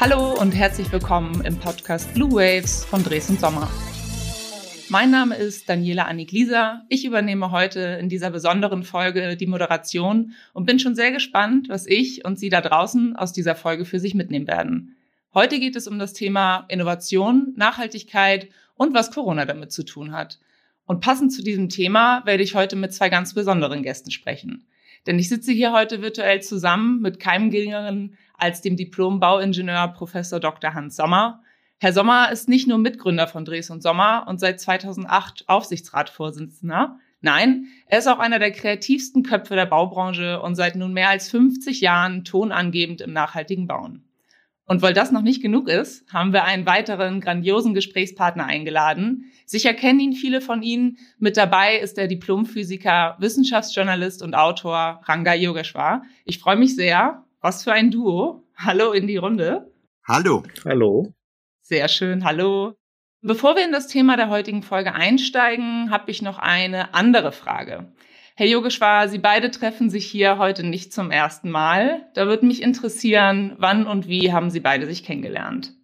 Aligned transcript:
Hallo 0.00 0.32
und 0.40 0.52
herzlich 0.52 0.90
willkommen 0.92 1.44
im 1.44 1.58
Podcast 1.58 2.14
Blue 2.14 2.32
Waves 2.32 2.86
von 2.86 3.04
Dresden 3.04 3.36
Sommer. 3.36 3.68
Mein 4.88 5.10
Name 5.10 5.36
ist 5.36 5.68
Daniela 5.68 6.06
Anniglisa. 6.06 6.86
Ich 6.88 7.04
übernehme 7.04 7.50
heute 7.50 7.80
in 8.00 8.08
dieser 8.08 8.30
besonderen 8.30 8.82
Folge 8.82 9.36
die 9.36 9.46
Moderation 9.46 10.32
und 10.54 10.64
bin 10.64 10.78
schon 10.78 10.94
sehr 10.94 11.12
gespannt, 11.12 11.68
was 11.68 11.86
ich 11.86 12.24
und 12.24 12.38
Sie 12.38 12.48
da 12.48 12.62
draußen 12.62 13.14
aus 13.14 13.34
dieser 13.34 13.54
Folge 13.54 13.84
für 13.84 14.00
sich 14.00 14.14
mitnehmen 14.14 14.46
werden. 14.46 14.96
Heute 15.34 15.60
geht 15.60 15.76
es 15.76 15.86
um 15.86 15.98
das 15.98 16.14
Thema 16.14 16.64
Innovation, 16.68 17.52
Nachhaltigkeit 17.56 18.48
und 18.76 18.94
was 18.94 19.10
Corona 19.10 19.44
damit 19.44 19.70
zu 19.70 19.82
tun 19.82 20.12
hat. 20.12 20.38
Und 20.86 21.02
passend 21.02 21.30
zu 21.30 21.42
diesem 21.42 21.68
Thema 21.68 22.24
werde 22.24 22.42
ich 22.42 22.54
heute 22.54 22.74
mit 22.74 22.94
zwei 22.94 23.10
ganz 23.10 23.34
besonderen 23.34 23.82
Gästen 23.82 24.10
sprechen. 24.10 24.66
Denn 25.06 25.18
ich 25.18 25.28
sitze 25.28 25.52
hier 25.52 25.72
heute 25.72 26.02
virtuell 26.02 26.42
zusammen 26.42 27.00
mit 27.00 27.20
keinem 27.20 27.50
geringeren 27.50 28.16
als 28.36 28.60
dem 28.60 28.76
Diplom-Bauingenieur 28.76 29.88
Professor 29.88 30.40
Dr. 30.40 30.74
Hans 30.74 30.96
Sommer. 30.96 31.42
Herr 31.78 31.92
Sommer 31.92 32.30
ist 32.30 32.48
nicht 32.48 32.68
nur 32.68 32.78
Mitgründer 32.78 33.26
von 33.26 33.44
Dres 33.44 33.70
und 33.70 33.82
Sommer 33.82 34.26
und 34.28 34.38
seit 34.38 34.60
2008 34.60 35.48
Aufsichtsratsvorsitzender. 35.48 36.98
Nein, 37.22 37.66
er 37.86 37.98
ist 37.98 38.06
auch 38.06 38.18
einer 38.18 38.38
der 38.38 38.52
kreativsten 38.52 39.22
Köpfe 39.22 39.54
der 39.54 39.66
Baubranche 39.66 40.40
und 40.40 40.54
seit 40.54 40.76
nun 40.76 40.92
mehr 40.92 41.10
als 41.10 41.30
50 41.30 41.80
Jahren 41.80 42.24
tonangebend 42.24 43.00
im 43.00 43.12
nachhaltigen 43.12 43.66
Bauen. 43.66 44.09
Und 44.70 44.82
weil 44.82 44.94
das 44.94 45.10
noch 45.10 45.22
nicht 45.22 45.42
genug 45.42 45.68
ist, 45.68 46.06
haben 46.12 46.32
wir 46.32 46.44
einen 46.44 46.64
weiteren 46.64 47.20
grandiosen 47.20 47.74
Gesprächspartner 47.74 48.46
eingeladen. 48.46 49.32
Sicher 49.44 49.74
kennen 49.74 49.98
ihn 49.98 50.12
viele 50.12 50.40
von 50.40 50.62
Ihnen. 50.62 50.96
Mit 51.18 51.36
dabei 51.36 51.78
ist 51.78 51.96
der 51.96 52.06
Diplomphysiker, 52.06 53.16
Wissenschaftsjournalist 53.18 54.22
und 54.22 54.36
Autor 54.36 55.00
Ranga 55.06 55.34
Yogeshwar. 55.34 56.04
Ich 56.24 56.38
freue 56.38 56.54
mich 56.54 56.76
sehr. 56.76 57.24
Was 57.40 57.64
für 57.64 57.72
ein 57.72 57.90
Duo. 57.90 58.44
Hallo 58.54 58.92
in 58.92 59.08
die 59.08 59.16
Runde. 59.16 59.72
Hallo. 60.06 60.44
Hallo. 60.64 61.12
Sehr 61.62 61.88
schön. 61.88 62.24
Hallo. 62.24 62.76
Bevor 63.22 63.56
wir 63.56 63.64
in 63.64 63.72
das 63.72 63.88
Thema 63.88 64.16
der 64.16 64.28
heutigen 64.28 64.62
Folge 64.62 64.94
einsteigen, 64.94 65.90
habe 65.90 66.12
ich 66.12 66.22
noch 66.22 66.38
eine 66.38 66.94
andere 66.94 67.32
Frage. 67.32 67.92
Herr 68.40 68.48
Yogeshwar, 68.48 69.10
Sie 69.10 69.18
beide 69.18 69.50
treffen 69.50 69.90
sich 69.90 70.06
hier 70.06 70.38
heute 70.38 70.66
nicht 70.66 70.94
zum 70.94 71.10
ersten 71.10 71.50
Mal. 71.50 72.08
Da 72.14 72.24
würde 72.24 72.46
mich 72.46 72.62
interessieren, 72.62 73.52
wann 73.58 73.86
und 73.86 74.08
wie 74.08 74.32
haben 74.32 74.50
Sie 74.50 74.60
beide 74.60 74.86
sich 74.86 75.04
kennengelernt? 75.04 75.74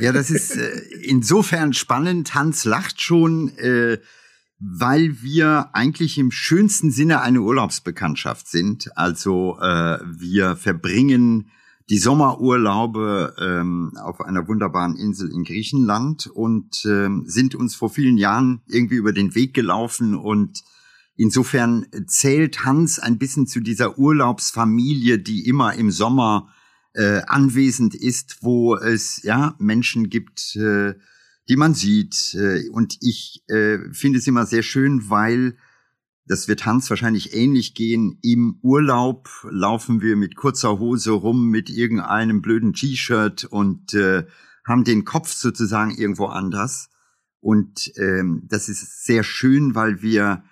Ja, 0.00 0.12
das 0.12 0.30
ist 0.30 0.56
äh, 0.56 0.70
insofern 1.02 1.72
spannend. 1.72 2.36
Hans 2.36 2.64
lacht 2.64 3.02
schon, 3.02 3.48
äh, 3.58 3.98
weil 4.60 5.20
wir 5.20 5.70
eigentlich 5.72 6.16
im 6.16 6.30
schönsten 6.30 6.92
Sinne 6.92 7.22
eine 7.22 7.40
Urlaubsbekanntschaft 7.40 8.46
sind. 8.46 8.96
Also 8.96 9.58
äh, 9.60 9.98
wir 10.06 10.54
verbringen 10.54 11.50
die 11.90 11.98
Sommerurlaube 11.98 13.34
ähm, 13.36 13.94
auf 14.00 14.20
einer 14.20 14.46
wunderbaren 14.46 14.94
Insel 14.94 15.32
in 15.32 15.42
Griechenland 15.42 16.28
und 16.28 16.84
ähm, 16.84 17.24
sind 17.26 17.56
uns 17.56 17.74
vor 17.74 17.90
vielen 17.90 18.16
Jahren 18.16 18.60
irgendwie 18.68 18.94
über 18.94 19.12
den 19.12 19.34
Weg 19.34 19.54
gelaufen 19.54 20.14
und 20.14 20.62
Insofern 21.20 21.86
zählt 22.06 22.64
Hans 22.64 23.00
ein 23.00 23.18
bisschen 23.18 23.48
zu 23.48 23.58
dieser 23.58 23.98
Urlaubsfamilie, 23.98 25.18
die 25.18 25.48
immer 25.48 25.74
im 25.74 25.90
Sommer 25.90 26.48
äh, 26.94 27.22
anwesend 27.26 27.96
ist, 27.96 28.38
wo 28.42 28.76
es 28.76 29.20
ja 29.24 29.56
Menschen 29.58 30.10
gibt, 30.10 30.54
äh, 30.54 30.94
die 31.48 31.56
man 31.56 31.74
sieht. 31.74 32.36
Äh, 32.36 32.68
und 32.68 32.98
ich 33.00 33.42
äh, 33.48 33.78
finde 33.92 34.20
es 34.20 34.28
immer 34.28 34.46
sehr 34.46 34.62
schön, 34.62 35.10
weil 35.10 35.56
das 36.24 36.46
wird 36.46 36.64
Hans 36.66 36.88
wahrscheinlich 36.88 37.34
ähnlich 37.34 37.74
gehen. 37.74 38.20
Im 38.22 38.60
Urlaub 38.62 39.28
laufen 39.50 40.00
wir 40.00 40.14
mit 40.14 40.36
kurzer 40.36 40.78
Hose 40.78 41.10
rum, 41.10 41.48
mit 41.48 41.68
irgendeinem 41.68 42.42
blöden 42.42 42.74
T-Shirt 42.74 43.42
und 43.44 43.92
äh, 43.94 44.24
haben 44.64 44.84
den 44.84 45.04
Kopf 45.04 45.32
sozusagen 45.32 45.90
irgendwo 45.90 46.26
anders. 46.26 46.90
Und 47.40 47.90
ähm, 47.96 48.44
das 48.46 48.68
ist 48.68 49.04
sehr 49.04 49.24
schön, 49.24 49.74
weil 49.74 50.00
wir 50.00 50.44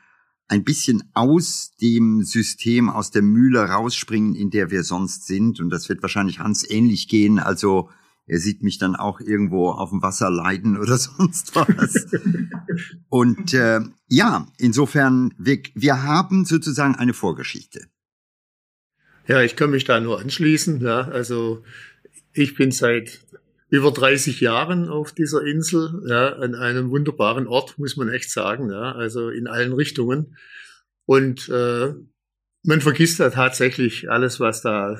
ein 0.49 0.65
bisschen 0.65 1.11
aus 1.13 1.73
dem 1.81 2.23
System, 2.23 2.89
aus 2.89 3.11
der 3.11 3.23
Mühle 3.23 3.61
rausspringen, 3.61 4.35
in 4.35 4.51
der 4.51 4.71
wir 4.71 4.85
sonst 4.85 5.27
sind. 5.27 5.61
Und 5.61 5.71
das 5.71 5.89
wird 5.89 6.03
wahrscheinlich 6.03 6.39
Hans 6.39 6.69
ähnlich 6.69 7.09
gehen. 7.09 7.39
Also 7.39 7.91
er 8.27 8.39
sieht 8.39 8.63
mich 8.63 8.79
dann 8.79 8.97
auch 8.97 9.21
irgendwo 9.21 9.71
auf 9.71 9.91
dem 9.91 10.03
Wasser 10.03 10.31
leiden 10.31 10.77
oder 10.77 10.99
sonst 10.99 11.55
was. 11.55 12.07
Und 13.09 13.55
äh, 13.55 13.81
ja, 14.09 14.47
insofern, 14.59 15.35
wir, 15.39 15.61
wir 15.75 16.03
haben 16.03 16.45
sozusagen 16.45 16.95
eine 16.95 17.15
Vorgeschichte. 17.15 17.87
Ja, 19.29 19.43
ich 19.43 19.57
kann 19.57 19.71
mich 19.71 19.85
da 19.85 20.01
nur 20.01 20.21
anschließen. 20.21 20.81
Ja, 20.81 21.03
also 21.03 21.65
ich 22.33 22.55
bin 22.55 22.71
seit 22.71 23.21
über 23.69 23.91
30 23.91 24.41
Jahren 24.41 24.89
auf 24.89 25.13
dieser 25.13 25.45
Insel, 25.45 26.03
ja, 26.07 26.35
an 26.35 26.55
einem 26.55 26.91
wunderbaren 26.91 27.47
Ort, 27.47 27.79
muss 27.79 27.97
man 27.97 28.09
echt 28.09 28.31
sagen, 28.31 28.71
ja, 28.71 28.93
also 28.93 29.29
in 29.31 29.49
allen 29.49 29.73
Richtungen. 29.73 30.37
Und 31.05 31.49
äh, 31.49 31.95
man 32.63 32.81
vergisst 32.81 33.21
da 33.21 33.31
tatsächlich 33.31 34.11
alles, 34.11 34.39
was 34.41 34.63
da 34.63 34.99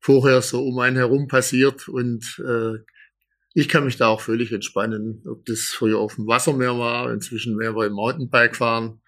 vorher 0.00 0.42
so 0.42 0.64
um 0.64 0.78
einen 0.78 0.96
herum 0.96 1.26
passiert. 1.28 1.88
Und 1.88 2.42
äh, 2.46 2.78
ich 3.54 3.68
kann 3.68 3.84
mich 3.84 3.96
da 3.96 4.08
auch 4.08 4.20
völlig 4.20 4.52
entspannen, 4.52 5.22
ob 5.26 5.44
das 5.46 5.72
früher 5.72 5.98
auf 5.98 6.16
dem 6.16 6.26
Wassermeer 6.26 6.78
war, 6.78 7.12
inzwischen 7.12 7.56
mehr 7.56 7.74
wir 7.74 7.86
im 7.86 7.94
Mountainbike 7.94 8.56
fahren 8.56 9.00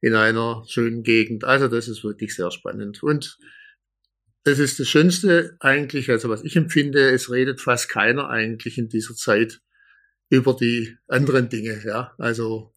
in 0.00 0.14
einer 0.14 0.64
schönen 0.68 1.02
Gegend. 1.02 1.44
Also 1.44 1.66
das 1.68 1.88
ist 1.88 2.04
wirklich 2.04 2.34
sehr 2.34 2.50
spannend. 2.50 3.02
Und 3.02 3.38
das 4.46 4.60
ist 4.60 4.78
das 4.78 4.88
Schönste 4.88 5.56
eigentlich, 5.58 6.08
also 6.08 6.28
was 6.28 6.44
ich 6.44 6.54
empfinde, 6.54 7.10
es 7.10 7.32
redet 7.32 7.60
fast 7.60 7.88
keiner 7.88 8.30
eigentlich 8.30 8.78
in 8.78 8.88
dieser 8.88 9.16
Zeit 9.16 9.60
über 10.30 10.54
die 10.54 10.96
anderen 11.08 11.48
Dinge, 11.48 11.82
ja. 11.84 12.12
Also, 12.16 12.72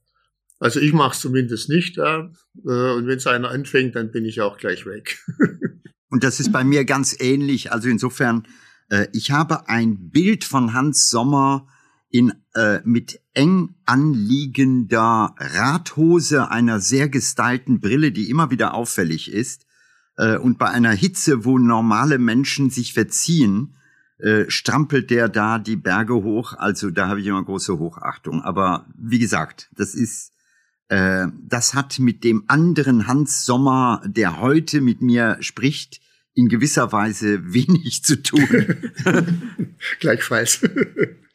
also 0.58 0.80
ich 0.80 0.94
mache 0.94 1.14
es 1.14 1.20
zumindest 1.20 1.70
nicht, 1.70 1.98
ja. 1.98 2.32
Äh, 2.66 2.94
und 2.96 3.06
wenn 3.06 3.18
es 3.18 3.28
einer 3.28 3.52
anfängt, 3.52 3.96
dann 3.96 4.10
bin 4.10 4.26
ich 4.26 4.42
auch 4.42 4.58
gleich 4.58 4.88
weg. 4.88 5.24
Und 6.12 6.24
das 6.24 6.40
ist 6.40 6.52
bei 6.52 6.64
mir 6.64 6.86
ganz 6.86 7.16
ähnlich. 7.20 7.72
Also 7.72 7.88
insofern, 7.88 8.48
äh, 8.90 9.06
ich 9.14 9.30
habe 9.30 9.70
ein 9.70 10.10
Bild 10.10 10.46
von 10.46 10.74
Hans 10.74 11.12
Sommer 11.12 11.68
in 12.10 12.34
äh, 12.56 12.80
mit 12.84 13.20
eng 13.36 13.76
anliegender 13.86 15.36
Radhose, 15.38 16.50
einer 16.50 16.80
sehr 16.80 17.10
gestylten 17.10 17.80
Brille, 17.80 18.12
die 18.12 18.28
immer 18.28 18.50
wieder 18.50 18.74
auffällig 18.74 19.32
ist 19.32 19.68
äh, 20.20 20.38
und 20.38 20.58
bei 20.58 20.70
einer 20.70 20.92
Hitze, 20.92 21.46
wo 21.46 21.58
normale 21.58 22.20
Menschen 22.20 22.70
sich 22.70 22.94
verziehen, 22.94 23.76
äh, 24.20 24.50
strampelt 24.50 25.10
der 25.10 25.30
da 25.30 25.60
die 25.60 25.78
Berge 25.78 26.14
hoch. 26.14 26.54
Also 26.54 26.92
da 26.92 27.08
habe 27.08 27.22
ich 27.22 27.28
immer 27.28 27.44
große 27.44 27.80
Hochachtung. 27.80 28.42
Aber 28.42 28.86
wie 28.98 29.20
gesagt, 29.20 29.70
das 29.76 29.96
ist, 29.96 30.34
äh, 30.90 31.28
das 31.48 31.74
hat 31.74 32.00
mit 32.00 32.26
dem 32.26 32.44
anderen 32.48 33.08
Hans 33.08 33.46
Sommer, 33.46 34.02
der 34.06 34.42
heute 34.42 34.82
mit 34.82 35.02
mir 35.02 35.38
spricht, 35.40 36.02
in 36.34 36.50
gewisser 36.50 36.92
Weise 36.92 37.54
wenig 37.54 38.04
zu 38.04 38.22
tun. 38.22 38.46
Gleichfalls. 40.02 40.68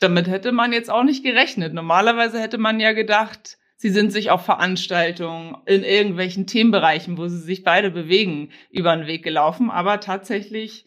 Damit 0.01 0.29
hätte 0.29 0.53
man 0.53 0.75
jetzt 0.75 0.91
auch 0.91 1.05
nicht 1.05 1.25
gerechnet. 1.25 1.73
Normalerweise 1.73 2.39
hätte 2.39 2.59
man 2.59 2.81
ja 2.81 2.93
gedacht, 2.93 3.57
Sie 3.77 3.91
sind 3.91 4.13
sich 4.13 4.31
auf 4.31 4.45
Veranstaltungen 4.45 5.57
in 5.67 5.83
irgendwelchen 5.83 6.47
Themenbereichen, 6.47 7.19
wo 7.19 7.27
sie 7.29 7.41
sich 7.41 7.65
beide 7.65 7.91
bewegen, 7.91 8.51
über 8.71 8.97
den 8.97 9.07
Weg 9.07 9.23
gelaufen, 9.23 9.71
aber 9.71 10.01
tatsächlich 10.01 10.87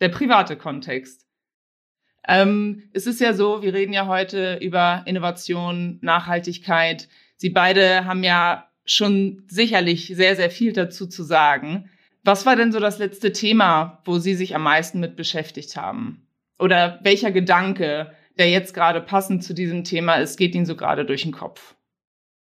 der 0.00 0.08
private 0.08 0.56
Kontext. 0.56 1.26
Ähm, 2.26 2.90
es 2.92 3.06
ist 3.06 3.20
ja 3.20 3.32
so, 3.32 3.62
wir 3.62 3.74
reden 3.74 3.92
ja 3.92 4.06
heute 4.06 4.58
über 4.60 5.02
Innovation, 5.06 5.98
Nachhaltigkeit. 6.02 7.08
Sie 7.36 7.50
beide 7.50 8.04
haben 8.04 8.22
ja 8.22 8.68
schon 8.84 9.44
sicherlich 9.48 10.12
sehr, 10.14 10.36
sehr 10.36 10.50
viel 10.50 10.72
dazu 10.72 11.06
zu 11.06 11.22
sagen. 11.22 11.90
Was 12.24 12.46
war 12.46 12.56
denn 12.56 12.72
so 12.72 12.80
das 12.80 12.98
letzte 12.98 13.32
Thema, 13.32 14.02
wo 14.04 14.18
Sie 14.18 14.34
sich 14.34 14.54
am 14.54 14.62
meisten 14.62 15.00
mit 15.00 15.16
beschäftigt 15.16 15.76
haben? 15.76 16.26
Oder 16.58 16.98
welcher 17.02 17.30
Gedanke, 17.30 18.12
der 18.38 18.50
jetzt 18.50 18.74
gerade 18.74 19.00
passend 19.00 19.44
zu 19.44 19.54
diesem 19.54 19.84
Thema 19.84 20.16
ist, 20.16 20.36
geht 20.36 20.54
Ihnen 20.54 20.66
so 20.66 20.76
gerade 20.76 21.06
durch 21.06 21.22
den 21.22 21.32
Kopf? 21.32 21.74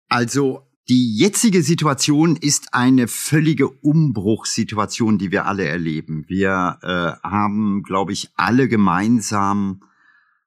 Also 0.09 0.67
die 0.89 1.15
jetzige 1.15 1.61
Situation 1.61 2.35
ist 2.35 2.73
eine 2.73 3.07
völlige 3.07 3.69
Umbruchssituation, 3.69 5.19
die 5.19 5.31
wir 5.31 5.45
alle 5.45 5.65
erleben. 5.65 6.25
Wir 6.27 6.79
äh, 6.81 7.27
haben, 7.27 7.83
glaube 7.83 8.11
ich, 8.11 8.29
alle 8.35 8.67
gemeinsam 8.67 9.81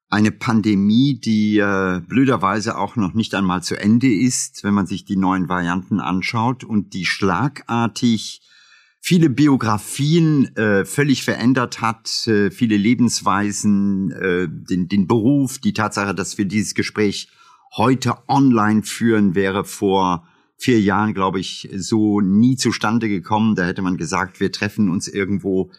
eine 0.09 0.31
Pandemie, 0.31 1.17
die 1.17 1.59
äh, 1.59 2.01
blöderweise 2.05 2.77
auch 2.77 2.97
noch 2.97 3.13
nicht 3.13 3.33
einmal 3.33 3.63
zu 3.63 3.79
Ende 3.79 4.13
ist, 4.13 4.65
wenn 4.65 4.73
man 4.73 4.85
sich 4.85 5.05
die 5.05 5.15
neuen 5.15 5.47
Varianten 5.47 6.01
anschaut 6.01 6.65
und 6.65 6.93
die 6.93 7.05
schlagartig 7.05 8.41
viele 8.99 9.29
Biografien 9.29 10.55
äh, 10.57 10.83
völlig 10.85 11.23
verändert 11.23 11.79
hat, 11.79 12.27
äh, 12.27 12.51
viele 12.51 12.77
Lebensweisen, 12.77 14.11
äh, 14.11 14.47
den, 14.49 14.89
den 14.89 15.07
Beruf, 15.07 15.57
die 15.57 15.73
Tatsache, 15.73 16.13
dass 16.13 16.37
wir 16.37 16.45
dieses 16.45 16.75
Gespräch 16.75 17.29
heute 17.75 18.15
online 18.27 18.83
führen, 18.83 19.35
wäre 19.35 19.65
vor 19.65 20.27
vier 20.57 20.79
Jahren, 20.79 21.13
glaube 21.13 21.39
ich, 21.39 21.69
so 21.75 22.21
nie 22.21 22.55
zustande 22.55 23.09
gekommen. 23.09 23.55
Da 23.55 23.65
hätte 23.65 23.81
man 23.81 23.97
gesagt, 23.97 24.39
wir 24.39 24.51
treffen 24.51 24.89
uns 24.89 25.07
irgendwo. 25.07 25.71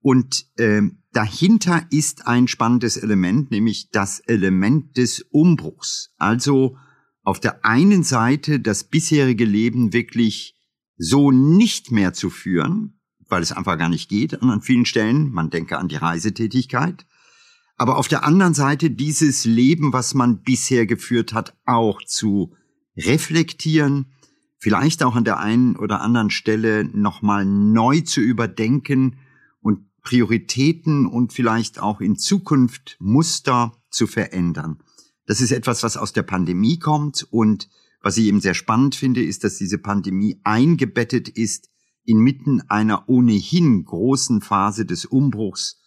Und 0.00 0.46
ähm, 0.58 1.02
dahinter 1.12 1.86
ist 1.90 2.26
ein 2.26 2.48
spannendes 2.48 2.96
Element, 2.96 3.50
nämlich 3.50 3.90
das 3.90 4.20
Element 4.20 4.96
des 4.96 5.20
Umbruchs. 5.30 6.12
Also 6.18 6.76
auf 7.22 7.40
der 7.40 7.64
einen 7.64 8.02
Seite 8.02 8.60
das 8.60 8.84
bisherige 8.84 9.44
Leben 9.44 9.92
wirklich 9.92 10.60
so 10.96 11.30
nicht 11.30 11.90
mehr 11.90 12.12
zu 12.12 12.28
führen, 12.28 13.00
weil 13.28 13.42
es 13.42 13.52
einfach 13.52 13.78
gar 13.78 13.88
nicht 13.88 14.08
geht 14.08 14.42
an 14.42 14.60
vielen 14.60 14.84
Stellen. 14.84 15.30
Man 15.30 15.50
denke 15.50 15.78
an 15.78 15.88
die 15.88 15.96
Reisetätigkeit. 15.96 17.06
Aber 17.76 17.96
auf 17.98 18.08
der 18.08 18.24
anderen 18.24 18.54
Seite 18.54 18.90
dieses 18.90 19.44
Leben, 19.44 19.92
was 19.92 20.14
man 20.14 20.42
bisher 20.42 20.86
geführt 20.86 21.32
hat, 21.32 21.56
auch 21.64 22.02
zu 22.02 22.54
reflektieren, 22.96 24.06
vielleicht 24.58 25.02
auch 25.02 25.16
an 25.16 25.24
der 25.24 25.38
einen 25.40 25.76
oder 25.76 26.00
anderen 26.00 26.30
Stelle 26.30 26.84
nochmal 26.84 27.44
neu 27.44 28.00
zu 28.00 28.20
überdenken 28.20 29.16
und 29.60 29.80
Prioritäten 30.02 31.06
und 31.06 31.32
vielleicht 31.32 31.80
auch 31.80 32.00
in 32.00 32.16
Zukunft 32.16 32.96
Muster 33.00 33.72
zu 33.90 34.06
verändern. 34.06 34.78
Das 35.26 35.40
ist 35.40 35.50
etwas, 35.50 35.82
was 35.82 35.96
aus 35.96 36.12
der 36.12 36.22
Pandemie 36.22 36.78
kommt 36.78 37.26
und 37.30 37.68
was 38.02 38.18
ich 38.18 38.26
eben 38.26 38.40
sehr 38.40 38.54
spannend 38.54 38.94
finde, 38.94 39.22
ist, 39.22 39.44
dass 39.44 39.56
diese 39.56 39.78
Pandemie 39.78 40.38
eingebettet 40.44 41.28
ist 41.28 41.70
inmitten 42.04 42.60
einer 42.68 43.08
ohnehin 43.08 43.84
großen 43.84 44.42
Phase 44.42 44.84
des 44.84 45.06
Umbruchs, 45.06 45.80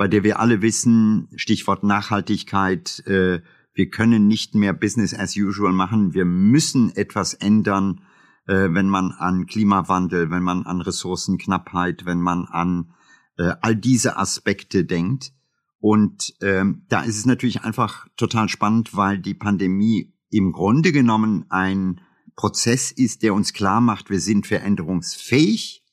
bei 0.00 0.08
der 0.08 0.24
wir 0.24 0.40
alle 0.40 0.62
wissen, 0.62 1.28
Stichwort 1.36 1.84
Nachhaltigkeit, 1.84 3.00
äh, 3.06 3.42
wir 3.74 3.90
können 3.90 4.28
nicht 4.28 4.54
mehr 4.54 4.72
Business 4.72 5.12
as 5.12 5.36
usual 5.36 5.74
machen, 5.74 6.14
wir 6.14 6.24
müssen 6.24 6.90
etwas 6.96 7.34
ändern, 7.34 8.00
äh, 8.46 8.70
wenn 8.72 8.88
man 8.88 9.12
an 9.12 9.44
Klimawandel, 9.44 10.30
wenn 10.30 10.42
man 10.42 10.64
an 10.64 10.80
Ressourcenknappheit, 10.80 12.06
wenn 12.06 12.22
man 12.22 12.46
an 12.46 12.94
äh, 13.36 13.52
all 13.60 13.76
diese 13.76 14.16
Aspekte 14.16 14.86
denkt. 14.86 15.34
Und 15.80 16.32
ähm, 16.40 16.86
da 16.88 17.02
ist 17.02 17.18
es 17.18 17.26
natürlich 17.26 17.60
einfach 17.64 18.06
total 18.16 18.48
spannend, 18.48 18.96
weil 18.96 19.18
die 19.18 19.34
Pandemie 19.34 20.14
im 20.30 20.52
Grunde 20.52 20.92
genommen 20.92 21.44
ein 21.50 22.00
Prozess 22.36 22.90
ist, 22.90 23.22
der 23.22 23.34
uns 23.34 23.52
klar 23.52 23.82
macht, 23.82 24.08
wir 24.08 24.20
sind 24.20 24.46
veränderungsfähig. 24.46 25.84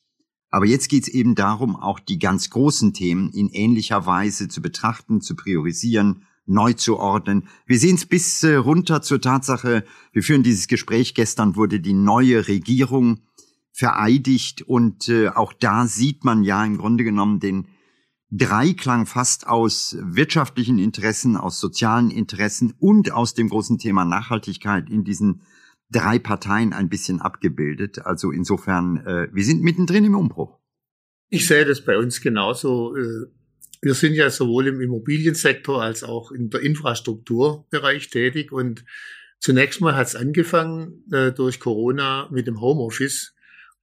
Aber 0.50 0.66
jetzt 0.66 0.88
geht 0.88 1.04
es 1.04 1.08
eben 1.08 1.34
darum, 1.34 1.76
auch 1.76 2.00
die 2.00 2.18
ganz 2.18 2.50
großen 2.50 2.94
Themen 2.94 3.30
in 3.30 3.48
ähnlicher 3.48 4.06
Weise 4.06 4.48
zu 4.48 4.62
betrachten, 4.62 5.20
zu 5.20 5.36
priorisieren, 5.36 6.22
neu 6.46 6.72
zu 6.72 6.96
ordnen. 6.96 7.46
Wir 7.66 7.78
sehen 7.78 7.96
es 7.96 8.06
bis 8.06 8.42
äh, 8.42 8.54
runter 8.54 9.02
zur 9.02 9.20
Tatsache, 9.20 9.84
wir 10.12 10.22
führen 10.22 10.42
dieses 10.42 10.66
Gespräch, 10.66 11.14
gestern 11.14 11.56
wurde 11.56 11.80
die 11.80 11.92
neue 11.92 12.48
Regierung 12.48 13.20
vereidigt 13.72 14.62
und 14.62 15.08
äh, 15.08 15.28
auch 15.28 15.52
da 15.52 15.86
sieht 15.86 16.24
man 16.24 16.42
ja 16.42 16.64
im 16.64 16.78
Grunde 16.78 17.04
genommen 17.04 17.38
den 17.38 17.68
Dreiklang 18.30 19.06
fast 19.06 19.46
aus 19.46 19.96
wirtschaftlichen 20.00 20.78
Interessen, 20.78 21.36
aus 21.36 21.60
sozialen 21.60 22.10
Interessen 22.10 22.74
und 22.78 23.12
aus 23.12 23.34
dem 23.34 23.48
großen 23.48 23.78
Thema 23.78 24.04
Nachhaltigkeit 24.04 24.90
in 24.90 25.04
diesen 25.04 25.42
drei 25.90 26.18
Parteien 26.18 26.72
ein 26.72 26.88
bisschen 26.88 27.20
abgebildet. 27.20 28.00
Also 28.04 28.30
insofern, 28.30 28.98
äh, 29.06 29.28
wir 29.32 29.44
sind 29.44 29.62
mittendrin 29.62 30.04
im 30.04 30.14
Umbruch. 30.14 30.58
Ich 31.30 31.46
sehe 31.46 31.64
das 31.64 31.84
bei 31.84 31.98
uns 31.98 32.20
genauso. 32.20 32.96
Äh, 32.96 33.26
wir 33.80 33.94
sind 33.94 34.14
ja 34.14 34.28
sowohl 34.30 34.66
im 34.66 34.80
Immobiliensektor 34.80 35.82
als 35.82 36.02
auch 36.02 36.32
in 36.32 36.50
der 36.50 36.60
Infrastrukturbereich 36.62 38.10
tätig 38.10 38.50
und 38.50 38.84
zunächst 39.38 39.80
mal 39.80 39.94
hat 39.94 40.08
es 40.08 40.16
angefangen 40.16 41.04
äh, 41.12 41.32
durch 41.32 41.60
Corona 41.60 42.28
mit 42.32 42.46
dem 42.46 42.60
Homeoffice, 42.60 43.36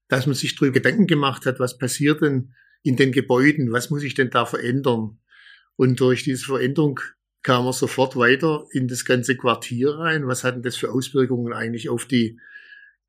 dass 0.10 0.26
man 0.28 0.36
sich 0.36 0.56
darüber 0.56 0.74
Gedanken 0.74 1.08
gemacht 1.08 1.46
hat, 1.46 1.60
was 1.60 1.78
passiert 1.78 2.22
denn 2.22 2.54
in 2.84 2.98
den 2.98 3.12
Gebäuden, 3.12 3.72
was 3.72 3.90
muss 3.90 4.04
ich 4.04 4.14
denn 4.14 4.30
da 4.30 4.46
verändern? 4.46 5.18
Und 5.78 6.00
durch 6.00 6.24
diese 6.24 6.46
Veränderung 6.46 7.00
kam 7.46 7.68
er 7.68 7.74
sofort 7.74 8.16
weiter 8.16 8.66
in 8.72 8.88
das 8.88 9.06
ganze 9.06 9.38
Quartier 9.38 9.92
rein. 9.92 10.26
Was 10.26 10.44
hatten 10.44 10.64
das 10.64 10.78
für 10.78 10.92
Auswirkungen 10.92 11.54
eigentlich 11.54 11.90
auf 11.90 12.06
die 12.06 12.40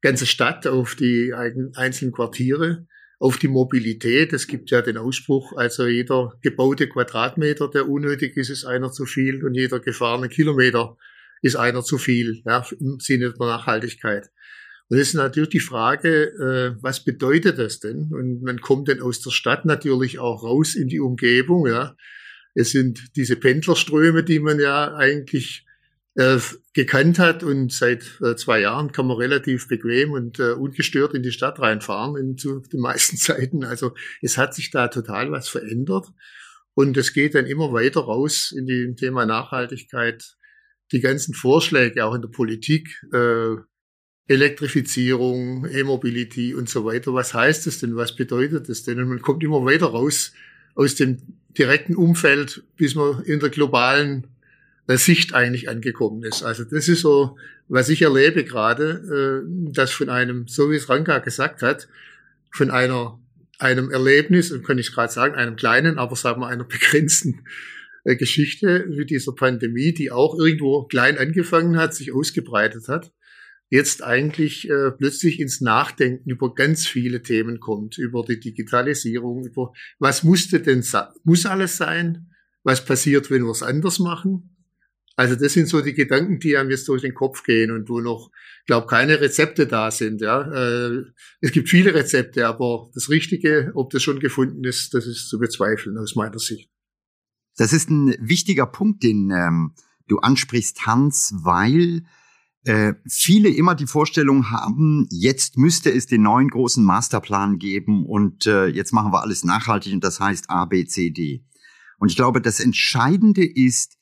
ganze 0.02 0.26
Stadt, 0.26 0.66
auf 0.66 0.94
die 0.94 1.32
einzelnen 1.32 2.12
Quartiere, 2.12 2.86
auf 3.18 3.38
die 3.38 3.48
Mobilität? 3.48 4.34
Es 4.34 4.46
gibt 4.46 4.70
ja 4.70 4.82
den 4.82 4.98
Ausspruch, 4.98 5.54
also 5.56 5.86
jeder 5.86 6.34
gebaute 6.42 6.86
Quadratmeter, 6.86 7.70
der 7.70 7.88
unnötig 7.88 8.36
ist, 8.36 8.50
ist 8.50 8.66
einer 8.66 8.92
zu 8.92 9.06
viel 9.06 9.42
und 9.42 9.54
jeder 9.54 9.80
gefahrene 9.80 10.28
Kilometer 10.28 10.98
ist 11.40 11.56
einer 11.56 11.82
zu 11.82 11.96
viel, 11.96 12.42
ja, 12.44 12.62
im 12.78 13.00
Sinne 13.00 13.32
der 13.32 13.46
Nachhaltigkeit. 13.46 14.30
Und 14.90 14.98
das 14.98 15.08
ist 15.08 15.14
natürlich 15.14 15.48
die 15.48 15.60
Frage, 15.60 16.26
äh, 16.26 16.82
was 16.82 17.02
bedeutet 17.02 17.58
das 17.58 17.80
denn? 17.80 18.10
Und 18.12 18.42
man 18.42 18.60
kommt 18.60 18.88
dann 18.88 19.00
aus 19.00 19.22
der 19.22 19.30
Stadt 19.30 19.64
natürlich 19.64 20.18
auch 20.18 20.42
raus 20.42 20.74
in 20.74 20.88
die 20.88 21.00
Umgebung, 21.00 21.66
ja. 21.66 21.96
Es 22.56 22.70
sind 22.70 23.14
diese 23.16 23.36
Pendlerströme, 23.36 24.24
die 24.24 24.40
man 24.40 24.58
ja 24.58 24.94
eigentlich 24.94 25.66
äh, 26.14 26.38
gekannt 26.72 27.18
hat 27.18 27.42
und 27.42 27.70
seit 27.70 28.18
äh, 28.22 28.34
zwei 28.34 28.60
Jahren 28.60 28.92
kann 28.92 29.06
man 29.06 29.18
relativ 29.18 29.68
bequem 29.68 30.12
und 30.12 30.38
äh, 30.38 30.52
ungestört 30.52 31.12
in 31.12 31.22
die 31.22 31.32
Stadt 31.32 31.60
reinfahren 31.60 32.16
in, 32.16 32.38
zu 32.38 32.60
den 32.60 32.80
meisten 32.80 33.16
Zeiten. 33.18 33.62
Also 33.62 33.92
es 34.22 34.38
hat 34.38 34.54
sich 34.54 34.70
da 34.70 34.88
total 34.88 35.30
was 35.30 35.50
verändert 35.50 36.06
und 36.72 36.96
es 36.96 37.12
geht 37.12 37.34
dann 37.34 37.44
immer 37.44 37.74
weiter 37.74 38.00
raus 38.00 38.54
in 38.56 38.66
dem 38.66 38.96
Thema 38.96 39.26
Nachhaltigkeit. 39.26 40.36
Die 40.92 41.00
ganzen 41.00 41.34
Vorschläge 41.34 42.06
auch 42.06 42.14
in 42.14 42.22
der 42.22 42.28
Politik, 42.28 43.02
äh, 43.12 43.56
Elektrifizierung, 44.28 45.66
E-Mobility 45.66 46.54
und 46.54 46.70
so 46.70 46.86
weiter. 46.86 47.12
Was 47.12 47.34
heißt 47.34 47.66
das 47.66 47.80
denn? 47.80 47.96
Was 47.96 48.16
bedeutet 48.16 48.70
das 48.70 48.82
denn? 48.82 48.98
Und 49.00 49.08
man 49.08 49.20
kommt 49.20 49.44
immer 49.44 49.62
weiter 49.66 49.86
raus 49.88 50.32
aus 50.74 50.94
dem 50.94 51.18
direkten 51.58 51.96
Umfeld, 51.96 52.64
bis 52.76 52.94
man 52.94 53.22
in 53.24 53.40
der 53.40 53.50
globalen 53.50 54.26
äh, 54.86 54.96
Sicht 54.96 55.34
eigentlich 55.34 55.68
angekommen 55.68 56.22
ist. 56.22 56.42
Also 56.42 56.64
das 56.64 56.88
ist 56.88 57.00
so, 57.00 57.36
was 57.68 57.88
ich 57.88 58.02
erlebe 58.02 58.44
gerade, 58.44 59.44
äh, 59.44 59.72
dass 59.72 59.90
von 59.92 60.08
einem, 60.08 60.46
so 60.48 60.70
wie 60.70 60.76
es 60.76 60.88
Ranka 60.88 61.18
gesagt 61.18 61.62
hat, 61.62 61.88
von 62.50 62.70
einer 62.70 63.18
einem 63.58 63.90
Erlebnis, 63.90 64.52
und 64.52 64.66
kann 64.66 64.78
ich 64.78 64.92
gerade 64.92 65.12
sagen, 65.12 65.34
einem 65.34 65.56
kleinen, 65.56 65.98
aber 65.98 66.16
sagen 66.16 66.40
wir 66.40 66.48
einer 66.48 66.64
begrenzten 66.68 67.42
äh, 68.04 68.16
Geschichte 68.16 68.86
wie 68.88 69.06
dieser 69.06 69.32
Pandemie, 69.32 69.92
die 69.92 70.10
auch 70.10 70.38
irgendwo 70.38 70.84
klein 70.84 71.18
angefangen 71.18 71.76
hat, 71.76 71.94
sich 71.94 72.12
ausgebreitet 72.12 72.88
hat, 72.88 73.12
jetzt 73.68 74.02
eigentlich 74.02 74.68
äh, 74.68 74.90
plötzlich 74.92 75.40
ins 75.40 75.60
Nachdenken 75.60 76.30
über 76.30 76.54
ganz 76.54 76.86
viele 76.86 77.22
Themen 77.22 77.60
kommt, 77.60 77.98
über 77.98 78.24
die 78.24 78.38
Digitalisierung, 78.38 79.44
über 79.44 79.72
was 79.98 80.22
musste 80.22 80.60
denn 80.60 80.84
muss 81.24 81.46
alles 81.46 81.76
sein, 81.76 82.30
was 82.62 82.84
passiert, 82.84 83.30
wenn 83.30 83.44
wir 83.44 83.50
es 83.50 83.62
anders 83.62 83.98
machen. 83.98 84.56
Also 85.18 85.34
das 85.34 85.54
sind 85.54 85.66
so 85.66 85.80
die 85.80 85.94
Gedanken, 85.94 86.38
die 86.40 86.56
einem 86.56 86.70
jetzt 86.70 86.88
durch 86.88 87.00
den 87.00 87.14
Kopf 87.14 87.42
gehen 87.42 87.70
und 87.70 87.88
wo 87.88 88.00
noch, 88.00 88.30
glaube 88.66 88.86
keine 88.86 89.18
Rezepte 89.18 89.66
da 89.66 89.90
sind. 89.90 90.20
Ja, 90.20 90.42
äh, 90.42 91.04
es 91.40 91.52
gibt 91.52 91.70
viele 91.70 91.94
Rezepte, 91.94 92.46
aber 92.46 92.90
das 92.92 93.08
Richtige, 93.08 93.72
ob 93.74 93.90
das 93.90 94.02
schon 94.02 94.20
gefunden 94.20 94.62
ist, 94.64 94.92
das 94.92 95.06
ist 95.06 95.28
zu 95.28 95.38
bezweifeln 95.38 95.96
aus 95.96 96.16
meiner 96.16 96.38
Sicht. 96.38 96.70
Das 97.56 97.72
ist 97.72 97.88
ein 97.88 98.14
wichtiger 98.20 98.66
Punkt, 98.66 99.02
den 99.02 99.30
ähm, 99.30 99.72
du 100.06 100.18
ansprichst, 100.18 100.86
Hans, 100.86 101.34
weil 101.38 102.02
äh, 102.66 102.94
viele 103.08 103.48
immer 103.48 103.76
die 103.76 103.86
Vorstellung 103.86 104.50
haben, 104.50 105.06
jetzt 105.10 105.56
müsste 105.56 105.90
es 105.92 106.06
den 106.06 106.22
neuen 106.22 106.48
großen 106.48 106.84
Masterplan 106.84 107.58
geben 107.58 108.04
und 108.04 108.46
äh, 108.46 108.66
jetzt 108.66 108.92
machen 108.92 109.12
wir 109.12 109.22
alles 109.22 109.44
nachhaltig 109.44 109.94
und 109.94 110.02
das 110.02 110.18
heißt 110.18 110.50
A, 110.50 110.64
B, 110.64 110.84
C, 110.84 111.10
D. 111.10 111.44
Und 111.98 112.10
ich 112.10 112.16
glaube, 112.16 112.40
das 112.40 112.58
Entscheidende 112.58 113.44
ist, 113.44 113.98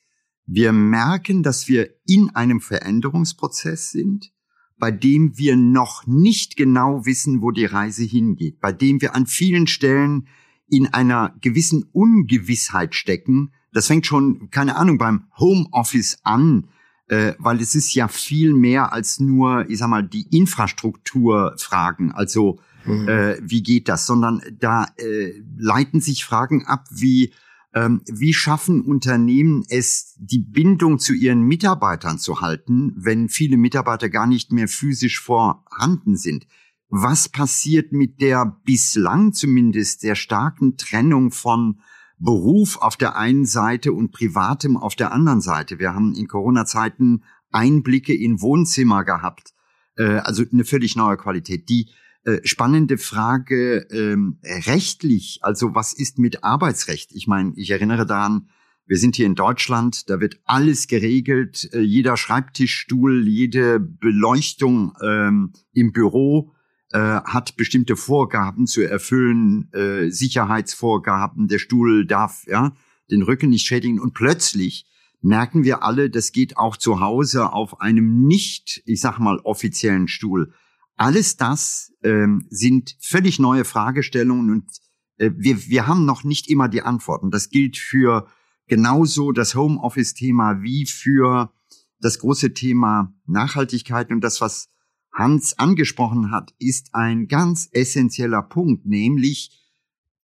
wir 0.47 0.73
merken, 0.73 1.43
dass 1.43 1.69
wir 1.69 1.91
in 2.07 2.31
einem 2.35 2.61
Veränderungsprozess 2.61 3.91
sind, 3.91 4.33
bei 4.79 4.91
dem 4.91 5.37
wir 5.37 5.57
noch 5.57 6.07
nicht 6.07 6.57
genau 6.57 7.05
wissen, 7.05 7.43
wo 7.43 7.51
die 7.51 7.67
Reise 7.67 8.05
hingeht, 8.05 8.61
bei 8.61 8.73
dem 8.73 9.01
wir 9.03 9.15
an 9.15 9.27
vielen 9.27 9.67
Stellen 9.67 10.27
in 10.69 10.87
einer 10.87 11.37
gewissen 11.43 11.85
Ungewissheit 11.93 12.95
stecken. 12.95 13.53
Das 13.73 13.89
fängt 13.89 14.07
schon, 14.07 14.49
keine 14.51 14.77
Ahnung, 14.77 14.97
beim 14.97 15.27
Homeoffice 15.39 16.19
an, 16.23 16.69
äh, 17.09 17.35
weil 17.39 17.61
es 17.61 17.75
ist 17.75 17.95
ja 17.95 18.09
viel 18.09 18.55
mehr 18.55 18.93
als 18.93 19.21
nur, 19.21 19.69
ich 19.69 19.79
sag 19.79 19.89
mal, 19.89 20.03
die 20.03 20.27
Infrastrukturfragen, 20.37 22.13
also 22.13 22.61
mhm. 22.85 23.09
äh, 23.09 23.39
wie 23.43 23.63
geht 23.63 23.89
das, 23.89 24.07
sondern 24.07 24.41
da 24.59 24.87
äh, 24.97 25.33
leiten 25.57 26.01
sich 26.01 26.25
Fragen 26.25 26.67
ab 26.67 26.87
wie 26.91 27.33
ähm, 27.75 28.03
wie 28.07 28.33
schaffen 28.33 28.83
Unternehmen 28.83 29.65
es, 29.69 30.15
die 30.19 30.39
Bindung 30.39 31.01
zu 31.01 31.13
ihren 31.13 31.43
Mitarbeitern 31.43 32.19
zu 32.19 32.41
halten, 32.41 32.93
wenn 32.97 33.29
viele 33.29 33.57
Mitarbeiter 33.57 34.09
gar 34.09 34.29
nicht 34.29 34.53
mehr 34.53 34.69
physisch 34.69 35.21
vorhanden 35.21 36.17
sind? 36.17 36.47
Was 36.89 37.29
passiert 37.29 37.91
mit 37.91 38.21
der 38.21 38.61
bislang 38.65 39.33
zumindest 39.33 40.01
sehr 40.01 40.15
starken 40.15 40.77
Trennung 40.77 41.33
von 41.33 41.81
Beruf 42.19 42.77
auf 42.79 42.97
der 42.97 43.17
einen 43.17 43.47
Seite 43.47 43.93
und 43.93 44.13
Privatem 44.13 44.77
auf 44.77 44.95
der 44.95 45.13
anderen 45.13 45.41
Seite. 45.41 45.79
Wir 45.79 45.95
haben 45.95 46.15
in 46.15 46.29
Corona-Zeiten 46.29 47.25
Einblicke 47.51 48.15
in 48.15 48.41
Wohnzimmer 48.41 49.05
gehabt, 49.05 49.53
äh, 49.97 50.19
also 50.19 50.43
eine 50.53 50.65
völlig 50.65 50.97
neue 50.97 51.17
Qualität. 51.17 51.69
Die 51.69 51.89
Äh, 52.27 52.41
spannende 52.45 52.97
Frage 52.97 53.87
ähm, 53.91 54.39
rechtlich, 54.43 55.41
also 55.43 55.75
was 55.75 55.93
ist 55.93 56.19
mit 56.19 56.43
Arbeitsrecht? 56.43 57.13
Ich 57.13 57.27
meine, 57.27 57.53
ich 57.57 57.71
erinnere 57.71 58.07
daran, 58.07 58.49
wir 58.87 58.97
sind 58.97 59.17
hier 59.17 59.27
in 59.27 59.35
Deutschland, 59.35 60.09
da 60.09 60.21
wird 60.21 60.41
alles 60.47 60.87
geregelt, 60.87 61.69
äh, 61.75 61.81
jeder 61.81 62.17
Schreibtischstuhl, 62.17 63.29
jede 63.29 63.79
Beleuchtung 63.79 64.97
ähm, 65.03 65.53
im 65.75 65.93
Büro 65.93 66.55
äh, 66.95 67.21
hat 67.25 67.57
bestimmte 67.57 67.97
Vorgaben 67.97 68.69
zu 68.69 68.81
erfüllen, 68.81 69.69
äh, 69.73 70.11
Sicherheitsvorgaben, 70.11 71.49
der 71.49 71.59
Stuhl 71.59 72.07
darf 72.07 72.45
ja 72.47 72.73
den 73.11 73.23
Rücken 73.23 73.51
nicht 73.51 73.67
schädigen 73.67 73.99
und 73.99 74.15
plötzlich 74.15 74.87
merken 75.21 75.65
wir 75.65 75.83
alle, 75.83 76.09
das 76.09 76.31
geht 76.31 76.57
auch 76.57 76.77
zu 76.77 77.01
Hause 77.01 77.53
auf 77.53 77.81
einem 77.81 78.29
nicht, 78.29 78.81
ich 78.87 79.01
sag 79.01 79.19
mal, 79.19 79.41
offiziellen 79.41 80.07
Stuhl. 80.07 80.53
Alles 80.95 81.37
das 81.37 81.93
ähm, 82.05 82.47
sind 82.49 82.97
völlig 83.01 83.41
neue 83.41 83.65
Fragestellungen 83.65 84.51
und 84.51 84.71
äh, 85.17 85.33
wir, 85.37 85.67
wir 85.67 85.89
haben 85.89 86.05
noch 86.05 86.23
nicht 86.23 86.49
immer 86.49 86.69
die 86.69 86.83
Antworten. 86.83 87.33
Das 87.33 87.51
gilt 87.51 87.77
für 87.77 88.29
genauso 88.69 89.33
das 89.33 89.57
Homeoffice-Thema 89.57 90.63
wie 90.63 90.87
für 90.87 91.53
das 91.99 92.21
große 92.21 92.55
Thema 92.55 93.13
Nachhaltigkeit 93.27 94.13
und 94.13 94.21
das, 94.21 94.41
was 94.41 94.69
Hans 95.15 95.59
angesprochen 95.59 96.33
hat, 96.33 96.53
ist 96.59 96.95
ein 96.95 97.29
ganz 97.29 97.69
essentieller 97.73 98.43
Punkt, 98.43 98.85
nämlich 98.85 99.61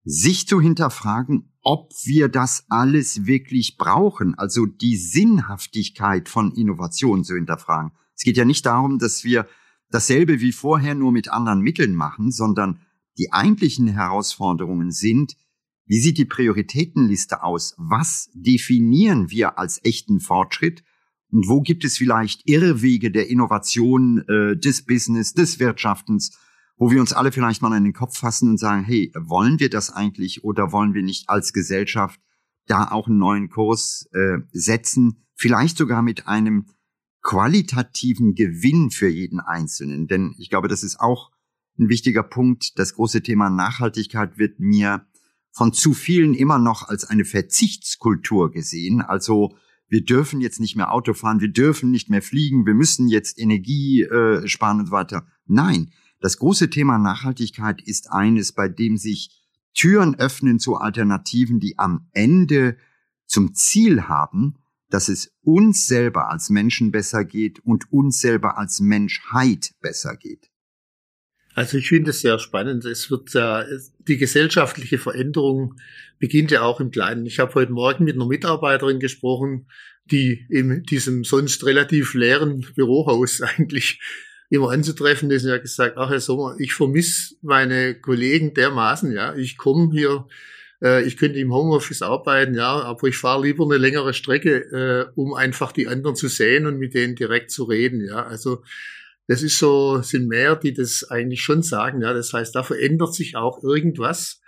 sich 0.03 0.47
zu 0.47 0.61
hinterfragen, 0.61 1.51
ob 1.61 1.91
wir 2.05 2.29
das 2.29 2.65
alles 2.69 3.25
wirklich 3.25 3.75
brauchen, 3.77 4.35
also 4.35 4.65
die 4.65 4.95
Sinnhaftigkeit 4.95 6.29
von 6.29 6.53
Innovation 6.53 7.25
zu 7.25 7.35
hinterfragen. 7.35 7.91
Es 8.15 8.23
geht 8.23 8.37
ja 8.37 8.45
nicht 8.45 8.65
darum, 8.65 8.99
dass 8.99 9.25
wir 9.25 9.47
dasselbe 9.91 10.39
wie 10.39 10.53
vorher 10.53 10.95
nur 10.95 11.11
mit 11.11 11.29
anderen 11.29 11.59
Mitteln 11.59 11.93
machen, 11.93 12.31
sondern 12.31 12.79
die 13.17 13.33
eigentlichen 13.33 13.87
Herausforderungen 13.87 14.91
sind, 14.91 15.35
wie 15.85 15.99
sieht 15.99 16.17
die 16.17 16.25
Prioritätenliste 16.25 17.43
aus? 17.43 17.73
Was 17.77 18.29
definieren 18.33 19.31
wir 19.31 19.57
als 19.57 19.83
echten 19.83 20.19
Fortschritt? 20.19 20.83
Und 21.31 21.47
wo 21.47 21.61
gibt 21.61 21.83
es 21.83 21.97
vielleicht 21.97 22.47
Irrwege 22.47 23.11
der 23.11 23.29
Innovation, 23.29 24.23
äh, 24.27 24.57
des 24.57 24.85
Business, 24.85 25.33
des 25.33 25.59
Wirtschaftens, 25.59 26.37
wo 26.77 26.91
wir 26.91 27.01
uns 27.01 27.13
alle 27.13 27.31
vielleicht 27.31 27.61
mal 27.61 27.75
in 27.75 27.83
den 27.83 27.93
Kopf 27.93 28.17
fassen 28.17 28.49
und 28.49 28.57
sagen, 28.57 28.83
hey, 28.83 29.11
wollen 29.15 29.59
wir 29.59 29.69
das 29.69 29.91
eigentlich 29.91 30.43
oder 30.43 30.71
wollen 30.71 30.93
wir 30.93 31.03
nicht 31.03 31.29
als 31.29 31.51
Gesellschaft 31.51 32.19
da 32.67 32.91
auch 32.91 33.07
einen 33.07 33.17
neuen 33.17 33.49
Kurs 33.49 34.07
äh, 34.13 34.37
setzen? 34.51 35.25
Vielleicht 35.35 35.77
sogar 35.77 36.01
mit 36.01 36.27
einem 36.27 36.67
qualitativen 37.21 38.35
Gewinn 38.35 38.89
für 38.89 39.09
jeden 39.09 39.39
Einzelnen. 39.39 40.07
Denn 40.07 40.33
ich 40.37 40.49
glaube, 40.49 40.67
das 40.67 40.83
ist 40.83 40.99
auch 40.99 41.31
ein 41.77 41.89
wichtiger 41.89 42.23
Punkt. 42.23 42.79
Das 42.79 42.93
große 42.93 43.21
Thema 43.21 43.49
Nachhaltigkeit 43.49 44.37
wird 44.37 44.59
mir 44.59 45.05
von 45.51 45.73
zu 45.73 45.93
vielen 45.93 46.33
immer 46.33 46.59
noch 46.59 46.87
als 46.87 47.03
eine 47.03 47.25
Verzichtskultur 47.25 48.51
gesehen. 48.51 49.01
Also 49.01 49.57
wir 49.89 50.03
dürfen 50.03 50.41
jetzt 50.41 50.59
nicht 50.59 50.75
mehr 50.75 50.91
Auto 50.91 51.13
fahren, 51.13 51.39
wir 51.39 51.51
dürfen 51.51 51.91
nicht 51.91 52.09
mehr 52.09 52.21
fliegen, 52.21 52.65
wir 52.65 52.73
müssen 52.73 53.07
jetzt 53.07 53.39
Energie 53.39 54.03
äh, 54.03 54.47
sparen 54.47 54.79
und 54.79 54.91
weiter. 54.91 55.25
Nein, 55.45 55.91
das 56.19 56.37
große 56.37 56.69
Thema 56.69 56.97
Nachhaltigkeit 56.97 57.81
ist 57.81 58.11
eines, 58.11 58.51
bei 58.51 58.67
dem 58.67 58.97
sich 58.97 59.43
Türen 59.73 60.15
öffnen 60.15 60.59
zu 60.59 60.75
Alternativen, 60.75 61.59
die 61.59 61.77
am 61.77 62.07
Ende 62.11 62.77
zum 63.25 63.53
Ziel 63.53 64.03
haben, 64.03 64.55
dass 64.89 65.09
es 65.09 65.35
uns 65.41 65.85
selber 65.85 66.29
als 66.29 66.49
Menschen 66.49 66.91
besser 66.91 67.25
geht 67.25 67.59
und 67.59 67.91
uns 67.91 68.19
selber 68.19 68.57
als 68.57 68.79
Menschheit 68.79 69.75
besser 69.81 70.15
geht. 70.15 70.49
Also 71.57 71.79
ich 71.79 71.87
finde 71.89 72.11
es 72.11 72.21
sehr 72.21 72.37
spannend. 72.37 72.85
Es 72.85 73.09
wird 73.09 73.33
ja, 73.33 73.65
die 74.07 74.17
gesellschaftliche 74.17 74.99
Veränderung 74.99 75.73
beginnt 76.19 76.51
ja 76.51 76.61
auch 76.61 76.79
im 76.79 76.91
Kleinen. 76.91 77.25
Ich 77.25 77.39
habe 77.39 77.55
heute 77.55 77.71
Morgen 77.71 78.03
mit 78.03 78.13
einer 78.13 78.27
Mitarbeiterin 78.27 78.99
gesprochen, 78.99 79.65
die 80.05 80.45
in 80.51 80.83
diesem 80.83 81.23
sonst 81.23 81.65
relativ 81.65 82.13
leeren 82.13 82.63
Bürohaus 82.75 83.41
eigentlich 83.57 83.99
immer 84.51 84.69
anzutreffen 84.69 85.31
ist 85.31 85.45
und 85.45 85.51
hat 85.51 85.63
gesagt, 85.63 85.97
ach 85.97 86.11
Herr 86.11 86.19
Sommer, 86.19 86.55
ich 86.59 86.75
vermisse 86.75 87.33
meine 87.41 87.99
Kollegen 87.99 88.53
dermaßen, 88.53 89.11
ja. 89.11 89.33
Ich 89.33 89.57
komme 89.57 89.89
hier 89.91 90.27
äh, 90.83 91.01
ich 91.05 91.17
könnte 91.17 91.39
im 91.39 91.51
Homeoffice 91.51 92.03
arbeiten, 92.03 92.53
ja, 92.53 92.83
aber 92.83 93.07
ich 93.07 93.17
fahre 93.17 93.41
lieber 93.41 93.65
eine 93.65 93.77
längere 93.77 94.13
Strecke, 94.13 95.09
äh, 95.09 95.11
um 95.19 95.33
einfach 95.33 95.71
die 95.71 95.87
anderen 95.87 96.15
zu 96.15 96.27
sehen 96.27 96.67
und 96.67 96.77
mit 96.77 96.93
denen 96.93 97.15
direkt 97.15 97.49
zu 97.49 97.63
reden, 97.63 98.05
ja. 98.05 98.27
Also 98.27 98.61
das 99.27 99.43
ist 99.43 99.59
so, 99.59 100.01
sind 100.01 100.27
mehr, 100.27 100.55
die 100.55 100.73
das 100.73 101.03
eigentlich 101.09 101.41
schon 101.41 101.61
sagen, 101.61 102.01
ja. 102.01 102.13
Das 102.13 102.33
heißt, 102.33 102.55
da 102.55 102.63
verändert 102.63 103.13
sich 103.13 103.35
auch 103.35 103.61
irgendwas, 103.61 104.41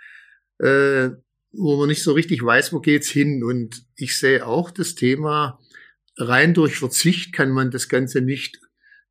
äh, 0.58 1.10
wo 1.52 1.76
man 1.76 1.88
nicht 1.88 2.02
so 2.02 2.12
richtig 2.12 2.42
weiß, 2.42 2.72
wo 2.72 2.80
geht's 2.80 3.10
hin. 3.10 3.44
Und 3.44 3.84
ich 3.94 4.18
sehe 4.18 4.46
auch 4.46 4.70
das 4.70 4.94
Thema, 4.94 5.58
rein 6.16 6.54
durch 6.54 6.78
Verzicht 6.78 7.32
kann 7.34 7.50
man 7.50 7.70
das 7.70 7.88
Ganze 7.88 8.22
nicht 8.22 8.58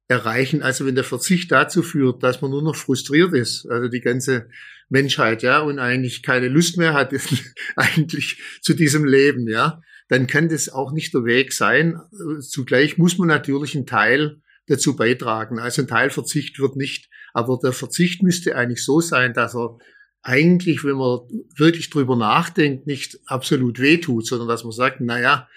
erreichen. 0.07 0.63
Also 0.63 0.87
wenn 0.87 0.95
der 0.95 1.03
Verzicht 1.03 1.51
dazu 1.51 1.83
führt, 1.83 2.23
dass 2.23 2.41
man 2.41 2.49
nur 2.49 2.63
noch 2.63 2.75
frustriert 2.75 3.33
ist, 3.33 3.67
also 3.69 3.89
die 3.89 4.01
ganze 4.01 4.49
Menschheit, 4.89 5.43
ja, 5.43 5.59
und 5.59 5.77
eigentlich 5.77 6.23
keine 6.23 6.47
Lust 6.47 6.77
mehr 6.77 6.93
hat 6.95 7.13
eigentlich 7.75 8.41
zu 8.61 8.73
diesem 8.73 9.05
Leben, 9.05 9.47
ja, 9.47 9.81
dann 10.07 10.25
kann 10.25 10.49
das 10.49 10.69
auch 10.69 10.91
nicht 10.91 11.13
der 11.13 11.25
Weg 11.25 11.53
sein. 11.53 11.99
Zugleich 12.41 12.97
muss 12.97 13.19
man 13.19 13.27
natürlich 13.27 13.75
einen 13.75 13.85
Teil 13.85 14.41
dazu 14.69 14.95
beitragen. 14.95 15.59
Also 15.59 15.81
ein 15.81 15.87
Teilverzicht 15.87 16.59
wird 16.59 16.75
nicht, 16.75 17.09
aber 17.33 17.59
der 17.61 17.73
Verzicht 17.73 18.23
müsste 18.23 18.55
eigentlich 18.55 18.83
so 18.83 19.01
sein, 19.01 19.33
dass 19.33 19.55
er 19.55 19.77
eigentlich, 20.21 20.83
wenn 20.83 20.97
man 20.97 21.19
wirklich 21.55 21.89
drüber 21.89 22.15
nachdenkt, 22.15 22.87
nicht 22.87 23.19
absolut 23.25 23.79
wehtut, 23.79 24.25
sondern 24.25 24.47
dass 24.47 24.63
man 24.63 24.71
sagt, 24.71 24.97
na 25.01 25.19
ja, 25.19 25.47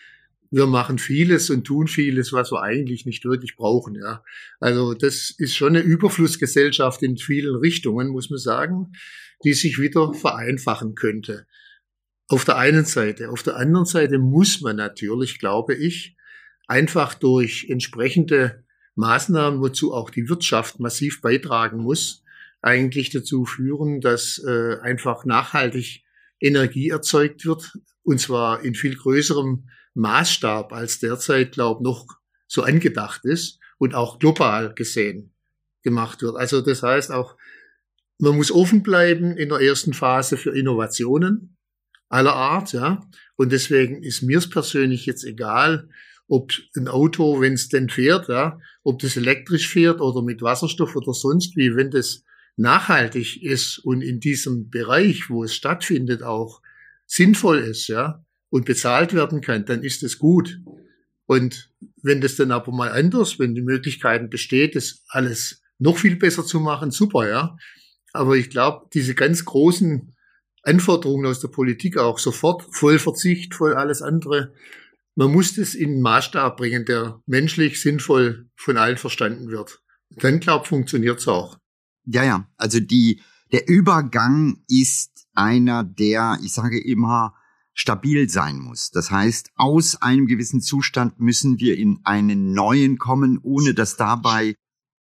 wir 0.50 0.66
machen 0.66 0.98
vieles 0.98 1.48
und 1.50 1.64
tun 1.64 1.88
vieles, 1.88 2.32
was 2.32 2.52
wir 2.52 2.62
eigentlich 2.62 3.06
nicht 3.06 3.24
wirklich 3.24 3.56
brauchen. 3.56 3.94
Ja. 3.94 4.22
Also 4.60 4.92
das 4.92 5.34
ist 5.36 5.56
schon 5.56 5.70
eine 5.70 5.80
Überflussgesellschaft 5.80 7.02
in 7.02 7.16
vielen 7.16 7.56
Richtungen, 7.56 8.08
muss 8.08 8.28
man 8.28 8.38
sagen, 8.38 8.92
die 9.44 9.54
sich 9.54 9.78
wieder 9.78 10.12
vereinfachen 10.12 10.94
könnte. 10.94 11.46
Auf 12.28 12.44
der 12.44 12.58
einen 12.58 12.84
Seite. 12.84 13.30
Auf 13.30 13.42
der 13.42 13.56
anderen 13.56 13.86
Seite 13.86 14.18
muss 14.18 14.60
man 14.60 14.76
natürlich, 14.76 15.38
glaube 15.38 15.74
ich, 15.74 16.16
einfach 16.66 17.14
durch 17.14 17.66
entsprechende 17.68 18.61
Maßnahmen, 18.94 19.60
wozu 19.60 19.92
auch 19.92 20.10
die 20.10 20.28
Wirtschaft 20.28 20.80
massiv 20.80 21.20
beitragen 21.20 21.78
muss, 21.78 22.22
eigentlich 22.60 23.10
dazu 23.10 23.44
führen, 23.44 24.00
dass 24.00 24.42
äh, 24.46 24.78
einfach 24.80 25.24
nachhaltig 25.24 26.04
Energie 26.40 26.90
erzeugt 26.90 27.44
wird, 27.44 27.72
und 28.02 28.20
zwar 28.20 28.62
in 28.62 28.74
viel 28.74 28.96
größerem 28.96 29.68
Maßstab 29.94 30.72
als 30.72 30.98
derzeit, 30.98 31.52
glaube 31.52 31.82
noch 31.82 32.06
so 32.46 32.62
angedacht 32.62 33.24
ist 33.24 33.58
und 33.78 33.94
auch 33.94 34.18
global 34.18 34.74
gesehen 34.74 35.32
gemacht 35.82 36.22
wird. 36.22 36.36
Also 36.36 36.60
das 36.60 36.82
heißt 36.82 37.10
auch, 37.10 37.36
man 38.18 38.36
muss 38.36 38.52
offen 38.52 38.82
bleiben 38.82 39.36
in 39.36 39.48
der 39.48 39.60
ersten 39.60 39.94
Phase 39.94 40.36
für 40.36 40.56
Innovationen 40.56 41.56
aller 42.08 42.34
Art, 42.34 42.72
ja. 42.72 43.08
Und 43.36 43.50
deswegen 43.50 44.02
ist 44.02 44.22
mir 44.22 44.38
es 44.38 44.48
persönlich 44.48 45.06
jetzt 45.06 45.24
egal, 45.24 45.88
ob 46.28 46.52
ein 46.76 46.88
Auto, 46.88 47.40
wenn 47.40 47.54
es 47.54 47.68
denn 47.68 47.88
fährt, 47.88 48.28
ja, 48.28 48.60
ob 48.82 49.00
das 49.00 49.16
elektrisch 49.16 49.68
fährt 49.68 50.00
oder 50.00 50.22
mit 50.22 50.42
Wasserstoff 50.42 50.96
oder 50.96 51.14
sonst 51.14 51.56
wie, 51.56 51.76
wenn 51.76 51.90
das 51.90 52.24
nachhaltig 52.56 53.42
ist 53.42 53.78
und 53.78 54.02
in 54.02 54.20
diesem 54.20 54.70
Bereich, 54.70 55.30
wo 55.30 55.44
es 55.44 55.54
stattfindet, 55.54 56.22
auch 56.22 56.60
sinnvoll 57.06 57.58
ist, 57.58 57.88
ja, 57.88 58.24
und 58.50 58.66
bezahlt 58.66 59.14
werden 59.14 59.40
kann, 59.40 59.64
dann 59.64 59.82
ist 59.82 60.02
es 60.02 60.18
gut. 60.18 60.60
Und 61.26 61.70
wenn 62.02 62.20
das 62.20 62.36
dann 62.36 62.50
aber 62.50 62.72
mal 62.72 62.90
anders, 62.90 63.38
wenn 63.38 63.54
die 63.54 63.62
Möglichkeiten 63.62 64.28
besteht, 64.28 64.76
das 64.76 65.02
alles 65.08 65.62
noch 65.78 65.98
viel 65.98 66.16
besser 66.16 66.44
zu 66.44 66.60
machen, 66.60 66.90
super, 66.90 67.28
ja. 67.28 67.56
Aber 68.12 68.36
ich 68.36 68.50
glaube, 68.50 68.88
diese 68.92 69.14
ganz 69.14 69.44
großen 69.44 70.14
Anforderungen 70.62 71.26
aus 71.26 71.40
der 71.40 71.48
Politik 71.48 71.96
auch 71.96 72.18
sofort, 72.18 72.62
voll 72.74 72.98
Verzicht, 72.98 73.54
voll 73.54 73.74
alles 73.74 74.02
andere, 74.02 74.52
man 75.14 75.32
muss 75.32 75.54
das 75.54 75.74
in 75.74 75.90
einen 75.90 76.02
Maßstab 76.02 76.56
bringen, 76.56 76.84
der 76.84 77.20
menschlich 77.26 77.80
sinnvoll 77.80 78.48
von 78.56 78.76
allen 78.76 78.96
verstanden 78.96 79.48
wird. 79.48 79.82
Dann, 80.10 80.40
glaube 80.40 80.64
ich, 80.64 80.68
funktioniert 80.68 81.20
es 81.20 81.28
auch. 81.28 81.58
Ja, 82.04 82.24
ja. 82.24 82.48
Also 82.56 82.80
die, 82.80 83.20
der 83.52 83.68
Übergang 83.68 84.62
ist 84.68 85.26
einer 85.34 85.84
der, 85.84 86.38
ich 86.42 86.52
sage 86.52 86.82
immer, 86.82 87.34
stabil 87.74 88.28
sein 88.28 88.58
muss. 88.58 88.90
Das 88.90 89.10
heißt, 89.10 89.50
aus 89.54 90.00
einem 90.02 90.26
gewissen 90.26 90.60
Zustand 90.60 91.20
müssen 91.20 91.58
wir 91.58 91.78
in 91.78 92.00
einen 92.04 92.52
neuen 92.52 92.98
kommen, 92.98 93.38
ohne 93.42 93.74
dass 93.74 93.96
dabei 93.96 94.54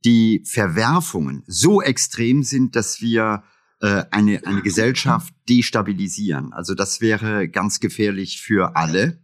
die 0.04 0.42
Verwerfungen 0.44 1.44
so 1.46 1.80
extrem 1.80 2.42
sind, 2.42 2.76
dass 2.76 3.00
wir 3.00 3.44
äh, 3.80 4.04
eine, 4.11 4.44
eine 4.46 4.62
Gesellschaft 4.62 5.32
destabilisieren. 5.49 6.52
Also 6.52 6.75
das 6.75 7.00
wäre 7.00 7.49
ganz 7.49 7.80
gefährlich 7.80 8.40
für 8.42 8.76
alle. 8.76 9.22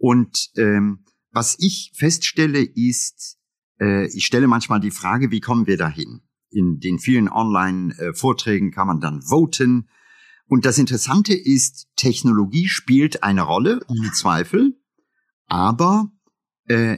Und 0.00 0.50
ähm, 0.56 1.04
was 1.30 1.56
ich 1.60 1.92
feststelle, 1.94 2.62
ist, 2.62 3.38
äh, 3.80 4.06
ich 4.08 4.26
stelle 4.26 4.48
manchmal 4.48 4.80
die 4.80 4.90
Frage, 4.90 5.30
wie 5.30 5.40
kommen 5.40 5.66
wir 5.66 5.76
dahin? 5.76 6.22
in 6.50 6.80
den 6.80 6.98
vielen 6.98 7.28
Online-Vorträgen 7.28 8.70
kann 8.70 8.86
man 8.86 9.00
dann 9.00 9.22
voten. 9.22 9.88
Und 10.46 10.64
das 10.64 10.78
Interessante 10.78 11.34
ist, 11.34 11.88
Technologie 11.96 12.68
spielt 12.68 13.22
eine 13.22 13.42
Rolle, 13.42 13.80
ohne 13.88 14.10
Zweifel, 14.12 14.76
aber 15.46 16.10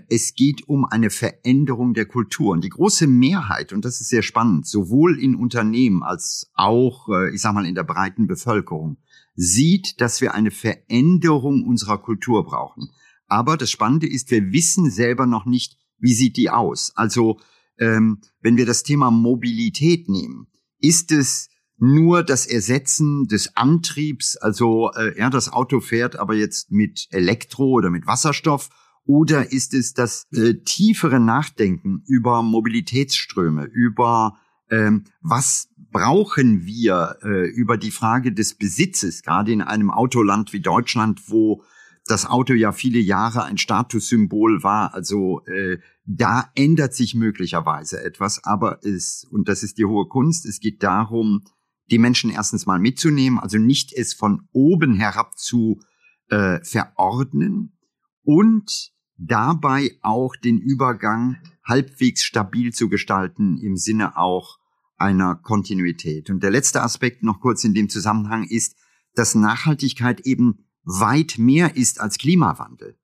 es 0.09 0.35
geht 0.35 0.69
um 0.69 0.85
eine 0.85 1.11
Veränderung 1.11 1.95
der 1.95 2.07
Kultur. 2.07 2.53
Und 2.53 2.63
die 2.63 2.69
große 2.69 3.07
Mehrheit, 3.07 3.73
und 3.73 3.85
das 3.85 4.01
ist 4.01 4.09
sehr 4.09 4.23
spannend, 4.23 4.67
sowohl 4.67 5.19
in 5.19 5.35
Unternehmen 5.35 6.03
als 6.03 6.51
auch, 6.55 7.09
äh, 7.09 7.35
ich 7.35 7.41
sag 7.41 7.55
mal, 7.55 7.67
in 7.67 7.75
der 7.75 7.85
breiten 7.85 8.27
Bevölkerung, 8.27 8.99
sieht, 9.35 10.01
dass 10.01 10.21
wir 10.21 10.35
eine 10.35 10.51
Veränderung 10.51 11.65
unserer 11.65 11.99
Kultur 11.99 12.45
brauchen. 12.45 12.91
Aber 13.29 13.57
das 13.57 13.71
Spannende 13.71 14.07
ist, 14.07 14.31
wir 14.31 14.53
wissen 14.53 14.91
selber 14.91 15.27
noch 15.27 15.47
nicht, 15.47 15.79
wie 15.99 16.13
sieht 16.13 16.37
die 16.37 16.51
aus. 16.51 16.93
Also 16.97 17.41
ähm, 17.79 18.21
wenn 18.41 18.59
wir 18.59 18.67
das 18.67 18.83
Thema 18.83 19.11
Mobilität 19.11 20.09
nehmen, 20.09 20.49
ist 20.79 21.13
es 21.13 21.49
nur 21.79 22.23
das 22.23 22.47
Ersetzen 22.47 23.27
des 23.27 23.57
Antriebs, 23.57 24.37
also 24.37 24.93
äh, 24.93 25.19
ja, 25.19 25.31
das 25.31 25.53
Auto 25.53 25.81
fährt 25.81 26.17
aber 26.17 26.35
jetzt 26.35 26.71
mit 26.71 27.09
Elektro 27.11 27.71
oder 27.71 27.91
mit 27.91 28.07
Wasserstoff, 28.07 28.69
oder 29.07 29.53
ist 29.53 29.75
es 29.75 29.95
das 29.95 30.27
äh, 30.33 30.55
tiefere 30.55 31.21
Nachdenken 31.21 32.03
über 32.07 32.43
Mobilitätsströme, 32.43 33.65
über 33.65 34.39
ähm, 34.71 35.05
was 35.21 35.69
brauchen 35.91 36.65
wir, 36.65 37.19
äh, 37.23 37.49
über 37.51 37.77
die 37.77 37.91
Frage 37.91 38.33
des 38.33 38.55
Besitzes, 38.55 39.23
gerade 39.23 39.53
in 39.53 39.61
einem 39.61 39.91
Autoland 39.91 40.53
wie 40.53 40.61
Deutschland, 40.61 41.21
wo 41.29 41.63
das 42.07 42.27
Auto 42.27 42.55
ja 42.55 42.73
viele 42.73 42.99
Jahre 42.99 43.45
ein 43.45 43.59
Statussymbol 43.59 44.63
war. 44.63 44.95
Also 44.95 45.45
äh, 45.47 45.79
da 46.05 46.51
ändert 46.55 46.95
sich 46.95 47.15
möglicherweise 47.15 48.03
etwas, 48.03 48.43
aber 48.45 48.85
es, 48.85 49.25
und 49.31 49.49
das 49.49 49.63
ist 49.63 49.79
die 49.79 49.85
hohe 49.85 50.09
Kunst, 50.09 50.47
es 50.47 50.59
geht 50.59 50.83
darum, 50.83 51.45
die 51.91 51.99
Menschen 51.99 52.31
erstens 52.31 52.67
mal 52.67 52.79
mitzunehmen, 52.79 53.39
also 53.39 53.59
nicht 53.59 53.93
es 53.93 54.15
von 54.15 54.49
oben 54.53 54.95
herab 54.95 55.39
zu 55.39 55.81
äh, 56.31 56.61
verordnen 56.65 57.77
und 58.25 58.92
dabei 59.17 59.99
auch 60.03 60.37
den 60.37 60.59
Übergang 60.59 61.37
halbwegs 61.65 62.25
stabil 62.25 62.73
zu 62.73 62.89
gestalten 62.89 63.59
im 63.59 63.77
Sinne 63.77 64.17
auch 64.17 64.59
einer 64.97 65.35
Kontinuität. 65.37 66.31
Und 66.31 66.43
der 66.43 66.51
letzte 66.51 66.83
Aspekt 66.83 67.23
noch 67.23 67.41
kurz 67.41 67.65
in 67.65 67.75
dem 67.75 67.89
Zusammenhang 67.89 68.45
ist, 68.45 68.77
dass 69.15 69.35
Nachhaltigkeit 69.35 70.21
eben 70.21 70.65
weit 70.85 71.39
mehr 71.39 71.77
ist 71.77 72.01
als 72.01 72.19
Klimawandel. 72.19 72.97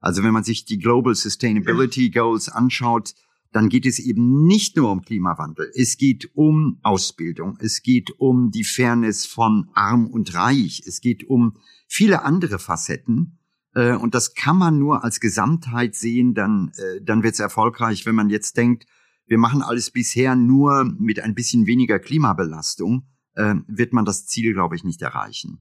Also 0.00 0.22
wenn 0.22 0.32
man 0.32 0.44
sich 0.44 0.64
die 0.64 0.78
Global 0.78 1.14
Sustainability 1.14 2.10
Goals 2.10 2.48
anschaut, 2.48 3.14
dann 3.52 3.68
geht 3.68 3.86
es 3.86 3.98
eben 3.98 4.46
nicht 4.46 4.76
nur 4.76 4.90
um 4.90 5.02
Klimawandel. 5.02 5.70
Es 5.74 5.98
geht 5.98 6.30
um 6.34 6.78
Ausbildung. 6.82 7.56
Es 7.60 7.82
geht 7.82 8.10
um 8.18 8.50
die 8.50 8.64
Fairness 8.64 9.26
von 9.26 9.68
arm 9.74 10.06
und 10.06 10.34
reich. 10.34 10.82
Es 10.86 11.00
geht 11.00 11.28
um 11.28 11.58
viele 11.86 12.24
andere 12.24 12.58
Facetten. 12.58 13.38
Äh, 13.74 13.94
und 13.94 14.14
das 14.14 14.34
kann 14.34 14.56
man 14.56 14.78
nur 14.78 15.04
als 15.04 15.20
Gesamtheit 15.20 15.94
sehen. 15.94 16.34
Dann, 16.34 16.72
äh, 16.76 17.00
dann 17.02 17.22
wird 17.22 17.34
es 17.34 17.40
erfolgreich, 17.40 18.06
wenn 18.06 18.14
man 18.14 18.30
jetzt 18.30 18.56
denkt, 18.56 18.86
wir 19.26 19.38
machen 19.38 19.62
alles 19.62 19.90
bisher 19.90 20.36
nur 20.36 20.84
mit 20.98 21.20
ein 21.20 21.34
bisschen 21.34 21.66
weniger 21.66 21.98
Klimabelastung, 21.98 23.06
äh, 23.34 23.54
wird 23.66 23.92
man 23.92 24.04
das 24.04 24.26
Ziel, 24.26 24.52
glaube 24.52 24.76
ich, 24.76 24.84
nicht 24.84 25.00
erreichen. 25.00 25.60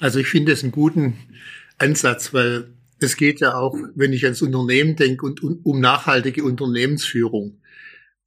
Also 0.00 0.18
ich 0.18 0.26
finde 0.26 0.52
es 0.52 0.62
einen 0.62 0.72
guten 0.72 1.14
Ansatz, 1.78 2.34
weil 2.34 2.74
es 2.98 3.16
geht 3.16 3.40
ja 3.40 3.54
auch, 3.54 3.76
wenn 3.94 4.12
ich 4.12 4.24
ans 4.24 4.42
Unternehmen 4.42 4.96
denke 4.96 5.26
und 5.26 5.42
um 5.42 5.80
nachhaltige 5.80 6.44
Unternehmensführung. 6.44 7.60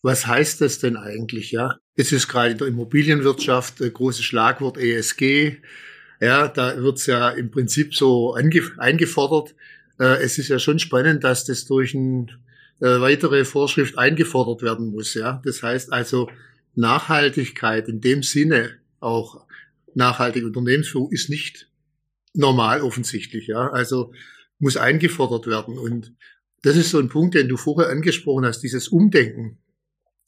Was 0.02 0.28
heißt 0.28 0.62
das 0.62 0.80
denn 0.80 0.98
eigentlich, 0.98 1.52
ja? 1.52 1.78
Es 1.96 2.12
ist 2.12 2.28
gerade 2.28 2.52
in 2.52 2.58
der 2.58 2.68
Immobilienwirtschaft 2.68 3.82
ein 3.82 3.94
großes 3.94 4.24
Schlagwort 4.24 4.78
ESG. 4.78 5.58
Ja, 6.20 6.48
da 6.48 6.78
wird's 6.78 7.06
ja 7.06 7.30
im 7.30 7.52
Prinzip 7.52 7.94
so 7.94 8.34
eingefordert. 8.34 9.56
Äh, 10.00 10.24
es 10.24 10.38
ist 10.38 10.48
ja 10.48 10.60
schon 10.60 10.80
spannend, 10.80 11.24
dass 11.24 11.46
das 11.46 11.66
durch 11.66 11.96
eine 11.96 12.28
äh, 12.80 13.00
weitere 13.02 13.46
Vorschrift 13.46 13.98
eingefordert 13.98 14.62
werden 14.62 14.88
muss, 14.88 15.14
ja. 15.14 15.42
Das 15.46 15.64
heißt 15.64 15.92
also, 15.92 16.30
Nachhaltigkeit 16.76 17.88
in 17.88 18.02
dem 18.02 18.24
Sinne 18.24 18.78
auch 19.00 19.46
nachhaltige 19.94 20.48
Unternehmensführung 20.48 21.12
ist 21.12 21.30
nicht 21.30 21.70
normal 22.34 22.82
offensichtlich, 22.82 23.48
ja. 23.48 23.70
Also 23.70 24.14
muss 24.60 24.78
eingefordert 24.78 25.48
werden. 25.48 25.78
Und 25.78 26.14
das 26.62 26.76
ist 26.76 26.90
so 26.90 27.00
ein 27.00 27.10
Punkt, 27.10 27.36
den 27.36 27.48
du 27.48 27.58
vorher 27.58 27.90
angesprochen 27.90 28.46
hast, 28.46 28.62
dieses 28.62 28.88
Umdenken. 28.88 29.58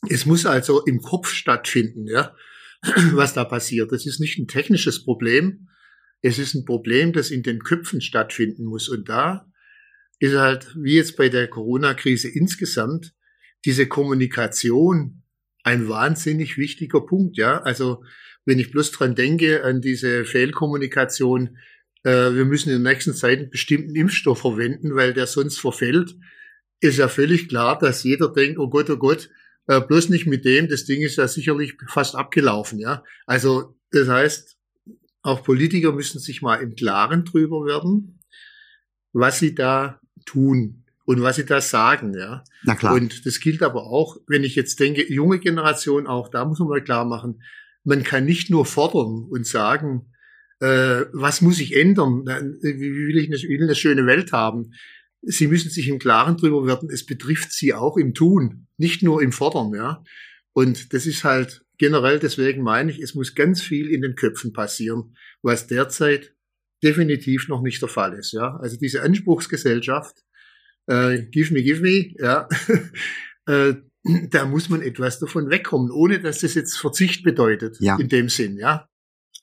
Es 0.10 0.26
muss 0.26 0.46
also 0.46 0.84
im 0.86 1.02
Kopf 1.02 1.30
stattfinden, 1.30 2.08
ja, 2.08 2.36
was 3.14 3.34
da 3.34 3.44
passiert. 3.44 3.92
Das 3.92 4.06
ist 4.06 4.20
nicht 4.20 4.38
ein 4.38 4.48
technisches 4.48 5.04
Problem. 5.04 5.70
Es 6.22 6.40
ist 6.40 6.56
ein 6.56 6.66
Problem, 6.66 7.14
das 7.14 7.32
in 7.32 7.44
den 7.44 7.60
Köpfen 7.60 8.02
stattfinden 8.02 8.66
muss. 8.66 8.90
Und 8.90 9.10
da 9.10 9.52
ist 10.20 10.36
halt, 10.36 10.76
wie 10.76 10.96
jetzt 10.96 11.16
bei 11.16 11.30
der 11.30 11.48
Corona-Krise 11.48 12.30
insgesamt, 12.30 13.14
diese 13.66 13.88
Kommunikation 13.88 15.24
ein 15.64 15.90
wahnsinnig 15.90 16.58
wichtiger 16.58 17.02
Punkt, 17.02 17.38
ja. 17.38 17.62
Also, 17.62 18.04
wenn 18.46 18.60
ich 18.60 18.72
bloß 18.72 18.92
dran 18.92 19.16
denke, 19.16 19.64
an 19.64 19.82
diese 19.82 20.24
Fehlkommunikation, 20.24 21.58
äh, 22.04 22.34
wir 22.34 22.46
müssen 22.46 22.70
in 22.70 22.82
der 22.82 22.94
nächsten 22.94 23.14
Zeit 23.14 23.40
einen 23.40 23.50
bestimmten 23.50 23.96
Impfstoff 23.96 24.40
verwenden, 24.42 24.96
weil 24.96 25.14
der 25.14 25.28
sonst 25.28 25.60
verfällt, 25.60 26.16
ist 26.80 26.98
ja 26.98 27.10
völlig 27.10 27.50
klar, 27.50 27.78
dass 27.78 28.04
jeder 28.04 28.32
denkt, 28.32 28.60
oh 28.60 28.70
Gott, 28.70 28.90
oh 28.90 28.98
Gott, 28.98 29.30
äh, 29.68 29.82
bloß 29.82 30.10
nicht 30.10 30.28
mit 30.28 30.46
dem, 30.46 30.70
das 30.70 30.86
Ding 30.86 31.02
ist 31.02 31.18
ja 31.18 31.28
sicherlich 31.28 31.74
fast 31.88 32.16
abgelaufen, 32.16 32.80
ja. 32.80 33.04
Also, 33.26 33.78
das 33.92 34.08
heißt, 34.08 34.57
auch 35.28 35.44
Politiker 35.44 35.92
müssen 35.92 36.20
sich 36.20 36.42
mal 36.42 36.56
im 36.56 36.74
Klaren 36.76 37.26
drüber 37.26 37.66
werden, 37.66 38.20
was 39.12 39.40
sie 39.40 39.54
da 39.54 40.00
tun 40.26 40.86
und 41.06 41.22
was 41.22 41.36
sie 41.36 41.46
da 41.46 41.60
sagen, 41.60 42.18
ja. 42.18 42.44
Na 42.64 42.76
klar. 42.76 42.94
Und 42.94 43.26
das 43.26 43.42
gilt 43.42 43.62
aber 43.62 43.84
auch, 43.88 44.18
wenn 44.28 44.46
ich 44.46 44.56
jetzt 44.56 44.80
denke, 44.80 45.12
junge 45.12 45.40
Generation, 45.40 46.08
auch 46.08 46.30
da 46.30 46.46
muss 46.46 46.60
man 46.60 46.70
mal 46.70 46.84
klar 46.84 47.04
machen, 47.04 47.42
man 47.84 48.04
kann 48.04 48.24
nicht 48.24 48.50
nur 48.50 48.66
fordern 48.66 49.26
und 49.30 49.46
sagen, 49.46 50.14
äh, 50.60 51.06
was 51.12 51.42
muss 51.42 51.60
ich 51.60 51.76
ändern? 51.76 52.26
Wie 52.62 53.08
will 53.08 53.18
ich 53.18 53.28
eine, 53.28 53.38
will 53.38 53.64
eine 53.64 53.76
schöne 53.76 54.06
Welt 54.06 54.32
haben? 54.32 54.72
Sie 55.22 55.48
müssen 55.48 55.70
sich 55.70 55.90
im 55.90 56.00
Klaren 56.00 56.38
drüber 56.38 56.66
werden, 56.66 56.90
es 56.90 57.06
betrifft 57.06 57.52
sie 57.52 57.74
auch 57.74 57.98
im 57.98 58.14
Tun, 58.14 58.68
nicht 58.78 59.04
nur 59.04 59.22
im 59.22 59.34
Fordern, 59.34 59.74
ja. 59.74 60.04
Und 60.54 60.94
das 60.94 61.06
ist 61.06 61.26
halt 61.26 61.66
generell, 61.78 62.20
deswegen 62.20 62.64
meine 62.64 62.92
ich, 62.92 63.00
es 63.00 63.16
muss 63.16 63.36
ganz 63.36 63.62
viel 63.62 63.90
in 63.90 64.02
den 64.02 64.16
Köpfen 64.16 64.54
passieren, 64.54 65.16
was 65.42 65.68
derzeit 65.68 66.36
definitiv 66.84 67.48
noch 67.48 67.62
nicht 67.62 67.82
der 67.82 67.90
Fall 67.90 68.14
ist, 68.14 68.34
ja. 68.34 68.58
Also 68.58 68.78
diese 68.78 69.02
Anspruchsgesellschaft, 69.02 70.24
äh, 70.88 71.24
give 71.24 71.54
me, 71.54 71.64
give 71.64 71.82
me, 71.82 72.14
ja, 72.20 72.48
äh, 73.46 73.76
da 74.30 74.46
muss 74.46 74.70
man 74.70 74.82
etwas 74.82 75.20
davon 75.20 75.50
wegkommen, 75.50 75.92
ohne 75.92 76.20
dass 76.20 76.40
das 76.40 76.54
jetzt 76.54 76.78
Verzicht 76.78 77.24
bedeutet, 77.24 77.78
ja. 77.80 77.98
in 77.98 78.10
dem 78.10 78.30
Sinn, 78.30 78.58
ja. 78.58 78.88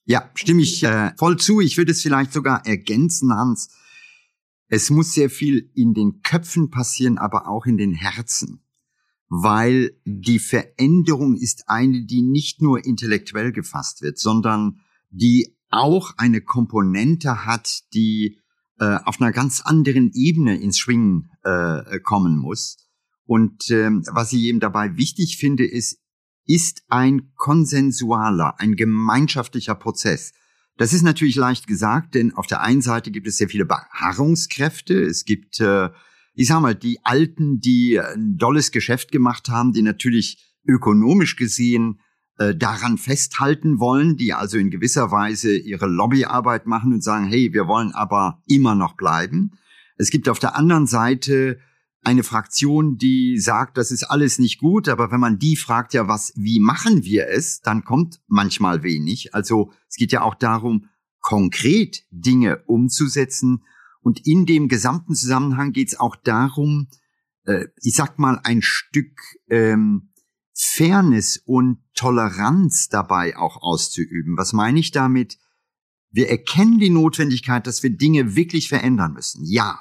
Ja, 0.07 0.31
stimme 0.35 0.63
ich 0.63 0.83
äh, 0.85 1.13
voll 1.17 1.39
zu. 1.39 1.61
Ich 1.61 1.79
würde 1.79 1.93
es 1.93 2.03
vielleicht 2.03 2.33
sogar 2.33 2.67
ergänzen, 2.67 3.33
Hans. 3.33 3.71
Es 4.69 4.91
muss 4.91 5.15
sehr 5.15 5.31
viel 5.31 5.71
in 5.75 5.95
den 5.95 6.21
Köpfen 6.23 6.71
passieren, 6.71 7.17
aber 7.17 7.49
auch 7.49 7.65
in 7.65 7.79
den 7.79 7.93
Herzen. 7.93 8.64
Weil 9.29 9.93
die 10.05 10.39
Veränderung 10.39 11.37
ist 11.37 11.65
eine, 11.69 12.05
die 12.05 12.23
nicht 12.23 12.61
nur 12.61 12.85
intellektuell 12.85 13.53
gefasst 13.53 14.03
wird, 14.03 14.19
sondern 14.19 14.81
die 15.11 15.57
auch 15.71 16.13
eine 16.17 16.41
Komponente 16.41 17.45
hat, 17.47 17.83
die 17.95 18.39
äh, 18.79 18.99
auf 19.05 19.21
einer 19.21 19.33
ganz 19.33 19.61
anderen 19.61 20.13
Ebene 20.13 20.61
ins 20.61 20.79
Schwingen 20.79 21.31
äh, 21.43 21.99
kommen 22.01 22.37
muss. 22.37 22.77
Und 23.27 23.71
ähm, 23.71 24.05
was 24.11 24.33
ich 24.33 24.43
eben 24.43 24.61
dabei 24.61 24.97
wichtig 24.97 25.39
finde, 25.39 25.67
ist, 25.67 25.99
ist 26.47 26.83
ein 26.89 27.33
konsensualer, 27.37 28.61
ein 28.61 28.77
gemeinschaftlicher 28.77 29.75
Prozess. 29.75 30.33
Das 30.77 30.93
ist 30.93 31.03
natürlich 31.03 31.37
leicht 31.37 31.67
gesagt, 31.67 32.15
denn 32.15 32.35
auf 32.35 32.47
der 32.47 32.61
einen 32.61 32.83
Seite 32.83 33.11
gibt 33.11 33.27
es 33.27 33.37
sehr 33.37 33.49
viele 33.49 33.65
Beharrungskräfte. 33.65 35.03
Es 35.03 35.25
gibt, 35.25 35.61
äh, 35.61 35.91
ich 36.35 36.49
sag 36.49 36.61
mal, 36.61 36.75
die 36.75 36.99
Alten, 37.05 37.61
die 37.61 37.99
ein 37.99 38.37
dolles 38.37 38.71
Geschäft 38.73 39.13
gemacht 39.13 39.49
haben, 39.49 39.73
die 39.73 39.83
natürlich 39.83 40.39
ökonomisch 40.67 41.37
gesehen 41.37 42.01
äh, 42.39 42.55
daran 42.55 42.99
festhalten 42.99 43.79
wollen, 43.79 44.17
die 44.17 44.33
also 44.35 44.59
in 44.59 44.71
gewisser 44.71 45.11
Weise 45.11 45.57
ihre 45.57 45.87
Lobbyarbeit 45.87 46.67
machen 46.67 46.93
und 46.93 47.05
sagen, 47.05 47.27
hey, 47.27 47.53
wir 47.53 47.69
wollen 47.69 47.93
aber 47.93 48.43
immer 48.47 48.75
noch 48.75 48.97
bleiben. 48.97 49.53
Es 49.97 50.11
gibt 50.11 50.29
auf 50.29 50.41
der 50.41 50.57
anderen 50.57 50.87
Seite 50.87 51.61
eine 52.03 52.23
Fraktion, 52.23 52.99
die 52.99 53.39
sagt, 53.39 53.79
das 53.79 53.91
ist 53.91 54.05
alles 54.05 54.39
nicht 54.39 54.59
gut, 54.59 54.89
aber 54.89 55.11
wenn 55.11 55.21
man 55.21 55.39
die 55.39 55.57
fragt, 55.57 55.95
ja, 55.95 56.09
was, 56.09 56.33
wie 56.37 56.61
machen 56.61 57.05
wir 57.05 57.29
es, 57.29 57.61
dann 57.61 57.85
kommt 57.85 58.21
manchmal 58.27 58.83
wenig. 58.83 59.35
Also 59.35 59.73
es 59.89 59.97
geht 59.97 60.13
ja 60.13 60.23
auch 60.23 60.35
darum, 60.35 60.87
konkret 61.21 62.05
Dinge 62.11 62.59
umzusetzen. 62.67 63.63
Und 64.05 64.27
in 64.27 64.45
dem 64.45 64.69
gesamten 64.69 65.15
Zusammenhang 65.15 65.73
geht 65.73 65.89
es 65.89 65.99
auch 65.99 66.15
darum, 66.15 66.89
äh, 67.47 67.65
ich 67.83 67.95
sag 67.95 68.19
mal, 68.19 68.39
ein 68.45 68.61
Stück 68.61 69.19
ähm, 69.49 70.11
Fairness 70.55 71.39
und 71.39 71.79
Toleranz 71.95 72.91
dabei 72.91 73.37
auch 73.39 73.63
auszuüben. 73.63 74.37
Was 74.37 74.53
meine 74.53 74.79
ich 74.79 74.91
damit? 74.91 75.39
Wir 76.11 76.29
erkennen 76.29 76.79
die 76.79 76.91
Notwendigkeit, 76.91 77.67
dass 77.67 77.83
wir 77.83 77.97
Dinge 77.97 78.37
wirklich 78.37 78.69
verändern 78.69 79.15
müssen. 79.15 79.43
Ja. 79.47 79.81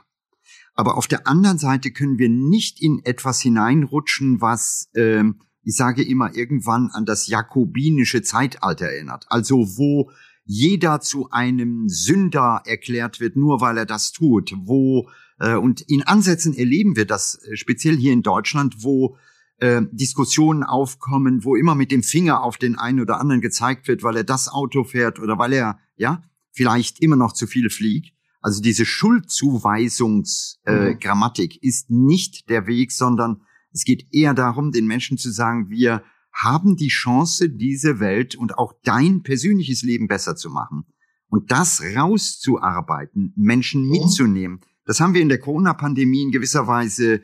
Aber 0.73 0.97
auf 0.97 1.07
der 1.07 1.27
anderen 1.27 1.57
Seite 1.57 1.91
können 1.91 2.17
wir 2.17 2.29
nicht 2.29 2.81
in 2.81 3.01
etwas 3.03 3.41
hineinrutschen, 3.41 4.39
was, 4.39 4.89
äh, 4.93 5.25
ich 5.63 5.75
sage 5.75 6.01
immer, 6.01 6.33
irgendwann 6.33 6.89
an 6.91 7.05
das 7.05 7.27
jakobinische 7.27 8.21
Zeitalter 8.21 8.85
erinnert. 8.85 9.25
Also 9.27 9.77
wo 9.77 10.11
jeder 10.45 10.99
zu 10.99 11.29
einem 11.31 11.87
Sünder 11.87 12.61
erklärt 12.65 13.19
wird, 13.19 13.35
nur 13.35 13.61
weil 13.61 13.77
er 13.77 13.85
das 13.85 14.11
tut, 14.11 14.53
wo 14.57 15.09
äh, 15.39 15.55
und 15.55 15.81
in 15.81 16.03
Ansätzen 16.03 16.53
erleben 16.53 16.95
wir 16.95 17.05
das 17.05 17.41
äh, 17.43 17.55
speziell 17.55 17.95
hier 17.95 18.13
in 18.13 18.23
Deutschland, 18.23 18.83
wo 18.83 19.17
äh, 19.57 19.81
Diskussionen 19.91 20.63
aufkommen, 20.63 21.43
wo 21.43 21.55
immer 21.55 21.75
mit 21.75 21.91
dem 21.91 22.03
Finger 22.03 22.43
auf 22.43 22.57
den 22.57 22.77
einen 22.77 22.99
oder 22.99 23.19
anderen 23.19 23.41
gezeigt 23.41 23.87
wird, 23.87 24.03
weil 24.03 24.17
er 24.17 24.23
das 24.23 24.49
Auto 24.49 24.83
fährt 24.83 25.19
oder 25.19 25.37
weil 25.37 25.53
er, 25.53 25.79
ja, 25.95 26.23
vielleicht 26.51 26.99
immer 26.99 27.15
noch 27.15 27.33
zu 27.33 27.47
viel 27.47 27.69
fliegt. 27.69 28.13
Also 28.41 28.61
diese 28.61 28.85
Schuldzuweisungsgrammatik 28.85 31.53
äh, 31.53 31.55
mhm. 31.55 31.59
ist 31.61 31.89
nicht 31.89 32.49
der 32.49 32.67
Weg, 32.67 32.91
sondern 32.91 33.43
es 33.71 33.85
geht 33.85 34.07
eher 34.11 34.33
darum, 34.33 34.71
den 34.71 34.85
Menschen 34.85 35.17
zu 35.17 35.31
sagen, 35.31 35.69
wir 35.69 36.03
haben 36.33 36.75
die 36.75 36.89
Chance, 36.89 37.49
diese 37.49 37.99
Welt 37.99 38.35
und 38.35 38.57
auch 38.57 38.73
dein 38.83 39.21
persönliches 39.21 39.83
Leben 39.83 40.07
besser 40.07 40.35
zu 40.35 40.49
machen. 40.49 40.85
Und 41.27 41.51
das 41.51 41.81
rauszuarbeiten, 41.95 43.33
Menschen 43.35 43.85
mhm. 43.85 43.91
mitzunehmen. 43.91 44.61
Das 44.85 44.99
haben 44.99 45.13
wir 45.13 45.21
in 45.21 45.29
der 45.29 45.39
Corona-Pandemie 45.39 46.23
in 46.23 46.31
gewisser 46.31 46.67
Weise 46.67 47.21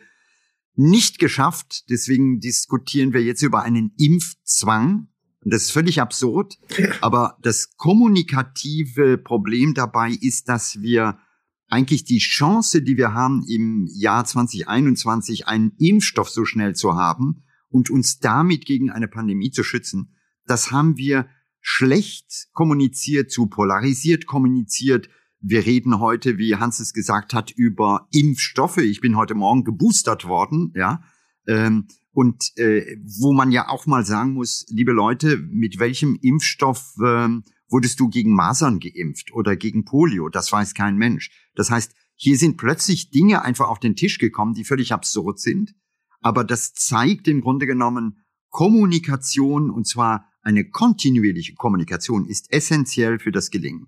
nicht 0.76 1.20
geschafft. 1.20 1.90
Deswegen 1.90 2.40
diskutieren 2.40 3.14
wir 3.14 3.22
jetzt 3.22 3.42
über 3.42 3.64
einen 3.64 3.94
Impfzwang. 3.98 5.08
Und 5.44 5.54
das 5.54 5.64
ist 5.64 5.72
völlig 5.72 6.00
absurd. 6.02 6.58
Aber 7.02 7.38
das 7.42 7.76
kommunikative 7.76 9.18
Problem 9.18 9.74
dabei 9.74 10.12
ist, 10.12 10.48
dass 10.48 10.82
wir 10.82 11.20
eigentlich 11.68 12.04
die 12.04 12.20
Chance, 12.20 12.82
die 12.82 12.98
wir 12.98 13.14
haben, 13.14 13.44
im 13.48 13.88
Jahr 13.94 14.26
2021 14.26 15.48
einen 15.48 15.74
Impfstoff 15.78 16.30
so 16.30 16.46
schnell 16.46 16.76
zu 16.76 16.96
haben 16.96 17.44
und 17.70 17.90
uns 17.90 18.20
damit 18.20 18.66
gegen 18.66 18.90
eine 18.90 19.08
Pandemie 19.08 19.52
zu 19.52 19.64
schützen, 19.64 20.16
das 20.46 20.72
haben 20.72 20.98
wir 20.98 21.28
schlecht 21.62 22.50
kommuniziert, 22.54 23.32
zu 23.32 23.48
polarisiert 23.48 24.26
kommuniziert, 24.26 25.10
wir 25.42 25.66
reden 25.66 26.00
heute, 26.00 26.38
wie 26.38 26.56
Hans 26.56 26.80
es 26.80 26.94
gesagt 26.94 27.34
hat, 27.34 27.52
über 27.52 28.08
Impfstoffe. 28.12 28.78
Ich 28.78 29.00
bin 29.00 29.16
heute 29.16 29.36
Morgen 29.36 29.64
geboostert 29.64 30.26
worden, 30.26 30.74
ja. 30.76 31.02
Ähm, 31.48 31.88
und 32.12 32.52
äh, 32.58 32.98
wo 33.06 33.32
man 33.32 33.52
ja 33.52 33.70
auch 33.70 33.86
mal 33.86 34.06
sagen 34.06 34.34
muss, 34.34 34.66
liebe 34.70 34.92
Leute, 34.92 35.38
mit 35.38 35.80
welchem 35.80 36.18
Impfstoff 36.22 36.96
ähm, 37.06 37.44
wurdest 37.70 38.00
du 38.00 38.10
gegen 38.10 38.34
Masern 38.34 38.80
geimpft 38.80 39.32
oder 39.32 39.56
gegen 39.56 39.86
Polio? 39.86 40.28
Das 40.28 40.52
weiß 40.52 40.74
kein 40.74 40.98
Mensch. 40.98 41.32
Das 41.56 41.72
heißt, 41.72 41.94
hier 42.16 42.38
sind 42.38 42.58
plötzlich 42.58 43.12
Dinge 43.12 43.44
einfach 43.44 43.70
auf 43.70 43.80
den 43.80 43.96
Tisch 43.96 44.18
gekommen, 44.18 44.54
die 44.54 44.66
völlig 44.66 44.92
absurd 44.92 45.40
sind. 45.40 45.74
Aber 46.22 46.44
das 46.44 46.74
zeigt 46.74 47.28
im 47.28 47.42
Grunde 47.42 47.66
genommen, 47.66 48.24
Kommunikation, 48.50 49.70
und 49.70 49.88
zwar 49.88 50.26
eine 50.42 50.70
kontinuierliche 50.70 51.54
Kommunikation, 51.56 52.28
ist 52.28 52.52
essentiell 52.52 53.20
für 53.20 53.32
das 53.32 53.52
Gelingen. 53.52 53.88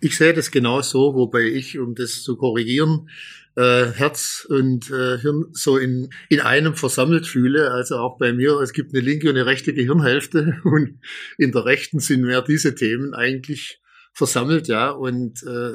Ich 0.00 0.16
sehe 0.16 0.32
das 0.32 0.50
genau 0.50 0.80
so, 0.80 1.14
wobei 1.14 1.42
ich, 1.42 1.78
um 1.78 1.94
das 1.94 2.22
zu 2.22 2.36
korrigieren, 2.36 3.08
äh, 3.56 3.86
Herz 3.92 4.46
und 4.48 4.90
äh, 4.90 5.18
Hirn 5.18 5.46
so 5.52 5.76
in, 5.76 6.08
in 6.28 6.40
einem 6.40 6.74
versammelt 6.74 7.26
fühle. 7.26 7.70
Also 7.72 7.96
auch 7.96 8.16
bei 8.18 8.32
mir, 8.32 8.60
es 8.60 8.72
gibt 8.72 8.94
eine 8.94 9.04
linke 9.04 9.28
und 9.28 9.36
eine 9.36 9.46
rechte 9.46 9.74
Gehirnhälfte 9.74 10.60
und 10.64 11.00
in 11.36 11.52
der 11.52 11.64
rechten 11.66 12.00
sind 12.00 12.22
mehr 12.22 12.42
diese 12.42 12.74
Themen 12.74 13.12
eigentlich 13.12 13.80
versammelt, 14.12 14.68
ja. 14.68 14.90
Und 14.90 15.42
äh, 15.42 15.72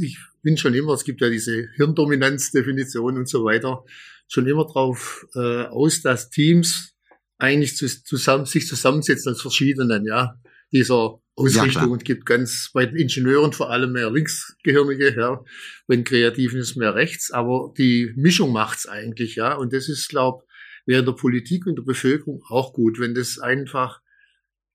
ich 0.00 0.18
bin 0.42 0.56
schon 0.56 0.74
immer, 0.74 0.94
es 0.94 1.04
gibt 1.04 1.20
ja 1.20 1.30
diese 1.30 1.68
Hirndominanzdefinition 1.76 3.16
und 3.16 3.28
so 3.28 3.44
weiter, 3.44 3.84
schon 4.28 4.46
immer 4.46 4.66
drauf 4.66 5.26
äh, 5.34 5.64
aus, 5.66 6.02
dass 6.02 6.30
Teams 6.30 6.94
eigentlich 7.38 7.76
zu, 7.76 7.86
zusammen, 7.86 8.46
sich 8.46 8.66
zusammensetzen 8.66 9.32
als 9.32 9.42
verschiedenen, 9.42 10.06
ja, 10.06 10.40
dieser 10.72 11.20
Ausrichtung 11.36 11.82
ja, 11.82 11.88
und 11.88 12.04
gibt 12.04 12.26
ganz 12.26 12.70
bei 12.72 12.86
den 12.86 12.96
Ingenieuren 12.96 13.52
vor 13.52 13.70
allem 13.70 13.92
mehr 13.92 14.10
Linksgehirnige, 14.10 15.14
ja, 15.16 15.44
bei 15.86 15.96
den 15.96 16.04
Kreativen 16.04 16.60
ist 16.60 16.76
mehr 16.76 16.94
rechts, 16.94 17.30
aber 17.30 17.72
die 17.76 18.12
Mischung 18.16 18.52
macht's 18.52 18.86
eigentlich, 18.86 19.36
ja, 19.36 19.54
und 19.54 19.72
das 19.72 19.88
ist, 19.88 20.08
glaub, 20.08 20.46
wäre 20.86 21.04
der 21.04 21.12
Politik 21.12 21.66
und 21.66 21.76
der 21.76 21.82
Bevölkerung 21.82 22.42
auch 22.48 22.72
gut, 22.72 23.00
wenn 23.00 23.14
das 23.14 23.38
einfach 23.38 24.00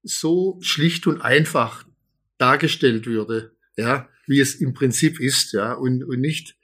so 0.04 0.58
schlicht 0.62 1.08
und 1.08 1.22
einfach 1.22 1.86
dargestellt 2.38 3.06
würde, 3.06 3.54
ja, 3.78 4.10
wie 4.28 4.40
es 4.40 4.56
im 4.56 4.74
Prinzip 4.74 5.20
ist, 5.20 5.54
ja, 5.54 5.74
und, 5.74 6.04
und 6.04 6.20
nicht 6.20 6.56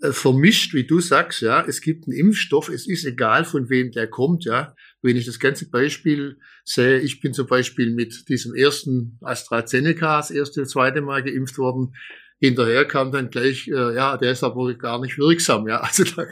vermischt, 0.00 0.74
wie 0.74 0.86
du 0.86 1.00
sagst, 1.00 1.42
ja, 1.42 1.64
es 1.66 1.80
gibt 1.80 2.06
einen 2.06 2.16
Impfstoff, 2.16 2.68
es 2.68 2.88
ist 2.88 3.04
egal, 3.04 3.44
von 3.44 3.68
wem 3.68 3.90
der 3.90 4.06
kommt, 4.06 4.44
ja. 4.44 4.74
Wenn 5.02 5.16
ich 5.16 5.26
das 5.26 5.40
ganze 5.40 5.68
Beispiel 5.70 6.38
sehe, 6.64 7.00
ich 7.00 7.20
bin 7.20 7.34
zum 7.34 7.46
Beispiel 7.46 7.92
mit 7.92 8.28
diesem 8.28 8.54
ersten 8.54 9.18
AstraZeneca 9.22 10.18
das 10.18 10.30
erste, 10.30 10.64
zweite 10.64 11.00
Mal 11.00 11.24
geimpft 11.24 11.58
worden, 11.58 11.94
hinterher 12.38 12.84
kam 12.84 13.10
dann 13.10 13.30
gleich, 13.30 13.66
äh, 13.68 13.94
ja, 13.94 14.16
der 14.16 14.32
ist 14.32 14.44
aber 14.44 14.72
gar 14.74 15.00
nicht 15.00 15.18
wirksam, 15.18 15.66
ja, 15.66 15.80
also 15.80 16.04
da, 16.04 16.24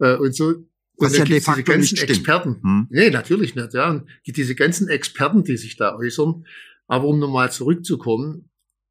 äh, 0.00 0.16
und 0.16 0.34
so. 0.34 0.54
Was 0.98 1.12
und 1.12 1.18
ja 1.18 1.24
de 1.26 1.40
facto 1.40 1.62
ganzen 1.62 1.94
nicht 1.94 2.08
Experten. 2.08 2.62
Hm. 2.62 2.86
Nee, 2.88 3.10
natürlich 3.10 3.54
nicht, 3.54 3.74
ja. 3.74 3.90
Und 3.90 4.08
diese 4.26 4.54
ganzen 4.54 4.88
Experten, 4.88 5.44
die 5.44 5.58
sich 5.58 5.76
da 5.76 5.94
äußern. 5.94 6.46
Aber 6.86 7.04
um 7.08 7.18
nochmal 7.18 7.52
zurückzukommen, 7.52 8.48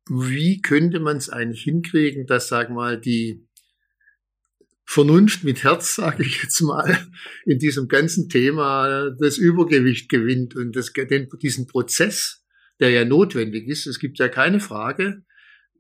wie 0.07 0.61
könnte 0.61 0.99
man 0.99 1.17
es 1.17 1.31
eigentlich 1.31 1.63
hinkriegen, 1.63 2.27
dass, 2.27 2.47
sag 2.47 2.69
mal, 2.69 3.01
die 3.01 3.44
Vernunft 4.85 5.43
mit 5.43 5.63
Herz, 5.63 5.95
sage 5.95 6.23
ich 6.23 6.43
jetzt 6.43 6.61
mal, 6.61 7.07
in 7.45 7.59
diesem 7.59 7.87
ganzen 7.87 8.29
Thema 8.29 9.09
das 9.19 9.37
Übergewicht 9.37 10.09
gewinnt 10.09 10.55
und 10.55 10.75
das, 10.75 10.93
den, 10.93 11.27
diesen 11.41 11.67
Prozess, 11.67 12.43
der 12.79 12.91
ja 12.91 13.03
notwendig 13.03 13.67
ist. 13.67 13.87
Es 13.87 13.99
gibt 13.99 14.19
ja 14.19 14.27
keine 14.27 14.59
Frage. 14.59 15.23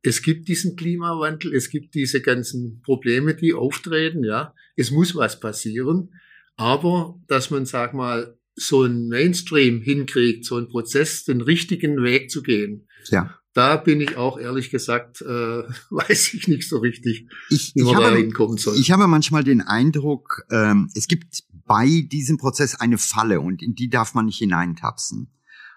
Es 0.01 0.21
gibt 0.21 0.47
diesen 0.47 0.75
Klimawandel, 0.75 1.53
es 1.53 1.69
gibt 1.69 1.95
diese 1.95 2.21
ganzen 2.21 2.81
Probleme, 2.83 3.35
die 3.35 3.53
auftreten, 3.53 4.23
ja. 4.23 4.53
Es 4.75 4.91
muss 4.91 5.15
was 5.15 5.39
passieren. 5.39 6.11
Aber, 6.57 7.19
dass 7.27 7.49
man, 7.49 7.65
sag 7.65 7.93
mal, 7.93 8.37
so 8.55 8.83
ein 8.83 9.07
Mainstream 9.07 9.81
hinkriegt, 9.81 10.45
so 10.45 10.57
ein 10.57 10.67
Prozess, 10.67 11.25
den 11.25 11.41
richtigen 11.41 12.03
Weg 12.03 12.29
zu 12.29 12.41
gehen. 12.41 12.87
Ja 13.09 13.35
da 13.55 13.77
bin 13.77 14.01
ich 14.01 14.17
auch 14.17 14.37
ehrlich 14.37 14.69
gesagt, 14.69 15.21
äh, 15.21 15.25
weiß 15.89 16.33
ich 16.35 16.47
nicht 16.47 16.69
so 16.69 16.77
richtig, 16.77 17.27
ich, 17.49 17.73
wie 17.73 17.83
man 17.83 17.93
ich 17.93 17.99
da 17.99 18.05
habe, 18.05 18.17
hinkommen 18.17 18.57
soll. 18.57 18.77
Ich 18.77 18.91
habe 18.91 19.07
manchmal 19.07 19.43
den 19.43 19.61
Eindruck, 19.61 20.45
ähm, 20.51 20.89
es 20.93 21.07
gibt 21.07 21.43
bei 21.65 22.07
diesem 22.11 22.37
Prozess 22.37 22.75
eine 22.75 22.99
Falle 22.99 23.39
und 23.39 23.63
in 23.63 23.73
die 23.73 23.89
darf 23.89 24.13
man 24.13 24.25
nicht 24.25 24.37
hineintapsen. 24.37 25.31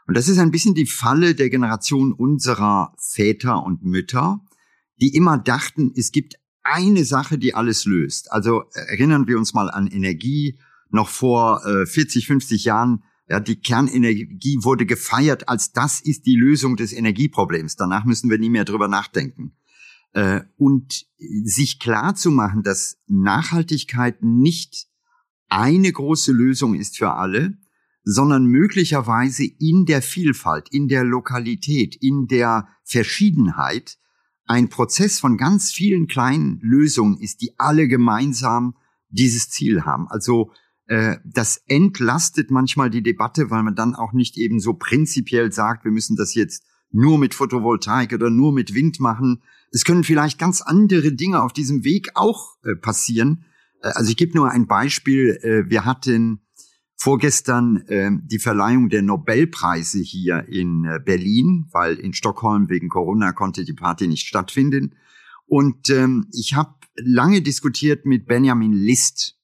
Und 0.07 0.17
das 0.17 0.29
ist 0.29 0.39
ein 0.39 0.51
bisschen 0.51 0.75
die 0.75 0.87
Falle 0.87 1.35
der 1.35 1.51
Generation 1.51 2.13
unserer 2.13 2.95
Väter 2.99 3.63
und 3.63 3.85
Mütter, 3.85 4.41
die 5.01 5.15
immer 5.15 5.39
dachten, 5.39 5.93
es 5.97 6.11
gibt 6.13 6.37
eine 6.63 7.05
Sache, 7.05 7.39
die 7.39 7.55
alles 7.55 7.85
löst. 7.85 8.33
Also 8.33 8.65
erinnern 8.73 9.29
wir 9.29 9.39
uns 9.39 9.55
mal 9.55 9.71
an 9.71 9.87
Energie. 9.87 10.59
Noch 10.91 11.09
vor 11.09 11.65
äh, 11.67 11.87
40, 11.87 12.27
50 12.27 12.65
Jahren 12.65 13.05
ja, 13.29 13.41
die 13.41 13.57
Kernenergie 13.57 14.59
wurde 14.63 14.87
gefeiert 14.87 15.49
als 15.49 15.73
das 15.73 16.01
ist 16.01 16.25
die 16.27 16.37
Lösung 16.37 16.77
des 16.77 16.93
Energieproblems. 16.93 17.77
Danach 17.77 18.05
müssen 18.05 18.31
wir 18.31 18.39
nie 18.39 18.51
mehr 18.51 18.65
drüber 18.65 18.89
nachdenken. 18.89 19.53
Äh, 20.13 20.41
und 20.57 21.07
sich 21.19 21.79
klar 21.79 22.15
zu 22.15 22.31
machen, 22.31 22.63
dass 22.63 22.99
Nachhaltigkeit 23.07 24.23
nicht 24.23 24.87
eine 25.49 25.93
große 25.93 26.33
Lösung 26.33 26.75
ist 26.75 26.97
für 26.97 27.13
alle, 27.13 27.59
sondern 28.05 28.47
möglicherweise 28.47 29.45
in 29.45 29.85
der 29.85 30.01
Vielfalt, 30.01 30.69
in 30.71 30.89
der 30.89 31.05
Lokalität, 31.05 31.97
in 31.97 32.27
der 32.27 32.69
Verschiedenheit 32.85 33.99
ein 34.47 34.71
Prozess 34.71 35.21
von 35.21 35.37
ganz 35.37 35.71
vielen 35.73 36.07
kleinen 36.07 36.59
Lösungen 36.61 37.19
ist, 37.19 37.43
die 37.43 37.53
alle 37.59 37.87
gemeinsam 37.87 38.75
dieses 39.11 39.51
Ziel 39.51 39.83
haben. 39.83 40.09
Also 40.09 40.53
das 40.89 41.63
entlastet 41.67 42.51
manchmal 42.51 42.89
die 42.89 43.03
Debatte, 43.03 43.51
weil 43.51 43.63
man 43.63 43.75
dann 43.75 43.95
auch 43.95 44.15
nicht 44.15 44.39
eben 44.39 44.59
so 44.59 44.73
prinzipiell 44.73 45.53
sagt, 45.53 45.85
wir 45.85 45.93
müssen 45.93 46.17
das 46.17 46.35
jetzt 46.35 46.65
nur 46.91 47.19
mit 47.19 47.35
Photovoltaik 47.35 48.13
oder 48.13 48.31
nur 48.31 48.53
mit 48.53 48.75
Wind 48.75 49.01
machen. 49.01 49.43
Es 49.71 49.85
können 49.85 50.05
vielleicht 50.05 50.39
ganz 50.39 50.63
andere 50.63 51.13
Dinge 51.13 51.43
auf 51.43 51.53
diesem 51.53 51.85
Weg 51.85 52.09
auch 52.15 52.57
äh, 52.65 52.75
passieren. 52.75 53.45
Äh, 53.83 53.89
also 53.89 54.11
ich 54.11 54.17
gebe 54.17 54.37
nur 54.37 54.51
ein 54.51 54.67
Beispiel. 54.67 55.39
Äh, 55.43 55.71
wir 55.71 55.85
hatten 55.85 56.41
vorgestern 56.97 57.77
äh, 57.89 58.11
die 58.23 58.39
Verleihung 58.39 58.89
der 58.89 59.03
Nobelpreise 59.03 60.01
hier 60.01 60.49
in 60.49 60.85
äh, 60.85 60.99
Berlin, 61.05 61.69
weil 61.73 61.95
in 61.95 62.15
Stockholm 62.15 62.69
wegen 62.69 62.89
Corona 62.89 63.33
konnte 63.33 63.65
die 63.65 63.75
Party 63.75 64.09
nicht 64.09 64.27
stattfinden. 64.27 64.95
Und 65.47 65.91
ähm, 65.91 66.27
ich 66.33 66.55
habe 66.55 66.75
lange 66.97 67.41
diskutiert 67.41 68.05
mit 68.05 68.27
Benjamin 68.27 68.73
List, 68.73 69.38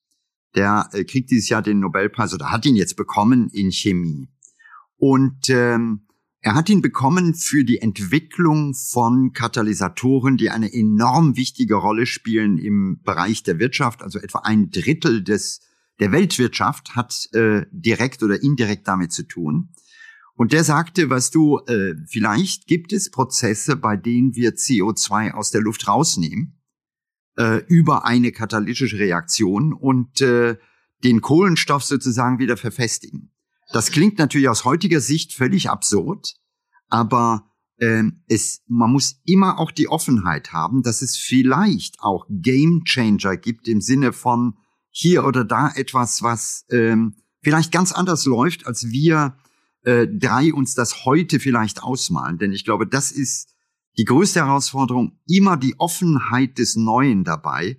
der 0.54 0.88
äh, 0.92 1.04
kriegt 1.04 1.30
dieses 1.30 1.48
Jahr 1.48 1.62
den 1.62 1.80
Nobelpreis 1.80 2.34
oder 2.34 2.50
hat 2.50 2.66
ihn 2.66 2.76
jetzt 2.76 2.96
bekommen 2.96 3.48
in 3.50 3.70
Chemie. 3.70 4.28
Und 4.96 5.50
ähm, 5.50 6.06
er 6.40 6.54
hat 6.54 6.68
ihn 6.68 6.82
bekommen 6.82 7.34
für 7.34 7.64
die 7.64 7.78
Entwicklung 7.78 8.74
von 8.74 9.32
Katalysatoren, 9.32 10.36
die 10.36 10.50
eine 10.50 10.72
enorm 10.72 11.36
wichtige 11.36 11.76
Rolle 11.76 12.06
spielen 12.06 12.58
im 12.58 13.00
Bereich 13.02 13.42
der 13.42 13.58
Wirtschaft. 13.58 14.02
Also 14.02 14.18
etwa 14.18 14.40
ein 14.40 14.70
Drittel 14.70 15.24
des, 15.24 15.60
der 16.00 16.12
Weltwirtschaft 16.12 16.94
hat 16.94 17.28
äh, 17.32 17.62
direkt 17.70 18.22
oder 18.22 18.42
indirekt 18.42 18.86
damit 18.86 19.12
zu 19.12 19.22
tun. 19.22 19.70
Und 20.36 20.52
der 20.52 20.64
sagte, 20.64 21.10
was 21.10 21.30
du, 21.30 21.60
äh, 21.66 21.94
vielleicht 22.06 22.66
gibt 22.66 22.92
es 22.92 23.10
Prozesse, 23.10 23.76
bei 23.76 23.96
denen 23.96 24.34
wir 24.34 24.54
CO2 24.54 25.32
aus 25.32 25.50
der 25.50 25.62
Luft 25.62 25.88
rausnehmen 25.88 26.58
äh, 27.36 27.62
über 27.66 28.04
eine 28.04 28.32
katalytische 28.32 28.98
Reaktion 28.98 29.72
und 29.72 30.20
äh, 30.20 30.56
den 31.02 31.20
Kohlenstoff 31.20 31.84
sozusagen 31.84 32.38
wieder 32.38 32.56
verfestigen. 32.56 33.30
Das 33.72 33.90
klingt 33.90 34.18
natürlich 34.18 34.48
aus 34.48 34.64
heutiger 34.64 35.00
Sicht 35.00 35.32
völlig 35.32 35.70
absurd, 35.70 36.34
aber 36.88 37.50
ähm, 37.80 38.22
es, 38.28 38.62
man 38.68 38.92
muss 38.92 39.20
immer 39.24 39.58
auch 39.58 39.70
die 39.70 39.88
Offenheit 39.88 40.52
haben, 40.52 40.82
dass 40.82 41.02
es 41.02 41.16
vielleicht 41.16 42.00
auch 42.00 42.26
Game 42.28 42.84
Changer 42.84 43.36
gibt 43.36 43.68
im 43.68 43.80
Sinne 43.80 44.12
von 44.12 44.56
hier 44.90 45.24
oder 45.24 45.44
da 45.44 45.70
etwas, 45.74 46.22
was 46.22 46.66
ähm, 46.70 47.16
vielleicht 47.42 47.72
ganz 47.72 47.92
anders 47.92 48.26
läuft, 48.26 48.66
als 48.66 48.90
wir 48.90 49.36
äh, 49.82 50.06
drei 50.06 50.54
uns 50.54 50.74
das 50.74 51.04
heute 51.04 51.40
vielleicht 51.40 51.82
ausmalen. 51.82 52.38
Denn 52.38 52.52
ich 52.52 52.64
glaube, 52.64 52.86
das 52.86 53.10
ist 53.10 53.53
die 53.96 54.04
größte 54.04 54.40
Herausforderung, 54.40 55.18
immer 55.26 55.56
die 55.56 55.74
Offenheit 55.78 56.58
des 56.58 56.76
Neuen 56.76 57.24
dabei 57.24 57.78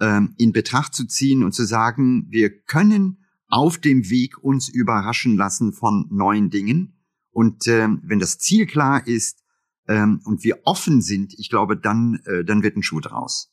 ähm, 0.00 0.34
in 0.38 0.52
Betracht 0.52 0.94
zu 0.94 1.06
ziehen 1.06 1.44
und 1.44 1.52
zu 1.52 1.64
sagen, 1.64 2.26
wir 2.30 2.50
können 2.62 3.24
auf 3.48 3.78
dem 3.78 4.08
Weg 4.08 4.42
uns 4.42 4.68
überraschen 4.68 5.36
lassen 5.36 5.72
von 5.72 6.06
neuen 6.10 6.50
Dingen. 6.50 6.96
Und 7.32 7.66
ähm, 7.66 8.00
wenn 8.04 8.18
das 8.18 8.38
Ziel 8.38 8.66
klar 8.66 9.06
ist 9.06 9.42
ähm, 9.88 10.20
und 10.24 10.44
wir 10.44 10.60
offen 10.64 11.02
sind, 11.02 11.34
ich 11.38 11.50
glaube, 11.50 11.76
dann, 11.76 12.20
äh, 12.24 12.44
dann 12.44 12.62
wird 12.62 12.76
ein 12.76 12.82
Schuh 12.82 13.00
draus. 13.00 13.52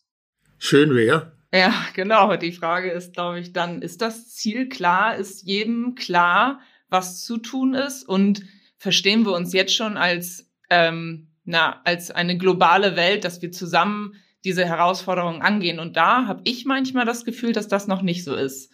Schön 0.60 0.96
wäre. 0.96 1.38
Ja, 1.54 1.74
genau. 1.94 2.36
Die 2.36 2.52
Frage 2.52 2.92
ist, 2.92 3.14
glaube 3.14 3.40
ich, 3.40 3.54
dann, 3.54 3.82
ist 3.82 4.02
das 4.02 4.34
Ziel 4.34 4.70
klar? 4.70 5.16
Ist 5.16 5.44
jedem 5.44 5.96
klar, 5.96 6.60
was 6.90 7.24
zu 7.24 7.38
tun 7.38 7.74
ist? 7.74 8.08
Und 8.08 8.44
verstehen 8.78 9.26
wir 9.26 9.34
uns 9.34 9.54
jetzt 9.54 9.76
schon 9.76 9.98
als, 9.98 10.52
ähm, 10.70 11.27
na, 11.48 11.82
als 11.86 12.12
eine 12.12 12.38
globale 12.38 12.96
Welt, 12.96 13.24
dass 13.24 13.42
wir 13.42 13.52
zusammen 13.52 14.16
diese 14.44 14.66
Herausforderungen 14.66 15.42
angehen? 15.42 15.80
Und 15.80 15.96
da 15.96 16.28
habe 16.28 16.42
ich 16.44 16.66
manchmal 16.66 17.06
das 17.06 17.24
Gefühl, 17.24 17.54
dass 17.54 17.68
das 17.68 17.88
noch 17.88 18.02
nicht 18.02 18.24
so 18.24 18.36
ist. 18.36 18.72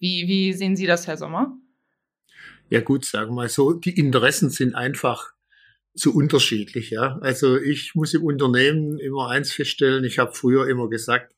Wie, 0.00 0.26
wie 0.26 0.52
sehen 0.52 0.76
Sie 0.76 0.86
das, 0.86 1.06
Herr 1.06 1.16
Sommer? 1.16 1.56
Ja 2.70 2.80
gut, 2.80 3.04
sagen 3.04 3.30
wir 3.30 3.36
mal 3.36 3.48
so, 3.48 3.72
die 3.72 3.96
Interessen 3.98 4.50
sind 4.50 4.74
einfach 4.74 5.32
so 5.94 6.10
unterschiedlich. 6.10 6.90
Ja, 6.90 7.18
also 7.22 7.56
ich 7.56 7.94
muss 7.94 8.14
im 8.14 8.24
Unternehmen 8.24 8.98
immer 8.98 9.28
eins 9.28 9.52
feststellen. 9.52 10.04
Ich 10.04 10.18
habe 10.18 10.34
früher 10.34 10.68
immer 10.68 10.88
gesagt, 10.88 11.34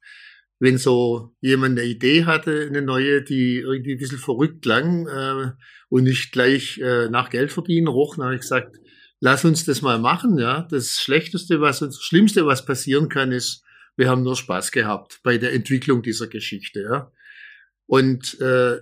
wenn 0.59 0.79
so 0.79 1.35
jemand 1.41 1.79
eine 1.79 1.89
Idee 1.89 2.25
hatte, 2.25 2.67
eine 2.69 2.83
neue, 2.83 3.23
die 3.23 3.59
irgendwie 3.59 3.93
ein 3.93 3.99
bisschen 3.99 4.19
verrückt 4.19 4.63
klang 4.63 5.07
äh, 5.07 5.53
und 5.89 6.05
nicht 6.05 6.33
gleich 6.33 6.79
äh, 6.79 7.09
nach 7.09 7.31
Geld 7.31 7.53
verdienen 7.53 7.89
roch, 7.89 8.17
dann 8.17 8.27
habe 8.27 8.35
ich 8.35 8.43
gesagt, 8.43 8.77
lass 9.21 9.45
uns 9.45 9.65
das 9.65 9.83
mal 9.83 9.99
machen. 9.99 10.39
Ja, 10.39 10.67
das 10.71 10.99
Schlechteste, 11.01 11.61
was 11.61 11.83
uns, 11.83 11.97
das 11.97 12.05
Schlimmste, 12.05 12.47
was 12.47 12.65
passieren 12.65 13.09
kann, 13.09 13.33
ist, 13.33 13.63
wir 13.97 14.09
haben 14.09 14.23
nur 14.23 14.37
Spaß 14.37 14.73
gehabt 14.73 15.21
bei 15.23 15.39
der 15.39 15.53
Entwicklung 15.53 16.03
dieser 16.03 16.27
Geschichte. 16.27 16.83
Ja, 16.83 17.13
und 17.87 18.41
äh, 18.41 18.79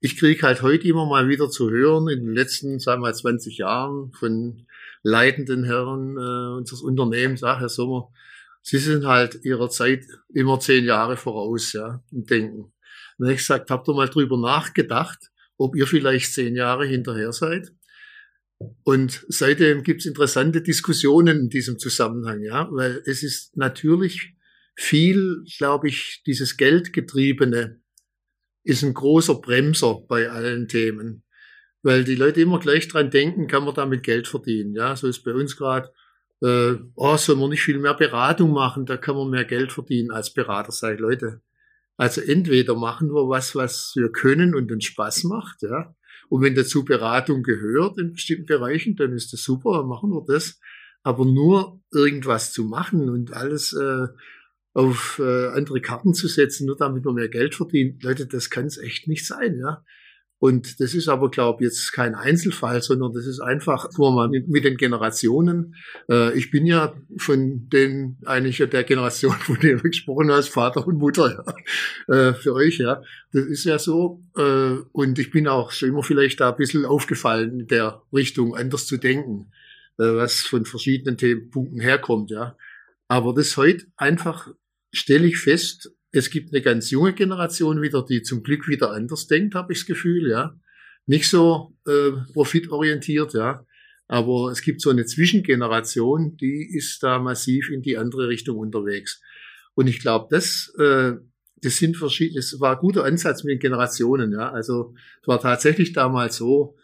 ich 0.00 0.18
kriege 0.18 0.42
halt 0.42 0.62
heute 0.62 0.86
immer 0.86 1.06
mal 1.06 1.28
wieder 1.28 1.50
zu 1.50 1.70
hören, 1.70 2.08
in 2.08 2.26
den 2.26 2.34
letzten, 2.34 2.78
sagen 2.78 3.00
wir 3.00 3.08
mal, 3.08 3.14
20 3.14 3.58
Jahren 3.58 4.12
von 4.12 4.66
leitenden 5.02 5.64
Herren 5.64 6.16
äh, 6.16 6.56
unseres 6.58 6.82
Unternehmens, 6.82 7.42
ach, 7.42 7.60
Herr 7.60 7.68
Sommer, 7.68 8.12
Sie 8.62 8.78
sind 8.78 9.06
halt 9.06 9.44
Ihrer 9.44 9.70
Zeit 9.70 10.04
immer 10.34 10.58
zehn 10.58 10.84
Jahre 10.84 11.16
voraus, 11.16 11.72
ja, 11.72 12.02
im 12.10 12.24
Denken. 12.24 12.72
Und 13.16 13.28
ich 13.28 13.36
gesagt, 13.38 13.70
habt 13.70 13.88
ihr 13.88 13.94
mal 13.94 14.08
drüber 14.08 14.36
nachgedacht, 14.36 15.30
ob 15.56 15.76
ihr 15.76 15.86
vielleicht 15.86 16.34
zehn 16.34 16.56
Jahre 16.56 16.84
hinterher 16.84 17.32
seid? 17.32 17.72
Und 18.84 19.24
seitdem 19.28 19.82
gibt's 19.82 20.06
interessante 20.06 20.62
Diskussionen 20.62 21.40
in 21.40 21.48
diesem 21.48 21.78
Zusammenhang, 21.78 22.40
ja, 22.42 22.68
weil 22.70 23.02
es 23.04 23.22
ist 23.22 23.56
natürlich 23.56 24.34
viel, 24.74 25.44
glaube 25.58 25.88
ich, 25.88 26.22
dieses 26.26 26.56
Geldgetriebene 26.56 27.80
ist 28.62 28.82
ein 28.82 28.94
großer 28.94 29.36
Bremser 29.36 30.02
bei 30.08 30.28
allen 30.28 30.68
Themen. 30.68 31.22
Weil 31.82 32.04
die 32.04 32.16
Leute 32.16 32.40
immer 32.40 32.58
gleich 32.58 32.88
dran 32.88 33.10
denken, 33.10 33.46
kann 33.46 33.64
man 33.64 33.74
damit 33.74 34.02
Geld 34.02 34.26
verdienen. 34.26 34.74
Ja, 34.74 34.96
so 34.96 35.06
ist 35.06 35.22
bei 35.22 35.32
uns 35.32 35.56
gerade, 35.56 35.92
äh, 36.42 36.74
oh, 36.96 37.16
soll 37.16 37.36
man 37.36 37.50
nicht 37.50 37.62
viel 37.62 37.78
mehr 37.78 37.94
Beratung 37.94 38.52
machen, 38.52 38.86
da 38.86 38.96
kann 38.96 39.16
man 39.16 39.30
mehr 39.30 39.44
Geld 39.44 39.72
verdienen 39.72 40.10
als 40.10 40.32
Berater, 40.32 40.92
ich, 40.92 40.98
Leute. 40.98 41.42
Also 41.96 42.20
entweder 42.20 42.74
machen 42.74 43.10
wir 43.14 43.28
was, 43.28 43.54
was 43.54 43.92
wir 43.94 44.10
können 44.10 44.54
und 44.54 44.70
uns 44.72 44.84
Spaß 44.84 45.24
macht, 45.24 45.62
ja. 45.62 45.94
Und 46.28 46.42
wenn 46.42 46.54
dazu 46.54 46.84
Beratung 46.84 47.42
gehört 47.42 47.98
in 47.98 48.12
bestimmten 48.12 48.46
Bereichen, 48.46 48.96
dann 48.96 49.12
ist 49.12 49.32
das 49.32 49.42
super, 49.42 49.78
dann 49.78 49.88
machen 49.88 50.10
wir 50.10 50.24
das. 50.26 50.60
Aber 51.02 51.24
nur 51.24 51.80
irgendwas 51.92 52.52
zu 52.52 52.64
machen 52.64 53.08
und 53.08 53.32
alles 53.32 53.72
äh, 53.72 54.06
auf 54.72 55.20
äh, 55.24 55.48
andere 55.48 55.80
Karten 55.80 56.14
zu 56.14 56.28
setzen, 56.28 56.66
nur 56.66 56.76
damit 56.76 57.04
man 57.04 57.14
mehr 57.14 57.28
Geld 57.28 57.54
verdient. 57.54 58.02
Leute, 58.02 58.26
das 58.26 58.50
kann 58.50 58.66
es 58.66 58.76
echt 58.76 59.08
nicht 59.08 59.26
sein, 59.26 59.58
ja. 59.58 59.84
Und 60.38 60.80
das 60.80 60.92
ist 60.92 61.08
aber, 61.08 61.30
glaube 61.30 61.64
ich, 61.64 61.70
jetzt 61.70 61.92
kein 61.92 62.14
Einzelfall, 62.14 62.82
sondern 62.82 63.12
das 63.14 63.26
ist 63.26 63.40
einfach 63.40 63.88
nur 63.96 64.12
mal 64.12 64.28
mit, 64.28 64.64
den 64.64 64.76
Generationen. 64.76 65.74
Äh, 66.10 66.36
ich 66.36 66.50
bin 66.50 66.66
ja 66.66 66.94
von 67.16 67.68
den, 67.70 68.18
eigentlich 68.26 68.58
der 68.58 68.84
Generation, 68.84 69.32
von 69.32 69.58
der 69.60 69.76
du 69.76 69.82
gesprochen 69.82 70.30
hast, 70.30 70.48
Vater 70.48 70.86
und 70.86 70.98
Mutter, 70.98 71.44
ja, 72.08 72.14
äh, 72.14 72.34
für 72.34 72.52
euch, 72.52 72.78
ja. 72.78 73.02
Das 73.32 73.44
ist 73.46 73.64
ja 73.64 73.78
so. 73.78 74.22
Äh, 74.36 74.76
und 74.92 75.18
ich 75.18 75.30
bin 75.30 75.48
auch 75.48 75.70
schon 75.70 75.88
immer 75.88 76.02
vielleicht 76.02 76.40
da 76.40 76.50
ein 76.50 76.56
bisschen 76.56 76.84
aufgefallen, 76.84 77.60
in 77.60 77.66
der 77.66 78.02
Richtung 78.12 78.54
anders 78.54 78.86
zu 78.86 78.98
denken, 78.98 79.50
äh, 79.98 80.04
was 80.04 80.40
von 80.40 80.66
verschiedenen 80.66 81.16
Themenpunkten 81.16 81.80
herkommt, 81.80 82.30
ja. 82.30 82.56
Aber 83.08 83.32
das 83.32 83.56
heute 83.56 83.86
einfach 83.96 84.48
stelle 84.92 85.26
ich 85.26 85.38
fest, 85.38 85.92
es 86.16 86.30
gibt 86.30 86.52
eine 86.52 86.62
ganz 86.62 86.90
junge 86.90 87.12
Generation 87.12 87.82
wieder, 87.82 88.04
die 88.04 88.22
zum 88.22 88.42
Glück 88.42 88.68
wieder 88.68 88.92
anders 88.92 89.26
denkt, 89.26 89.54
habe 89.54 89.72
ich 89.72 89.80
das 89.80 89.86
Gefühl, 89.86 90.30
ja. 90.30 90.58
Nicht 91.06 91.28
so 91.30 91.74
äh, 91.86 92.10
profitorientiert, 92.32 93.34
ja. 93.34 93.64
Aber 94.08 94.50
es 94.50 94.62
gibt 94.62 94.80
so 94.80 94.90
eine 94.90 95.04
Zwischengeneration, 95.04 96.36
die 96.36 96.68
ist 96.74 97.02
da 97.02 97.18
massiv 97.18 97.70
in 97.70 97.82
die 97.82 97.98
andere 97.98 98.28
Richtung 98.28 98.56
unterwegs. 98.56 99.20
Und 99.74 99.88
ich 99.88 100.00
glaube, 100.00 100.28
das, 100.30 100.72
äh, 100.78 101.14
das 101.56 101.76
sind 101.76 101.96
verschiedene, 101.96 102.38
es 102.38 102.60
war 102.60 102.76
ein 102.76 102.80
guter 102.80 103.04
Ansatz 103.04 103.44
mit 103.44 103.52
den 103.52 103.58
Generationen, 103.58 104.32
ja. 104.32 104.50
Also 104.50 104.94
es 105.22 105.28
war 105.28 105.40
tatsächlich 105.40 105.92
damals 105.92 106.36
so, 106.36 106.76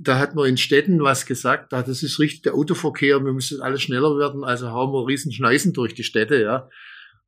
da 0.00 0.18
hat 0.18 0.34
man 0.34 0.48
in 0.48 0.56
Städten 0.56 1.02
was 1.02 1.26
gesagt, 1.26 1.72
da 1.72 1.82
das 1.82 2.02
ist 2.02 2.18
richtig 2.18 2.42
der 2.42 2.54
Autoverkehr, 2.54 3.22
wir 3.22 3.32
müssen 3.32 3.60
alles 3.60 3.82
schneller 3.82 4.16
werden, 4.18 4.42
also 4.42 4.70
hauen 4.70 4.92
wir 4.92 5.06
riesen 5.06 5.32
Schneisen 5.32 5.74
durch 5.74 5.94
die 5.94 6.04
Städte, 6.04 6.40
ja. 6.40 6.68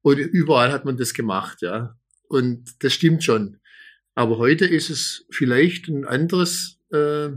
Und 0.02 0.18
überall 0.18 0.72
hat 0.72 0.84
man 0.84 0.96
das 0.96 1.14
gemacht, 1.14 1.62
ja. 1.62 1.96
Und 2.28 2.82
das 2.82 2.92
stimmt 2.92 3.24
schon. 3.24 3.58
Aber 4.14 4.38
heute 4.38 4.66
ist 4.66 4.90
es 4.90 5.26
vielleicht 5.30 5.88
ein 5.88 6.04
anderes, 6.04 6.80
äh, 6.90 7.30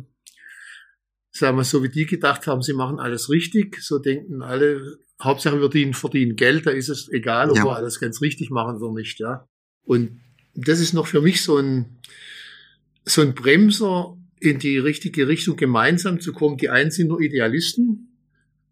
sagen 1.31 1.57
wir 1.57 1.63
so, 1.63 1.83
wie 1.83 1.89
die 1.89 2.05
gedacht 2.05 2.47
haben, 2.47 2.61
sie 2.61 2.73
machen 2.73 2.99
alles 2.99 3.29
richtig. 3.29 3.81
So 3.81 3.99
denken 3.99 4.41
alle, 4.41 4.97
Hauptsache 5.21 5.55
wir 5.55 5.61
verdienen, 5.61 5.93
verdienen 5.93 6.35
Geld, 6.35 6.65
da 6.65 6.71
ist 6.71 6.89
es 6.89 7.07
egal, 7.09 7.51
ob 7.51 7.57
ja. 7.57 7.65
wir 7.65 7.75
alles 7.75 7.99
ganz 7.99 8.21
richtig 8.21 8.49
machen 8.49 8.81
oder 8.81 8.93
nicht, 8.93 9.19
ja. 9.19 9.47
Und 9.83 10.19
das 10.53 10.79
ist 10.79 10.93
noch 10.93 11.07
für 11.07 11.21
mich 11.21 11.43
so 11.43 11.57
ein, 11.57 11.99
so 13.05 13.21
ein 13.21 13.33
Bremser, 13.33 14.17
in 14.41 14.57
die 14.57 14.79
richtige 14.79 15.27
Richtung 15.27 15.55
gemeinsam 15.55 16.19
zu 16.19 16.33
kommen. 16.33 16.57
Die 16.57 16.69
einen 16.69 16.89
sind 16.89 17.07
nur 17.07 17.21
Idealisten, 17.21 18.17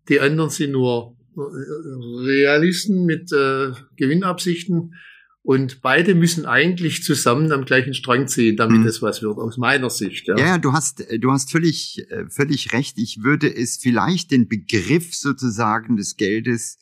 die 0.09 0.19
anderen 0.19 0.49
sind 0.49 0.71
nur 0.71 1.15
Realisten 1.39 3.05
mit 3.05 3.31
äh, 3.31 3.71
Gewinnabsichten. 3.95 4.95
Und 5.41 5.81
beide 5.81 6.15
müssen 6.15 6.45
eigentlich 6.45 7.03
zusammen 7.03 7.51
am 7.51 7.65
gleichen 7.65 7.93
Strang 7.93 8.27
ziehen, 8.27 8.57
damit 8.57 8.81
mhm. 8.81 8.87
es 8.87 9.01
was 9.01 9.21
wird, 9.21 9.37
aus 9.37 9.57
meiner 9.57 9.89
Sicht. 9.89 10.27
Ja, 10.27 10.37
ja 10.37 10.57
du 10.57 10.73
hast, 10.73 11.05
du 11.17 11.31
hast 11.31 11.51
völlig, 11.51 12.05
äh, 12.09 12.29
völlig 12.29 12.73
recht. 12.73 12.97
Ich 12.97 13.23
würde 13.23 13.53
es 13.53 13.77
vielleicht 13.77 14.31
den 14.31 14.47
Begriff 14.47 15.15
sozusagen 15.15 15.95
des 15.97 16.17
Geldes 16.17 16.77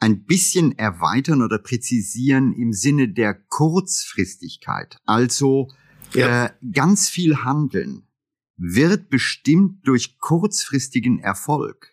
ein 0.00 0.24
bisschen 0.24 0.76
erweitern 0.78 1.42
oder 1.42 1.58
präzisieren 1.58 2.54
im 2.54 2.72
Sinne 2.72 3.08
der 3.08 3.34
Kurzfristigkeit. 3.34 4.96
Also 5.04 5.68
ja. 6.14 6.46
äh, 6.46 6.50
ganz 6.72 7.08
viel 7.08 7.44
Handeln 7.44 8.08
wird 8.56 9.10
bestimmt 9.10 9.86
durch 9.86 10.18
kurzfristigen 10.18 11.18
Erfolg. 11.18 11.89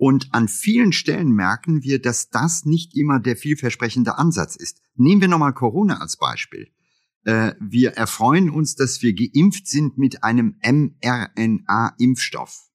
Und 0.00 0.32
an 0.32 0.48
vielen 0.48 0.90
Stellen 0.92 1.30
merken 1.30 1.82
wir, 1.82 2.00
dass 2.00 2.30
das 2.30 2.64
nicht 2.64 2.96
immer 2.96 3.20
der 3.20 3.36
vielversprechende 3.36 4.16
Ansatz 4.16 4.56
ist. 4.56 4.80
Nehmen 4.94 5.20
wir 5.20 5.28
nochmal 5.28 5.52
Corona 5.52 5.98
als 5.98 6.16
Beispiel. 6.16 6.68
Äh, 7.24 7.52
wir 7.60 7.90
erfreuen 7.90 8.48
uns, 8.48 8.76
dass 8.76 9.02
wir 9.02 9.12
geimpft 9.12 9.66
sind 9.66 9.98
mit 9.98 10.24
einem 10.24 10.56
mRNA-Impfstoff. 10.62 12.70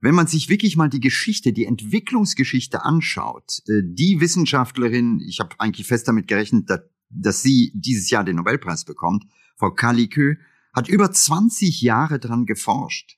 Wenn 0.00 0.16
man 0.16 0.26
sich 0.26 0.48
wirklich 0.48 0.76
mal 0.76 0.88
die 0.88 0.98
Geschichte, 0.98 1.52
die 1.52 1.66
Entwicklungsgeschichte 1.66 2.82
anschaut, 2.82 3.60
äh, 3.68 3.82
die 3.84 4.18
Wissenschaftlerin, 4.18 5.20
ich 5.24 5.38
habe 5.38 5.54
eigentlich 5.60 5.86
fest 5.86 6.08
damit 6.08 6.26
gerechnet, 6.26 6.68
dass, 6.68 6.80
dass 7.08 7.40
sie 7.40 7.70
dieses 7.76 8.10
Jahr 8.10 8.24
den 8.24 8.34
Nobelpreis 8.34 8.84
bekommt, 8.84 9.26
Frau 9.56 9.70
Kalikö, 9.70 10.38
hat 10.72 10.88
über 10.88 11.12
20 11.12 11.82
Jahre 11.82 12.18
dran 12.18 12.46
geforscht 12.46 13.16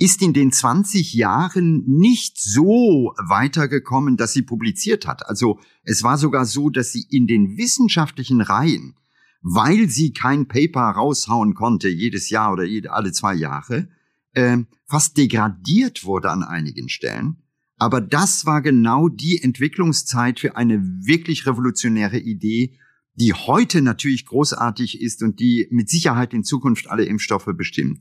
ist 0.00 0.22
in 0.22 0.32
den 0.32 0.50
20 0.50 1.12
Jahren 1.12 1.84
nicht 1.86 2.40
so 2.40 3.12
weitergekommen, 3.28 4.16
dass 4.16 4.32
sie 4.32 4.40
publiziert 4.40 5.06
hat. 5.06 5.28
Also 5.28 5.60
es 5.82 6.02
war 6.02 6.16
sogar 6.16 6.46
so, 6.46 6.70
dass 6.70 6.90
sie 6.90 7.04
in 7.10 7.26
den 7.26 7.58
wissenschaftlichen 7.58 8.40
Reihen, 8.40 8.94
weil 9.42 9.90
sie 9.90 10.14
kein 10.14 10.48
Paper 10.48 10.80
raushauen 10.80 11.54
konnte 11.54 11.90
jedes 11.90 12.30
Jahr 12.30 12.50
oder 12.50 12.64
jede, 12.64 12.94
alle 12.94 13.12
zwei 13.12 13.34
Jahre, 13.34 13.88
äh, 14.32 14.56
fast 14.86 15.18
degradiert 15.18 16.04
wurde 16.04 16.30
an 16.30 16.44
einigen 16.44 16.88
Stellen. 16.88 17.42
Aber 17.76 18.00
das 18.00 18.46
war 18.46 18.62
genau 18.62 19.10
die 19.10 19.42
Entwicklungszeit 19.42 20.40
für 20.40 20.56
eine 20.56 20.82
wirklich 21.04 21.46
revolutionäre 21.46 22.18
Idee, 22.18 22.78
die 23.16 23.34
heute 23.34 23.82
natürlich 23.82 24.24
großartig 24.24 24.98
ist 25.02 25.22
und 25.22 25.40
die 25.40 25.68
mit 25.70 25.90
Sicherheit 25.90 26.32
in 26.32 26.42
Zukunft 26.42 26.88
alle 26.88 27.04
Impfstoffe 27.04 27.50
bestimmt. 27.54 28.00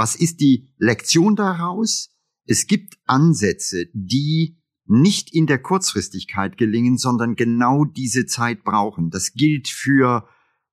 Was 0.00 0.16
ist 0.16 0.40
die 0.40 0.66
Lektion 0.78 1.36
daraus? 1.36 2.08
Es 2.46 2.66
gibt 2.66 2.96
Ansätze, 3.04 3.84
die 3.92 4.56
nicht 4.86 5.34
in 5.34 5.46
der 5.46 5.58
Kurzfristigkeit 5.58 6.56
gelingen, 6.56 6.96
sondern 6.96 7.36
genau 7.36 7.84
diese 7.84 8.24
Zeit 8.24 8.64
brauchen. 8.64 9.10
Das 9.10 9.34
gilt 9.34 9.68
für 9.68 10.26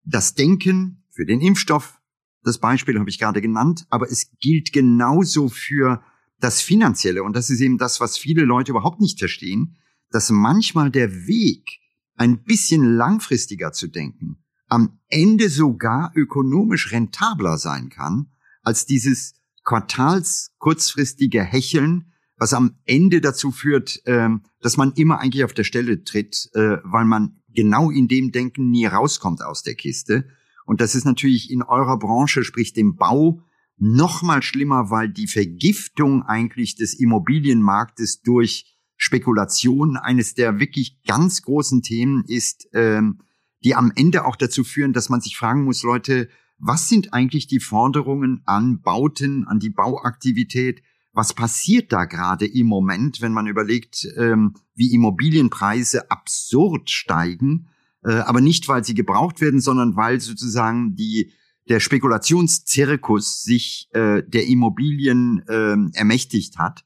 das 0.05 0.33
Denken, 0.33 1.03
für 1.09 1.25
den 1.25 1.41
Impfstoff. 1.41 1.99
Das 2.43 2.59
Beispiel 2.59 2.97
habe 2.97 3.09
ich 3.09 3.19
gerade 3.19 3.41
genannt, 3.41 3.85
aber 3.89 4.09
es 4.09 4.31
gilt 4.39 4.71
genauso 4.71 5.49
für 5.49 6.01
das 6.39 6.61
Finanzielle. 6.61 7.21
Und 7.21 7.35
das 7.35 7.49
ist 7.49 7.59
eben 7.59 7.77
das, 7.77 7.99
was 7.99 8.17
viele 8.17 8.45
Leute 8.45 8.71
überhaupt 8.71 9.01
nicht 9.01 9.19
verstehen, 9.19 9.75
dass 10.09 10.29
manchmal 10.29 10.89
der 10.89 11.27
Weg, 11.27 11.81
ein 12.15 12.43
bisschen 12.45 12.95
langfristiger 12.95 13.73
zu 13.73 13.87
denken, 13.87 14.37
am 14.69 15.01
Ende 15.09 15.49
sogar 15.49 16.13
ökonomisch 16.15 16.93
rentabler 16.93 17.57
sein 17.57 17.89
kann, 17.89 18.31
als 18.67 18.85
dieses 18.85 19.33
Quartals 19.63 20.51
kurzfristige 20.57 21.41
Hecheln, 21.41 22.11
was 22.35 22.53
am 22.53 22.75
Ende 22.83 23.21
dazu 23.21 23.51
führt, 23.51 24.01
ähm, 24.05 24.41
dass 24.59 24.75
man 24.75 24.91
immer 24.91 25.19
eigentlich 25.19 25.45
auf 25.45 25.53
der 25.53 25.63
Stelle 25.63 26.03
tritt, 26.03 26.49
äh, 26.53 26.77
weil 26.83 27.05
man 27.05 27.39
genau 27.47 27.89
in 27.89 28.09
dem 28.09 28.33
Denken 28.33 28.69
nie 28.69 28.85
rauskommt 28.85 29.41
aus 29.41 29.63
der 29.63 29.75
Kiste. 29.75 30.27
Und 30.65 30.81
das 30.81 30.95
ist 30.95 31.05
natürlich 31.05 31.49
in 31.49 31.63
eurer 31.63 31.97
Branche, 31.97 32.43
sprich 32.43 32.73
dem 32.73 32.97
Bau, 32.97 33.41
noch 33.77 34.21
mal 34.21 34.43
schlimmer, 34.43 34.91
weil 34.91 35.07
die 35.07 35.27
Vergiftung 35.27 36.23
eigentlich 36.23 36.75
des 36.75 36.93
Immobilienmarktes 36.93 38.21
durch 38.21 38.75
Spekulation 38.97 39.95
eines 39.95 40.33
der 40.33 40.59
wirklich 40.59 41.01
ganz 41.07 41.41
großen 41.41 41.83
Themen 41.83 42.25
ist, 42.27 42.67
ähm, 42.73 43.21
die 43.63 43.75
am 43.75 43.93
Ende 43.95 44.25
auch 44.25 44.35
dazu 44.35 44.65
führen, 44.65 44.91
dass 44.91 45.07
man 45.07 45.21
sich 45.21 45.37
fragen 45.37 45.63
muss, 45.63 45.83
Leute, 45.83 46.27
was 46.59 46.89
sind 46.89 47.13
eigentlich 47.13 47.47
die 47.47 47.59
Forderungen 47.59 48.41
an 48.45 48.81
Bauten, 48.81 49.45
an 49.47 49.59
die 49.59 49.69
Bauaktivität? 49.69 50.81
Was 51.13 51.33
passiert 51.33 51.91
da 51.91 52.05
gerade 52.05 52.45
im 52.45 52.67
Moment, 52.67 53.21
wenn 53.21 53.33
man 53.33 53.47
überlegt, 53.47 54.07
ähm, 54.17 54.55
wie 54.75 54.93
Immobilienpreise 54.93 56.11
absurd 56.11 56.89
steigen, 56.89 57.69
äh, 58.03 58.13
aber 58.13 58.41
nicht, 58.41 58.67
weil 58.67 58.83
sie 58.83 58.93
gebraucht 58.93 59.41
werden, 59.41 59.59
sondern 59.59 59.95
weil 59.95 60.19
sozusagen 60.19 60.95
die 60.95 61.31
der 61.69 61.79
Spekulationszirkus 61.79 63.43
sich 63.43 63.89
äh, 63.91 64.23
der 64.23 64.47
Immobilien 64.47 65.43
äh, 65.47 65.75
ermächtigt 65.97 66.57
hat 66.57 66.85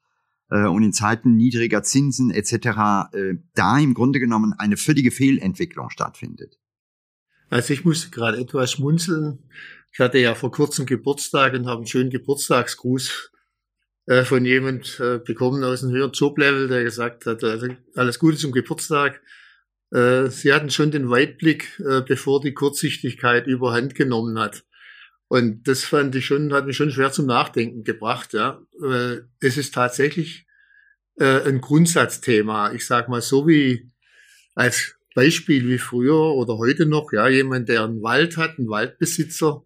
äh, 0.50 0.66
und 0.66 0.84
in 0.84 0.94
Zeiten 0.94 1.36
niedriger 1.36 1.84
Zinsen 1.84 2.32
etc. 2.32 3.12
Da 3.54 3.80
im 3.80 3.94
Grunde 3.94 4.20
genommen 4.20 4.54
eine 4.54 4.78
völlige 4.78 5.12
Fehlentwicklung 5.12 5.90
stattfindet. 5.90 6.58
Also 7.52 7.74
ich 7.74 7.84
musste 7.84 8.10
gerade 8.10 8.40
etwas 8.40 8.72
schmunzeln. 8.72 9.40
Ich 9.92 10.00
hatte 10.00 10.18
ja 10.20 10.36
vor 10.36 10.52
kurzem 10.52 10.86
Geburtstag 10.86 11.54
und 11.54 11.68
habe 11.68 11.80
einen 11.80 11.88
schönen 11.88 12.10
Geburtstagsgruß 12.10 13.32
äh, 14.06 14.24
von 14.24 14.46
jemand 14.46 15.00
äh, 15.02 15.20
bekommen 15.20 15.62
aus 15.66 15.84
einem 15.84 15.92
höheren 15.92 16.14
Joblevel, 16.14 16.70
der 16.70 16.86
gesagt 16.86 17.26
hat, 17.26 17.44
also 17.44 17.68
alles 17.94 18.20
Gute 18.20 18.38
zum 18.38 18.54
Geburtstag. 18.54 19.22
Äh, 19.92 20.28
sie 20.30 20.54
hatten 20.54 20.70
schon 20.70 20.92
den 20.92 21.10
Weitblick, 21.10 21.78
äh, 21.80 22.02
bevor 22.02 22.40
die 22.40 22.54
Kurzsichtigkeit 22.54 23.48
überhand 23.48 23.96
genommen 23.96 24.40
hat. 24.40 24.64
Und 25.28 25.68
das 25.68 25.84
fand 25.84 26.16
ich 26.16 26.26
schon, 26.26 26.54
hat 26.54 26.66
mich 26.66 26.78
schon 26.78 26.92
schwer 26.92 27.12
zum 27.12 27.26
Nachdenken 27.26 27.84
gebracht. 27.84 28.34
Ja, 28.34 28.62
es 29.40 29.58
ist 29.58 29.74
tatsächlich 29.74 30.46
äh, 31.18 31.48
ein 31.48 31.60
Grundsatzthema. 31.62 32.72
Ich 32.74 32.86
sag 32.86 33.10
mal 33.10 33.22
so 33.22 33.48
wie 33.48 33.92
als 34.56 34.96
Beispiel 35.14 35.68
wie 35.68 35.78
früher 35.78 36.34
oder 36.36 36.58
heute 36.58 36.86
noch, 36.86 37.12
ja, 37.12 37.28
jemand, 37.28 37.70
der 37.70 37.84
einen 37.84 38.02
Wald 38.02 38.38
hat, 38.38 38.58
ein 38.58 38.70
Waldbesitzer, 38.70 39.64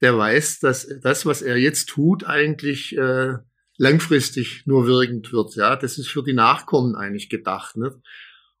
der 0.00 0.16
weiß, 0.16 0.60
dass 0.60 0.88
das, 1.02 1.26
was 1.26 1.42
er 1.42 1.56
jetzt 1.56 1.88
tut, 1.88 2.24
eigentlich 2.24 2.96
äh, 2.96 3.34
langfristig 3.76 4.64
nur 4.66 4.86
wirkend 4.86 5.32
wird. 5.32 5.54
Ja, 5.56 5.76
das 5.76 5.98
ist 5.98 6.08
für 6.08 6.22
die 6.22 6.34
Nachkommen 6.34 6.94
eigentlich 6.94 7.28
gedacht. 7.28 7.76
Ne? 7.76 8.00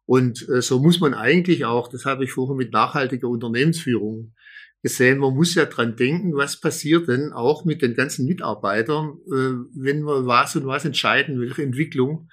Und 0.06 0.48
äh, 0.48 0.62
so 0.62 0.80
muss 0.80 1.00
man 1.00 1.14
eigentlich 1.14 1.64
auch, 1.64 1.88
das 1.88 2.04
habe 2.04 2.24
ich 2.24 2.32
vorher 2.32 2.56
mit 2.56 2.72
nachhaltiger 2.72 3.28
Unternehmensführung 3.28 4.34
gesehen, 4.82 5.18
man 5.18 5.34
muss 5.34 5.54
ja 5.56 5.64
dran 5.64 5.96
denken, 5.96 6.34
was 6.34 6.60
passiert 6.60 7.08
denn 7.08 7.32
auch 7.32 7.64
mit 7.64 7.82
den 7.82 7.94
ganzen 7.94 8.26
Mitarbeitern, 8.26 9.18
äh, 9.26 9.54
wenn 9.74 10.02
wir 10.02 10.26
was 10.26 10.54
und 10.56 10.66
was 10.66 10.84
entscheiden, 10.84 11.40
welche 11.40 11.62
Entwicklung 11.62 12.28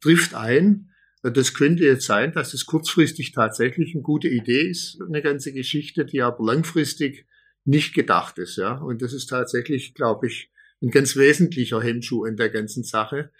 trifft 0.00 0.34
ein 0.34 0.93
das 1.30 1.54
könnte 1.54 1.84
jetzt 1.84 2.06
sein, 2.06 2.32
dass 2.32 2.54
es 2.54 2.66
kurzfristig 2.66 3.32
tatsächlich 3.32 3.94
eine 3.94 4.02
gute 4.02 4.28
Idee 4.28 4.68
ist, 4.68 5.00
eine 5.00 5.22
ganze 5.22 5.52
Geschichte, 5.52 6.04
die 6.04 6.22
aber 6.22 6.44
langfristig 6.44 7.26
nicht 7.64 7.94
gedacht 7.94 8.38
ist. 8.38 8.56
Ja, 8.56 8.74
und 8.74 9.00
das 9.02 9.12
ist 9.12 9.26
tatsächlich, 9.26 9.94
glaube 9.94 10.26
ich, 10.26 10.50
ein 10.82 10.90
ganz 10.90 11.16
wesentlicher 11.16 11.82
Hemmschuh 11.82 12.24
in 12.26 12.36
der 12.36 12.50
ganzen 12.50 12.84
Sache, 12.84 13.30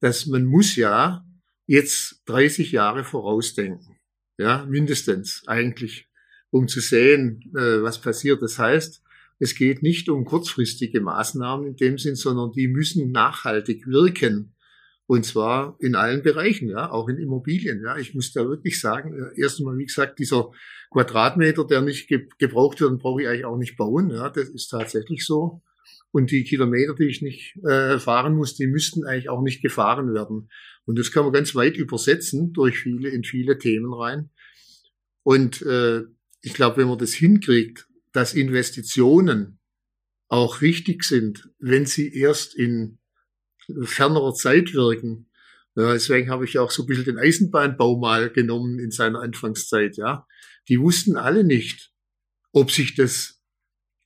dass 0.00 0.26
man 0.26 0.44
muss 0.44 0.76
ja 0.76 1.24
jetzt 1.66 2.22
30 2.26 2.72
Jahre 2.72 3.04
vorausdenken, 3.04 3.96
ja, 4.38 4.64
mindestens 4.66 5.42
eigentlich, 5.46 6.08
um 6.50 6.68
zu 6.68 6.80
sehen, 6.80 7.52
äh, 7.56 7.82
was 7.82 8.00
passiert. 8.00 8.42
Das 8.42 8.58
heißt, 8.58 9.02
es 9.38 9.54
geht 9.56 9.82
nicht 9.82 10.08
um 10.08 10.24
kurzfristige 10.24 11.00
Maßnahmen 11.00 11.66
in 11.66 11.76
dem 11.76 11.98
Sinn, 11.98 12.14
sondern 12.14 12.52
die 12.52 12.68
müssen 12.68 13.10
nachhaltig 13.10 13.86
wirken. 13.86 14.51
Und 15.12 15.26
zwar 15.26 15.76
in 15.78 15.94
allen 15.94 16.22
Bereichen, 16.22 16.70
ja, 16.70 16.90
auch 16.90 17.06
in 17.06 17.18
Immobilien. 17.18 17.82
Ja, 17.84 17.98
ich 17.98 18.14
muss 18.14 18.32
da 18.32 18.48
wirklich 18.48 18.80
sagen, 18.80 19.12
äh, 19.12 19.38
erst 19.38 19.58
einmal, 19.58 19.76
wie 19.76 19.84
gesagt, 19.84 20.18
dieser 20.18 20.50
Quadratmeter, 20.90 21.66
der 21.66 21.82
nicht 21.82 22.08
ge 22.08 22.28
gebraucht 22.38 22.80
wird, 22.80 22.98
brauche 22.98 23.20
ich 23.20 23.28
eigentlich 23.28 23.44
auch 23.44 23.58
nicht 23.58 23.76
bauen. 23.76 24.08
Ja, 24.08 24.30
das 24.30 24.48
ist 24.48 24.68
tatsächlich 24.68 25.26
so. 25.26 25.60
Und 26.12 26.30
die 26.30 26.44
Kilometer, 26.44 26.94
die 26.94 27.08
ich 27.08 27.20
nicht 27.20 27.58
äh, 27.62 27.98
fahren 27.98 28.34
muss, 28.34 28.54
die 28.54 28.66
müssten 28.66 29.04
eigentlich 29.04 29.28
auch 29.28 29.42
nicht 29.42 29.60
gefahren 29.60 30.14
werden. 30.14 30.48
Und 30.86 30.98
das 30.98 31.12
kann 31.12 31.24
man 31.24 31.34
ganz 31.34 31.54
weit 31.54 31.76
übersetzen 31.76 32.54
durch 32.54 32.78
viele 32.78 33.10
in 33.10 33.22
viele 33.22 33.58
Themen 33.58 33.92
rein. 33.92 34.30
Und 35.24 35.60
äh, 35.60 36.04
ich 36.40 36.54
glaube, 36.54 36.78
wenn 36.78 36.88
man 36.88 36.96
das 36.96 37.12
hinkriegt, 37.12 37.86
dass 38.12 38.32
Investitionen 38.32 39.58
auch 40.28 40.62
richtig 40.62 41.04
sind, 41.04 41.50
wenn 41.58 41.84
sie 41.84 42.10
erst 42.16 42.54
in 42.54 42.96
fernerer 43.82 44.34
Zeit 44.34 44.74
wirken. 44.74 45.28
Ja, 45.74 45.92
deswegen 45.92 46.30
habe 46.30 46.44
ich 46.44 46.58
auch 46.58 46.70
so 46.70 46.82
ein 46.82 46.86
bisschen 46.86 47.04
den 47.04 47.18
Eisenbahnbau 47.18 47.98
mal 47.98 48.30
genommen 48.30 48.78
in 48.78 48.90
seiner 48.90 49.20
Anfangszeit, 49.20 49.96
ja. 49.96 50.26
Die 50.68 50.78
wussten 50.78 51.16
alle 51.16 51.44
nicht, 51.44 51.92
ob 52.52 52.70
sich 52.70 52.94
das, 52.94 53.40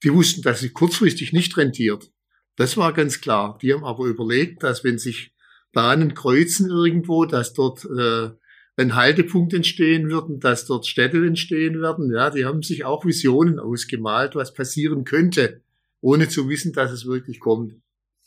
die 0.02 0.12
wussten, 0.12 0.42
dass 0.42 0.60
sie 0.60 0.70
kurzfristig 0.70 1.32
nicht 1.32 1.56
rentiert. 1.56 2.10
Das 2.56 2.76
war 2.76 2.92
ganz 2.92 3.20
klar. 3.20 3.58
Die 3.60 3.72
haben 3.72 3.84
aber 3.84 4.06
überlegt, 4.06 4.62
dass 4.62 4.84
wenn 4.84 4.98
sich 4.98 5.34
Bahnen 5.72 6.14
kreuzen 6.14 6.70
irgendwo, 6.70 7.26
dass 7.26 7.52
dort 7.52 7.84
äh, 7.84 8.30
ein 8.76 8.94
Haltepunkt 8.94 9.52
entstehen 9.54 10.08
wird 10.08 10.28
und 10.28 10.44
dass 10.44 10.66
dort 10.66 10.86
Städte 10.86 11.18
entstehen 11.24 11.80
werden. 11.80 12.12
Ja, 12.12 12.30
die 12.30 12.44
haben 12.44 12.62
sich 12.62 12.84
auch 12.84 13.04
Visionen 13.04 13.58
ausgemalt, 13.58 14.34
was 14.34 14.54
passieren 14.54 15.04
könnte, 15.04 15.62
ohne 16.00 16.28
zu 16.28 16.48
wissen, 16.48 16.72
dass 16.72 16.92
es 16.92 17.06
wirklich 17.06 17.40
kommt. 17.40 17.74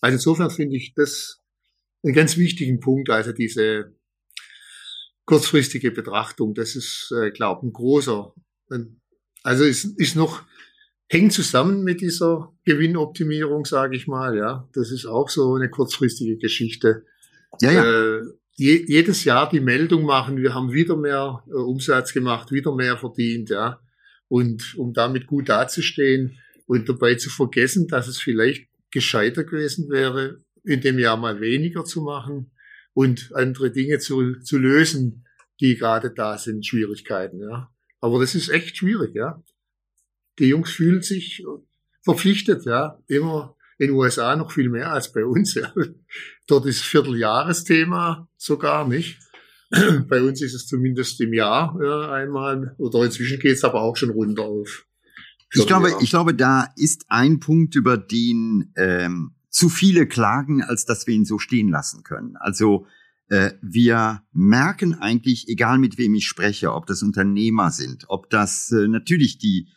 Also 0.01 0.15
insofern 0.15 0.49
finde 0.49 0.77
ich 0.77 0.93
das 0.93 1.41
einen 2.03 2.13
ganz 2.13 2.37
wichtigen 2.37 2.79
Punkt, 2.79 3.09
also 3.09 3.31
diese 3.31 3.93
kurzfristige 5.25 5.91
Betrachtung, 5.91 6.55
das 6.55 6.75
ist, 6.75 7.13
äh, 7.15 7.31
glaube 7.31 7.67
ein 7.67 7.73
großer. 7.73 8.33
Also 9.43 9.63
ist, 9.63 9.85
ist 9.99 10.15
noch, 10.15 10.43
hängt 11.07 11.33
zusammen 11.33 11.83
mit 11.83 12.01
dieser 12.01 12.51
Gewinnoptimierung, 12.65 13.65
sage 13.65 13.95
ich 13.95 14.07
mal, 14.07 14.37
ja. 14.37 14.67
Das 14.73 14.91
ist 14.91 15.05
auch 15.05 15.29
so 15.29 15.53
eine 15.55 15.69
kurzfristige 15.69 16.37
Geschichte. 16.37 17.05
Ja, 17.61 17.71
ja. 17.71 17.83
Äh, 17.83 18.21
je, 18.55 18.85
jedes 18.87 19.23
Jahr 19.23 19.49
die 19.49 19.59
Meldung 19.59 20.03
machen, 20.03 20.37
wir 20.37 20.53
haben 20.53 20.71
wieder 20.71 20.97
mehr 20.97 21.43
äh, 21.47 21.51
Umsatz 21.53 22.13
gemacht, 22.13 22.51
wieder 22.51 22.73
mehr 22.73 22.97
verdient, 22.97 23.49
ja. 23.49 23.79
Und 24.29 24.75
um 24.77 24.93
damit 24.93 25.27
gut 25.27 25.49
dazustehen 25.49 26.39
und 26.65 26.87
dabei 26.87 27.15
zu 27.15 27.29
vergessen, 27.29 27.87
dass 27.87 28.07
es 28.07 28.19
vielleicht 28.19 28.68
gescheiter 28.91 29.43
gewesen 29.43 29.89
wäre, 29.89 30.43
in 30.63 30.81
dem 30.81 30.99
Jahr 30.99 31.17
mal 31.17 31.41
weniger 31.41 31.85
zu 31.85 32.01
machen 32.01 32.51
und 32.93 33.31
andere 33.33 33.71
Dinge 33.71 33.99
zu, 33.99 34.39
zu 34.41 34.57
lösen, 34.57 35.25
die 35.59 35.75
gerade 35.75 36.11
da 36.11 36.37
sind, 36.37 36.65
Schwierigkeiten, 36.65 37.41
ja. 37.41 37.73
Aber 38.01 38.19
das 38.19 38.35
ist 38.35 38.49
echt 38.49 38.77
schwierig, 38.77 39.13
ja. 39.13 39.43
Die 40.39 40.47
Jungs 40.47 40.71
fühlen 40.71 41.01
sich 41.01 41.43
verpflichtet, 42.01 42.65
ja, 42.65 43.01
immer 43.07 43.55
in 43.77 43.87
den 43.87 43.95
USA 43.95 44.35
noch 44.35 44.51
viel 44.51 44.69
mehr 44.69 44.91
als 44.91 45.11
bei 45.11 45.25
uns. 45.25 45.53
Ja. 45.55 45.73
Dort 46.47 46.65
ist 46.65 46.81
Vierteljahresthema 46.81 48.29
sogar 48.37 48.87
nicht. 48.87 49.19
Bei 50.07 50.21
uns 50.21 50.41
ist 50.41 50.53
es 50.53 50.67
zumindest 50.67 51.21
im 51.21 51.33
Jahr 51.33 51.77
ja, 51.81 52.11
einmal, 52.11 52.75
oder 52.77 53.03
inzwischen 53.03 53.39
geht 53.39 53.53
es 53.53 53.63
aber 53.63 53.81
auch 53.81 53.95
schon 53.95 54.09
runter 54.09 54.43
auf. 54.43 54.85
Ich 55.53 55.67
glaube, 55.67 55.95
ich 56.01 56.09
glaube, 56.09 56.33
da 56.33 56.71
ist 56.75 57.05
ein 57.09 57.39
Punkt, 57.39 57.75
über 57.75 57.97
den 57.97 58.71
ähm, 58.75 59.35
zu 59.49 59.69
viele 59.69 60.07
klagen, 60.07 60.61
als 60.61 60.85
dass 60.85 61.07
wir 61.07 61.15
ihn 61.15 61.25
so 61.25 61.39
stehen 61.39 61.69
lassen 61.69 62.03
können. 62.03 62.35
Also 62.37 62.85
äh, 63.29 63.51
wir 63.61 64.23
merken 64.31 64.93
eigentlich, 64.93 65.47
egal 65.47 65.79
mit 65.79 65.97
wem 65.97 66.13
ich 66.13 66.27
spreche, 66.27 66.73
ob 66.73 66.85
das 66.85 67.01
Unternehmer 67.01 67.71
sind, 67.71 68.05
ob 68.09 68.29
das 68.29 68.71
äh, 68.71 68.87
natürlich 68.87 69.39
die 69.39 69.69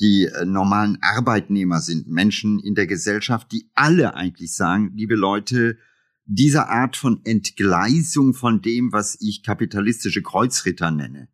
die 0.00 0.24
äh, 0.24 0.46
normalen 0.46 0.98
Arbeitnehmer 1.02 1.80
sind, 1.80 2.08
Menschen 2.08 2.58
in 2.58 2.74
der 2.74 2.86
Gesellschaft, 2.86 3.52
die 3.52 3.70
alle 3.74 4.14
eigentlich 4.14 4.54
sagen, 4.54 4.92
liebe 4.94 5.14
Leute, 5.14 5.76
diese 6.24 6.68
Art 6.68 6.96
von 6.96 7.20
Entgleisung 7.24 8.34
von 8.34 8.62
dem, 8.62 8.92
was 8.92 9.18
ich 9.20 9.42
kapitalistische 9.42 10.22
Kreuzritter 10.22 10.90
nenne, 10.90 11.28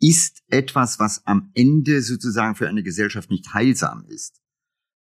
ist 0.00 0.42
etwas, 0.48 0.98
was 0.98 1.26
am 1.26 1.50
Ende 1.54 2.02
sozusagen 2.02 2.56
für 2.56 2.68
eine 2.68 2.82
Gesellschaft 2.82 3.30
nicht 3.30 3.52
heilsam 3.52 4.04
ist. 4.06 4.40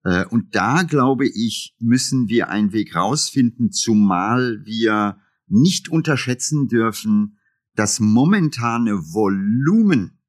Äh, 0.04 0.26
und 0.26 0.56
da 0.56 0.84
glaube 0.84 1.28
ich, 1.28 1.76
müssen 1.80 2.28
wir 2.30 2.50
einen 2.50 2.74
Weg 2.74 2.96
rausfinden, 2.96 3.72
zumal 3.72 4.66
wir 4.66 5.20
nicht 5.48 5.90
unterschätzen 5.90 6.68
dürfen, 6.68 7.38
das 7.76 8.00
momentane 8.00 8.94
Volumen 9.14 10.20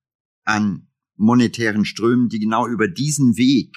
an 0.44 0.88
monetären 1.16 1.84
Strömen, 1.84 2.28
die 2.28 2.38
genau 2.38 2.68
über 2.68 2.88
diesen 2.88 3.36
Weg 3.36 3.76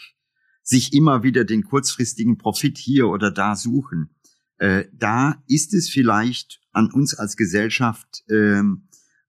sich 0.62 0.94
immer 0.94 1.24
wieder 1.24 1.44
den 1.44 1.64
kurzfristigen 1.64 2.38
Profit 2.38 2.78
hier 2.78 3.08
oder 3.08 3.32
da 3.32 3.56
suchen. 3.56 4.16
Äh, 4.58 4.86
da 4.94 5.42
ist 5.48 5.74
es 5.74 5.90
vielleicht 5.90 6.62
an 6.72 6.92
uns 6.92 7.16
als 7.16 7.36
Gesellschaft 7.36 8.24
äh, 8.30 8.62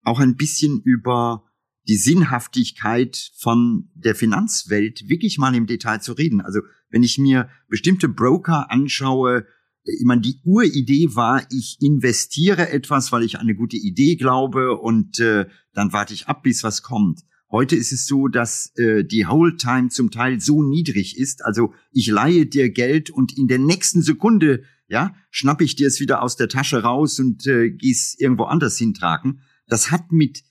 auch 0.02 0.20
ein 0.20 0.36
bisschen 0.36 0.80
über 0.82 1.44
die 1.88 1.96
Sinnhaftigkeit 1.96 3.32
von 3.36 3.90
der 3.94 4.14
Finanzwelt 4.14 5.08
wirklich 5.08 5.38
mal 5.38 5.54
im 5.54 5.66
Detail 5.66 6.00
zu 6.00 6.12
reden. 6.12 6.40
Also 6.40 6.60
wenn 6.90 7.02
ich 7.02 7.18
mir 7.18 7.48
bestimmte 7.68 8.08
Broker 8.08 8.70
anschaue, 8.70 9.46
ich 9.84 10.04
meine, 10.04 10.20
die 10.20 10.40
Uridee 10.44 11.14
war, 11.14 11.44
ich 11.50 11.78
investiere 11.80 12.68
etwas, 12.68 13.10
weil 13.10 13.24
ich 13.24 13.38
eine 13.38 13.56
gute 13.56 13.76
Idee 13.76 14.14
glaube 14.16 14.78
und 14.78 15.18
äh, 15.18 15.46
dann 15.72 15.92
warte 15.92 16.14
ich 16.14 16.28
ab, 16.28 16.44
bis 16.44 16.62
was 16.62 16.82
kommt. 16.82 17.22
Heute 17.50 17.76
ist 17.76 17.92
es 17.92 18.06
so, 18.06 18.28
dass 18.28 18.72
äh, 18.76 19.04
die 19.04 19.26
Hold 19.26 19.60
Time 19.60 19.88
zum 19.88 20.10
Teil 20.10 20.40
so 20.40 20.62
niedrig 20.62 21.18
ist. 21.18 21.44
Also 21.44 21.74
ich 21.90 22.06
leihe 22.06 22.46
dir 22.46 22.70
Geld 22.70 23.10
und 23.10 23.36
in 23.36 23.48
der 23.48 23.58
nächsten 23.58 24.02
Sekunde, 24.02 24.62
ja, 24.88 25.14
schnapp 25.30 25.60
ich 25.60 25.74
dir 25.74 25.88
es 25.88 26.00
wieder 26.00 26.22
aus 26.22 26.36
der 26.36 26.48
Tasche 26.48 26.82
raus 26.82 27.18
und 27.18 27.46
äh, 27.46 27.70
geh's 27.70 28.14
irgendwo 28.18 28.44
anders 28.44 28.78
hintragen. 28.78 29.42
Das 29.66 29.90
hat 29.90 30.12
mit 30.12 30.44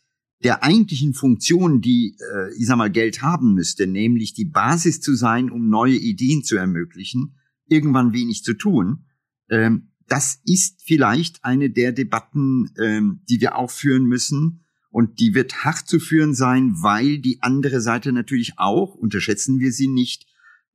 der 0.44 0.64
eigentlichen 0.64 1.14
Funktion, 1.14 1.82
die, 1.82 2.18
äh, 2.34 2.54
ich 2.58 2.66
sag 2.66 2.78
mal, 2.78 2.92
Geld 2.92 3.22
haben 3.22 3.54
müsste, 3.54 3.88
nämlich 3.88 4.34
die 4.34 4.46
Basis 4.46 5.00
zu 5.00 5.16
sein, 5.16 5.50
um 5.50 5.70
neue 5.70 5.96
Ideen 5.96 6.44
zu 6.44 6.56
ermöglichen, 6.56 7.36
irgendwann 7.68 8.14
wenig 8.14 8.44
zu 8.44 8.54
tun. 8.54 9.06
Ähm, 9.50 9.92
das 10.08 10.42
ist 10.46 10.82
vielleicht 10.84 11.44
eine 11.46 11.70
der 11.70 11.92
Debatten, 11.94 12.72
ähm, 12.82 13.22
die 13.30 13.39
wir 13.39 13.56
auch 13.56 13.72
führen 13.72 14.06
müssen 14.06 14.66
und 14.89 15.20
die 15.20 15.34
wird 15.34 15.64
hart 15.64 15.88
zu 15.88 16.00
führen 16.00 16.34
sein, 16.34 16.74
weil 16.82 17.20
die 17.20 17.42
andere 17.42 17.80
Seite 17.80 18.12
natürlich 18.12 18.54
auch, 18.58 18.96
unterschätzen 18.96 19.60
wir 19.60 19.72
sie 19.72 19.88
nicht, 19.88 20.26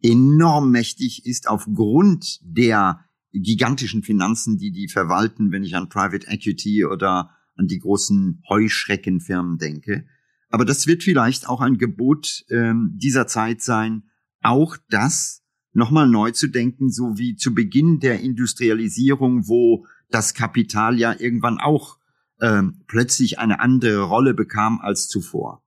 enorm 0.03 0.71
mächtig 0.71 1.27
ist 1.27 1.49
aufgrund 1.49 2.41
der 2.43 3.05
gigantischen 3.33 4.03
Finanzen, 4.03 4.57
die 4.57 4.71
die 4.71 4.89
verwalten, 4.89 5.53
wenn 5.53 5.64
ich 5.64 5.77
an 5.77 5.89
Private 5.89 6.27
Equity 6.29 6.87
oder 6.87 7.31
an 7.57 7.66
die 7.66 7.78
großen 7.78 8.42
Heuschreckenfirmen 8.48 9.59
denke. 9.59 10.07
Aber 10.48 10.64
das 10.64 10.86
wird 10.86 11.02
vielleicht 11.02 11.48
auch 11.48 11.61
ein 11.61 11.78
Gebot 11.78 12.44
ähm, 12.50 12.92
dieser 12.94 13.26
Zeit 13.26 13.62
sein, 13.62 14.04
auch 14.42 14.76
das 14.88 15.42
nochmal 15.72 16.09
neu 16.09 16.30
zu 16.30 16.48
denken, 16.48 16.90
so 16.90 17.18
wie 17.18 17.36
zu 17.36 17.54
Beginn 17.54 18.00
der 18.00 18.20
Industrialisierung, 18.20 19.48
wo 19.48 19.86
das 20.09 20.34
Kapital 20.34 20.98
ja 20.98 21.14
irgendwann 21.18 21.59
auch 21.59 21.98
ähm, 22.40 22.82
plötzlich 22.86 23.38
eine 23.38 23.61
andere 23.61 24.02
Rolle 24.02 24.34
bekam 24.34 24.80
als 24.80 25.09
zuvor. 25.09 25.62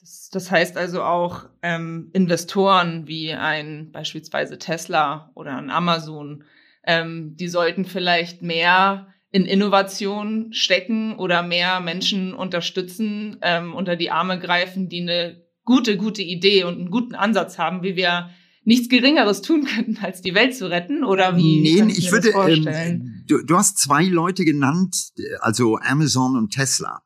Das, 0.00 0.28
das 0.30 0.50
heißt 0.50 0.76
also 0.76 1.02
auch 1.02 1.46
ähm, 1.62 2.10
Investoren 2.12 3.06
wie 3.06 3.32
ein 3.32 3.90
beispielsweise 3.90 4.58
Tesla 4.58 5.30
oder 5.34 5.56
ein 5.56 5.70
Amazon, 5.70 6.44
ähm, 6.86 7.36
die 7.36 7.48
sollten 7.48 7.84
vielleicht 7.84 8.42
mehr 8.42 9.13
in 9.34 9.46
Innovation 9.46 10.52
stecken 10.52 11.16
oder 11.16 11.42
mehr 11.42 11.80
Menschen 11.80 12.34
unterstützen, 12.34 13.36
ähm, 13.42 13.74
unter 13.74 13.96
die 13.96 14.12
Arme 14.12 14.38
greifen, 14.38 14.88
die 14.88 15.00
eine 15.00 15.42
gute, 15.64 15.96
gute 15.96 16.22
Idee 16.22 16.62
und 16.62 16.78
einen 16.78 16.90
guten 16.92 17.16
Ansatz 17.16 17.58
haben, 17.58 17.82
wie 17.82 17.96
wir 17.96 18.30
nichts 18.62 18.88
Geringeres 18.88 19.42
tun 19.42 19.64
könnten, 19.64 19.98
als 20.00 20.22
die 20.22 20.36
Welt 20.36 20.54
zu 20.54 20.70
retten? 20.70 21.02
Oder 21.02 21.36
wie? 21.36 21.62
Nee, 21.62 21.92
ich 21.96 22.12
würde, 22.12 22.28
ähm, 22.30 23.24
du, 23.26 23.42
du 23.44 23.56
hast 23.56 23.78
zwei 23.78 24.04
Leute 24.04 24.44
genannt, 24.44 24.96
also 25.40 25.78
Amazon 25.78 26.36
und 26.36 26.50
Tesla. 26.50 27.02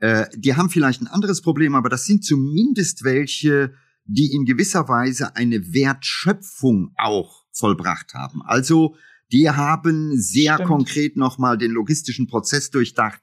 Äh, 0.00 0.26
die 0.34 0.56
haben 0.56 0.70
vielleicht 0.70 1.00
ein 1.00 1.06
anderes 1.06 1.42
Problem, 1.42 1.76
aber 1.76 1.88
das 1.88 2.06
sind 2.06 2.24
zumindest 2.24 3.04
welche, 3.04 3.72
die 4.04 4.32
in 4.32 4.46
gewisser 4.46 4.88
Weise 4.88 5.36
eine 5.36 5.72
Wertschöpfung 5.72 6.92
auch 6.96 7.44
vollbracht 7.52 8.14
haben. 8.14 8.42
Also 8.42 8.96
die 9.32 9.50
haben 9.50 10.18
sehr 10.18 10.54
Stimmt. 10.54 10.68
konkret 10.68 11.16
nochmal 11.16 11.58
den 11.58 11.70
logistischen 11.70 12.26
Prozess 12.26 12.70
durchdacht 12.70 13.20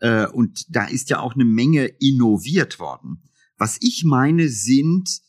äh, 0.00 0.26
und 0.26 0.66
da 0.68 0.84
ist 0.84 1.10
ja 1.10 1.20
auch 1.20 1.34
eine 1.34 1.44
Menge 1.44 1.86
innoviert 1.86 2.78
worden. 2.78 3.22
Was 3.56 3.78
ich 3.80 4.04
meine, 4.04 4.48
sind 4.48 5.20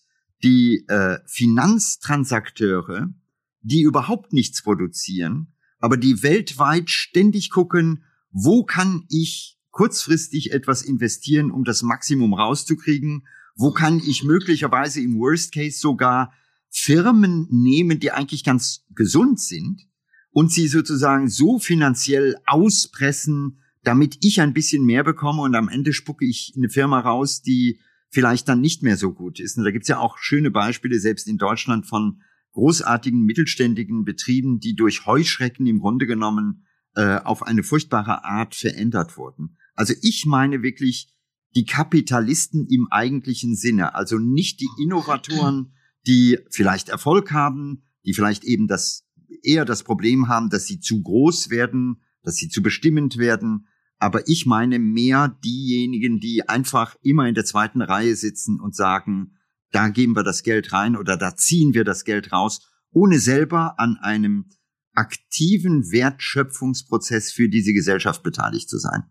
die 0.44 0.86
äh, 0.88 1.18
Finanztransakteure, 1.26 3.14
die 3.62 3.82
überhaupt 3.82 4.34
nichts 4.34 4.62
produzieren, 4.62 5.54
aber 5.80 5.98
die 5.98 6.22
weltweit 6.22 6.90
ständig 6.90 7.50
gucken, 7.50 8.04
wo 8.32 8.64
kann 8.64 9.06
ich 9.10 9.58
kurzfristig 9.72 10.52
etwas 10.52 10.84
investieren, 10.84 11.52
um 11.52 11.64
das 11.64 11.82
Maximum 11.82 12.34
rauszukriegen, 12.34 13.28
wo 13.56 13.72
kann 13.72 14.00
ich 14.00 14.24
möglicherweise 14.24 15.02
im 15.02 15.18
Worst 15.18 15.54
Case 15.54 15.80
sogar 15.80 16.34
Firmen 16.70 17.48
nehmen, 17.50 18.00
die 18.00 18.12
eigentlich 18.12 18.44
ganz 18.44 18.86
gesund 18.94 19.40
sind 19.40 19.89
und 20.32 20.52
sie 20.52 20.68
sozusagen 20.68 21.30
so 21.30 21.60
finanziell 21.60 22.36
auspressen, 22.46 23.60
damit 23.84 24.18
ich 24.22 24.42
ein 24.42 24.54
bisschen 24.54 24.86
mehr 24.86 25.04
bekomme 25.04 25.42
und 25.42 25.56
am 25.56 25.70
Ende 25.70 25.94
spucke 25.94 26.26
ich 26.26 26.54
eine 26.56 26.70
Firma 26.70 27.00
raus, 27.00 27.42
die 27.42 27.80
vielleicht 28.10 28.48
dann 28.50 28.62
nicht 28.62 28.84
mehr 28.84 28.98
so 28.98 29.14
gut 29.14 29.40
ist. 29.40 29.58
Und 29.58 29.64
da 29.64 29.72
gibt's 29.72 29.88
ja 29.88 30.00
auch 30.00 30.18
schöne 30.18 30.52
Beispiele, 30.52 31.00
selbst 31.00 31.28
in 31.28 31.38
Deutschland, 31.38 31.86
von 31.86 32.22
großartigen 32.54 33.24
mittelständigen 33.24 34.04
Betrieben, 34.04 34.60
die 34.60 34.76
durch 34.76 35.06
Heuschrecken 35.06 35.68
im 35.68 35.80
Grunde 35.80 36.08
genommen 36.08 36.66
äh, 36.96 37.20
auf 37.20 37.44
eine 37.44 37.64
furchtbare 37.64 38.24
Art 38.26 38.56
verändert 38.56 39.18
wurden. 39.18 39.58
Also 39.76 39.94
ich 40.02 40.26
meine 40.26 40.64
wirklich 40.64 41.14
die 41.56 41.66
Kapitalisten 41.66 42.68
im 42.68 42.88
eigentlichen 42.92 43.56
Sinne, 43.56 43.96
also 43.96 44.18
nicht 44.18 44.60
die 44.60 44.70
Innovatoren, 44.84 45.74
die 46.06 46.40
vielleicht 46.52 46.90
Erfolg 46.90 47.32
haben, 47.32 47.84
die 48.06 48.14
vielleicht 48.14 48.44
eben 48.44 48.68
das 48.68 49.08
eher 49.44 49.66
das 49.66 49.84
Problem 49.84 50.28
haben, 50.28 50.50
dass 50.50 50.66
sie 50.66 50.80
zu 50.80 51.02
groß 51.02 51.50
werden, 51.50 52.02
dass 52.24 52.36
sie 52.36 52.50
zu 52.50 52.62
bestimmend 52.62 53.18
werden, 53.18 53.68
aber 53.98 54.28
ich 54.28 54.46
meine 54.46 54.80
mehr 54.80 55.38
diejenigen, 55.44 56.20
die 56.20 56.48
einfach 56.48 56.96
immer 57.02 57.28
in 57.28 57.36
der 57.36 57.46
zweiten 57.46 57.82
Reihe 57.82 58.16
sitzen 58.16 58.60
und 58.60 58.76
sagen, 58.76 59.36
da 59.72 59.90
geben 59.90 60.16
wir 60.16 60.24
das 60.24 60.44
Geld 60.44 60.72
rein 60.74 60.96
oder 60.96 61.18
da 61.18 61.36
ziehen 61.36 61.74
wir 61.74 61.84
das 61.84 62.06
Geld 62.06 62.32
raus, 62.32 62.62
ohne 62.92 63.20
selber 63.20 63.80
an 63.80 63.98
einem 63.98 64.46
aktiven 64.94 65.92
Wertschöpfungsprozess 65.92 67.32
für 67.32 67.50
diese 67.50 67.74
Gesellschaft 67.74 68.24
beteiligt 68.24 68.70
zu 68.70 68.80
sein. 68.80 69.04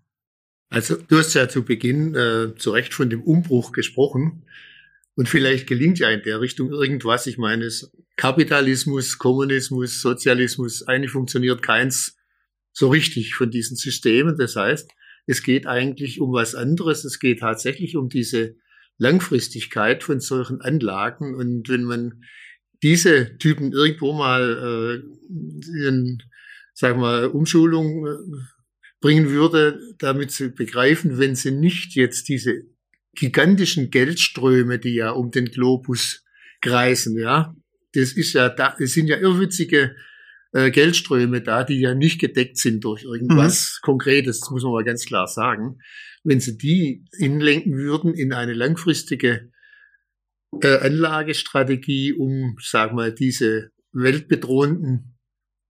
Also 0.71 0.97
du 0.97 1.17
hast 1.17 1.35
ja 1.35 1.49
zu 1.49 1.63
Beginn 1.63 2.15
äh, 2.15 2.55
zu 2.57 2.71
Recht 2.71 2.93
von 2.93 3.09
dem 3.09 3.23
Umbruch 3.23 3.73
gesprochen. 3.73 4.45
Und 5.19 5.29
vielleicht 5.29 5.67
gelingt 5.67 5.99
ja 5.99 6.11
in 6.11 6.23
der 6.23 6.41
Richtung 6.41 6.71
irgendwas. 6.71 7.27
Ich 7.27 7.39
meine, 7.39 7.69
Kapitalismus, 8.15 9.19
Kommunismus, 9.19 10.01
Sozialismus, 10.01 10.87
eigentlich 10.87 11.11
funktioniert 11.11 11.61
keins 11.61 12.17
so 12.73 12.89
richtig 12.89 13.35
von 13.35 13.51
diesen 13.51 13.77
Systemen. 13.77 14.37
Das 14.39 14.55
heißt, 14.55 14.89
es 15.27 15.43
geht 15.43 15.67
eigentlich 15.67 16.21
um 16.21 16.33
was 16.33 16.55
anderes. 16.55 17.05
Es 17.05 17.19
geht 17.19 17.41
tatsächlich 17.41 17.97
um 17.97 18.09
diese 18.09 18.55
Langfristigkeit 18.97 20.05
von 20.05 20.21
solchen 20.21 20.61
Anlagen. 20.61 21.35
Und 21.35 21.69
wenn 21.69 21.83
man 21.83 22.23
diese 22.85 23.39
Typen 23.39 23.73
irgendwo 23.73 24.13
mal 24.13 25.03
äh, 25.03 25.85
in, 25.85 26.23
sag 26.75 26.97
mal, 26.97 27.27
Umschulung 27.27 28.07
äh, 28.07 28.11
bringen 29.01 29.31
würde, 29.31 29.81
damit 29.99 30.31
sie 30.31 30.51
begreifen, 30.51 31.19
wenn 31.19 31.35
sie 31.35 31.51
nicht 31.51 31.97
jetzt 31.97 32.29
diese 32.29 32.63
gigantischen 33.19 33.91
Geldströme, 33.91 34.79
die 34.79 34.95
ja 34.95 35.11
um 35.11 35.31
den 35.31 35.47
Globus 35.47 36.25
kreisen, 36.61 37.19
ja, 37.19 37.55
das 37.93 38.13
ist 38.13 38.33
ja 38.33 38.49
da, 38.49 38.77
es 38.79 38.95
sind 38.95 39.09
ja 39.09 39.17
irrwitzige 39.17 39.97
äh, 40.53 40.71
Geldströme 40.71 41.43
da, 41.43 41.65
die 41.65 41.81
ja 41.81 41.95
nicht 41.95 42.21
gedeckt 42.21 42.59
sind 42.59 42.85
durch 42.85 43.05
irgendwas 43.05 43.79
mhm. 43.81 43.85
Konkretes, 43.85 44.41
das 44.41 44.51
muss 44.51 44.63
man 44.63 44.73
mal 44.73 44.85
ganz 44.85 45.05
klar 45.05 45.27
sagen. 45.27 45.79
Wenn 46.25 46.41
sie 46.41 46.57
die 46.57 47.05
hinlenken 47.17 47.77
würden 47.77 48.15
in 48.15 48.33
eine 48.33 48.55
langfristige 48.55 49.51
äh, 50.61 50.79
Anlagestrategie, 50.79 52.13
um, 52.13 52.57
sag 52.61 52.93
mal, 52.93 53.13
diese 53.13 53.71
weltbedrohenden 53.93 55.19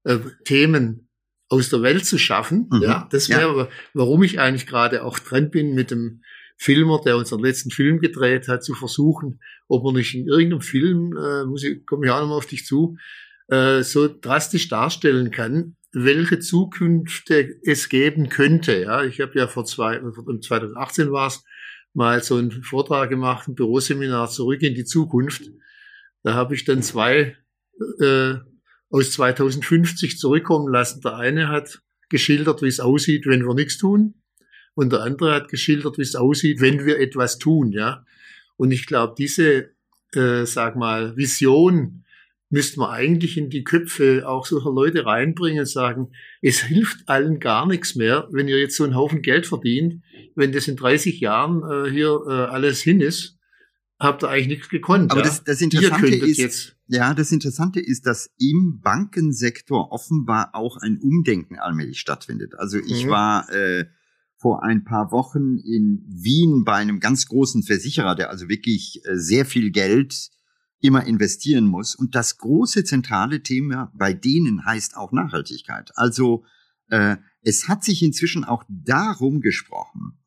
äh, 0.05 0.19
Themen 0.45 1.09
aus 1.49 1.71
der 1.71 1.83
Welt 1.83 2.05
zu 2.05 2.19
schaffen. 2.19 2.69
Mhm. 2.71 2.83
Ja, 2.83 3.09
das 3.11 3.29
wäre, 3.29 3.59
ja. 3.59 3.69
warum 3.95 4.23
ich 4.23 4.39
eigentlich 4.39 4.67
gerade 4.67 5.05
auch 5.05 5.19
dran 5.19 5.51
bin, 5.51 5.75
mit 5.75 5.91
dem 5.91 6.23
Filmer, 6.59 7.01
der 7.05 7.17
unseren 7.17 7.41
letzten 7.41 7.71
Film 7.71 8.01
gedreht 8.01 8.49
hat, 8.49 8.65
zu 8.65 8.75
versuchen, 8.75 9.41
ob 9.69 9.87
er 9.87 9.93
nicht 9.93 10.15
in 10.15 10.27
irgendeinem 10.27 10.61
Film, 10.61 11.17
äh, 11.17 11.45
muss 11.45 11.63
ich, 11.63 11.87
komme 11.87 12.07
ich 12.07 12.13
auch 12.13 12.21
nochmal 12.21 12.39
auf 12.39 12.47
dich 12.47 12.67
zu, 12.67 12.97
äh, 13.47 13.83
so 13.83 14.09
drastisch 14.09 14.69
darstellen 14.69 15.31
kann, 15.31 15.77
welche 15.93 16.41
Zukünfte 16.41 17.61
es 17.65 17.89
geben 17.89 18.29
könnte. 18.29 18.83
Ja, 18.83 19.05
ich 19.05 19.21
habe 19.21 19.39
ja 19.39 19.47
vor 19.47 19.65
zwei, 19.65 20.01
2018 20.01 21.13
war 21.13 21.29
es, 21.29 21.45
mal 21.95 22.23
so 22.23 22.37
einen 22.37 22.63
Vortrag 22.63 23.09
gemacht, 23.09 23.49
ein 23.49 23.55
Büroseminar 23.55 24.29
zurück 24.29 24.63
in 24.63 24.75
die 24.75 24.85
Zukunft. 24.85 25.51
Da 26.23 26.35
habe 26.35 26.55
ich 26.55 26.65
dann 26.65 26.83
zwei 26.83 27.37
äh, 28.01 28.35
aus 28.91 29.13
2050 29.13 30.19
zurückkommen 30.19 30.73
lassen. 30.73 31.01
Der 31.01 31.17
eine 31.17 31.49
hat 31.49 31.81
geschildert, 32.09 32.63
wie 32.63 32.69
es 32.69 32.81
aussieht, 32.81 33.27
wenn 33.27 33.47
wir 33.47 33.55
nichts 33.55 33.79
tun. 33.79 34.15
Und 34.75 34.93
der 34.93 35.03
andere 35.03 35.35
hat 35.35 35.49
geschildert, 35.49 35.99
wie 35.99 36.03
es 36.03 36.15
aussieht, 36.15 36.61
wenn 36.61 36.85
wir 36.87 37.01
etwas 37.01 37.39
tun, 37.39 37.73
ja. 37.73 38.05
Und 38.57 38.71
ich 38.71 38.87
glaube, 38.87 39.15
diese, 39.17 39.71
äh, 40.15 40.45
sag 40.45 40.77
mal, 40.77 41.17
Vision 41.17 42.05
müsste 42.51 42.81
man 42.81 42.91
eigentlich 42.91 43.37
in 43.37 43.51
die 43.51 43.65
Köpfe 43.65 44.27
auch 44.27 44.47
solcher 44.47 44.73
Leute 44.73 45.05
reinbringen 45.05 45.61
und 45.61 45.69
sagen, 45.69 46.13
es 46.41 46.63
hilft 46.63 47.09
allen 47.09 47.41
gar 47.41 47.67
nichts 47.67 47.95
mehr, 47.95 48.27
wenn 48.31 48.49
ihr 48.49 48.59
jetzt 48.59 48.77
so 48.77 48.85
einen 48.85 48.95
Haufen 48.95 49.23
Geld 49.23 49.47
verdient, 49.47 50.03
wenn 50.35 50.53
das 50.53 50.67
in 50.67 50.77
30 50.77 51.21
Jahren 51.21 51.63
äh, 51.63 51.91
hier 51.91 52.21
äh, 52.27 52.31
alles 52.31 52.81
hin 52.81 53.01
ist, 53.01 53.39
habt 53.99 54.23
ihr 54.23 54.29
eigentlich 54.29 54.49
nichts 54.49 54.69
gekonnt. 54.69 55.11
Aber 55.11 55.21
ja? 55.21 55.27
das, 55.27 55.45
das 55.45 55.61
Interessante 55.61 56.15
ist, 56.15 56.39
jetzt 56.39 56.77
ja, 56.87 57.13
das 57.13 57.33
Interessante 57.33 57.81
ist, 57.81 58.07
dass 58.07 58.31
im 58.39 58.81
Bankensektor 58.81 59.93
offenbar 59.93 60.55
auch 60.55 60.79
ein 60.79 60.99
Umdenken 60.99 61.59
allmählich 61.59 62.01
stattfindet. 62.01 62.55
Also 62.59 62.79
ich 62.79 63.05
mhm. 63.05 63.11
war 63.11 63.51
äh, 63.51 63.85
vor 64.39 64.63
ein 64.63 64.85
paar 64.85 65.11
Wochen 65.11 65.59
in 65.59 66.05
Wien 66.09 66.63
bei 66.65 66.75
einem 66.75 67.01
ganz 67.01 67.27
großen 67.27 67.65
Versicherer, 67.65 68.15
der 68.15 68.31
also 68.31 68.49
wirklich 68.49 69.03
äh, 69.05 69.17
sehr 69.17 69.45
viel 69.45 69.71
Geld 69.71 70.31
immer 70.81 71.05
investieren 71.05 71.67
muss. 71.67 71.97
Und 71.97 72.15
das 72.15 72.39
große 72.39 72.85
zentrale 72.85 73.43
Thema 73.43 73.93
bei 73.95 74.13
denen 74.13 74.65
heißt 74.65 74.97
auch 74.97 75.11
Nachhaltigkeit. 75.11 75.91
Also 75.97 76.45
äh, 76.89 77.17
es 77.43 77.67
hat 77.67 77.83
sich 77.83 78.03
inzwischen 78.03 78.45
auch 78.45 78.65
darum 78.69 79.41
gesprochen, 79.41 80.19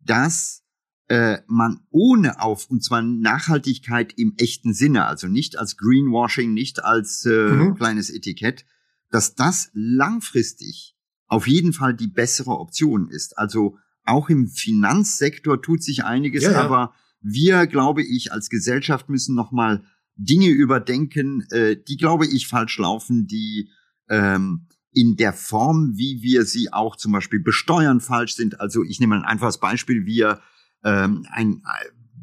dass 0.00 0.64
äh, 1.06 1.38
man 1.46 1.80
ohne 1.90 2.40
auf, 2.40 2.68
und 2.70 2.82
zwar 2.82 3.02
Nachhaltigkeit 3.02 4.12
im 4.16 4.34
echten 4.36 4.74
Sinne, 4.74 5.06
also 5.06 5.28
nicht 5.28 5.58
als 5.58 5.76
Greenwashing, 5.76 6.52
nicht 6.52 6.84
als 6.84 7.24
äh, 7.24 7.30
mhm. 7.30 7.76
kleines 7.76 8.10
Etikett, 8.10 8.64
dass 9.10 9.34
das 9.34 9.70
langfristig 9.74 10.96
auf 11.30 11.46
jeden 11.46 11.72
Fall 11.72 11.94
die 11.94 12.08
bessere 12.08 12.58
Option 12.58 13.08
ist. 13.08 13.38
Also 13.38 13.78
auch 14.04 14.28
im 14.28 14.48
Finanzsektor 14.48 15.62
tut 15.62 15.82
sich 15.82 16.04
einiges, 16.04 16.42
ja, 16.42 16.52
ja. 16.52 16.60
aber 16.60 16.92
wir, 17.22 17.66
glaube 17.66 18.02
ich, 18.02 18.32
als 18.32 18.50
Gesellschaft 18.50 19.08
müssen 19.08 19.34
noch 19.34 19.52
mal 19.52 19.84
Dinge 20.16 20.48
überdenken, 20.48 21.46
äh, 21.50 21.76
die, 21.76 21.96
glaube 21.96 22.26
ich, 22.26 22.48
falsch 22.48 22.78
laufen, 22.78 23.26
die 23.26 23.70
ähm, 24.08 24.66
in 24.92 25.16
der 25.16 25.32
Form, 25.32 25.92
wie 25.94 26.20
wir 26.20 26.44
sie 26.44 26.72
auch 26.72 26.96
zum 26.96 27.12
Beispiel 27.12 27.40
besteuern, 27.40 28.00
falsch 28.00 28.34
sind. 28.34 28.60
Also 28.60 28.82
ich 28.82 28.98
nehme 28.98 29.14
ein 29.14 29.24
einfaches 29.24 29.58
Beispiel, 29.58 30.06
wir 30.06 30.40
ähm, 30.82 31.26
ein, 31.30 31.62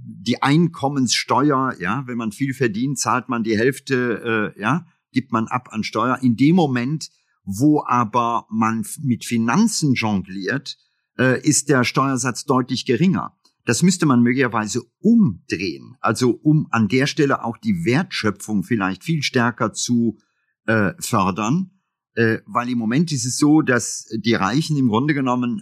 die 0.03 0.43
Einkommenssteuer, 0.43 1.75
ja, 1.79 2.03
wenn 2.07 2.17
man 2.17 2.33
viel 2.33 2.53
verdient, 2.53 2.99
zahlt 2.99 3.29
man 3.29 3.43
die 3.43 3.57
Hälfte, 3.57 4.53
äh, 4.57 4.61
ja, 4.61 4.85
gibt 5.13 5.31
man 5.31 5.47
ab 5.47 5.69
an 5.71 5.85
Steuer. 5.85 6.19
In 6.21 6.35
dem 6.35 6.55
Moment, 6.55 7.09
wo 7.47 7.81
aber 7.87 8.45
man 8.49 8.85
mit 9.01 9.23
Finanzen 9.23 9.93
jongliert, 9.93 10.77
äh, 11.17 11.41
ist 11.41 11.69
der 11.69 11.85
Steuersatz 11.85 12.43
deutlich 12.43 12.85
geringer. 12.85 13.37
Das 13.65 13.83
müsste 13.83 14.05
man 14.05 14.21
möglicherweise 14.21 14.81
umdrehen, 14.99 15.95
also 16.01 16.31
um 16.31 16.67
an 16.71 16.89
der 16.89 17.07
Stelle 17.07 17.43
auch 17.43 17.57
die 17.57 17.85
Wertschöpfung 17.85 18.63
vielleicht 18.63 19.03
viel 19.03 19.23
stärker 19.23 19.71
zu 19.71 20.19
äh, 20.65 20.93
fördern, 20.99 21.71
äh, 22.15 22.39
weil 22.45 22.69
im 22.69 22.77
Moment 22.77 23.13
ist 23.13 23.25
es 23.25 23.37
so, 23.37 23.61
dass 23.61 24.09
die 24.13 24.33
Reichen 24.33 24.75
im 24.75 24.89
Grunde 24.89 25.13
genommen, 25.13 25.61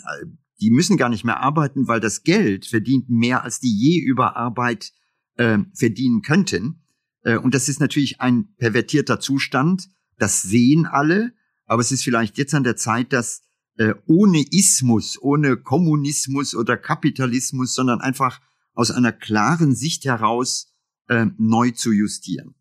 die 0.60 0.72
müssen 0.72 0.98
gar 0.98 1.10
nicht 1.10 1.24
mehr 1.24 1.40
arbeiten, 1.40 1.88
weil 1.88 2.00
das 2.00 2.24
Geld 2.24 2.66
verdient 2.66 3.10
mehr, 3.10 3.44
als 3.44 3.60
die 3.60 3.76
je 3.76 4.00
über 4.00 4.36
Arbeit 4.36 4.92
äh, 5.36 5.60
verdienen 5.74 6.22
könnten. 6.22 6.82
Und 7.42 7.56
das 7.56 7.70
ist 7.70 7.80
natürlich 7.80 8.22
ein 8.22 8.56
pervertierter 8.58 9.20
Zustand. 9.20 9.90
Das 10.20 10.44
sehen 10.44 10.86
alle. 10.86 11.34
Aber 11.66 11.82
es 11.82 11.92
ist 11.92 12.04
vielleicht 12.04 12.38
jetzt 12.38 12.54
an 12.54 12.64
der 12.64 12.76
Zeit, 12.76 13.14
dass 13.14 13.42
äh, 13.78 13.94
ohne 14.06 14.44
Ismus, 14.52 15.18
ohne 15.22 15.58
Kommunismus 15.58 16.56
oder 16.56 16.78
Kapitalismus, 16.78 17.74
sondern 17.74 18.02
einfach 18.02 18.40
aus 18.74 18.92
einer 18.92 19.12
klaren 19.12 19.76
Sicht 19.76 20.06
heraus 20.06 20.74
äh, 21.08 21.26
neu 21.38 21.72
zu 21.72 21.92
justieren. 21.92 22.56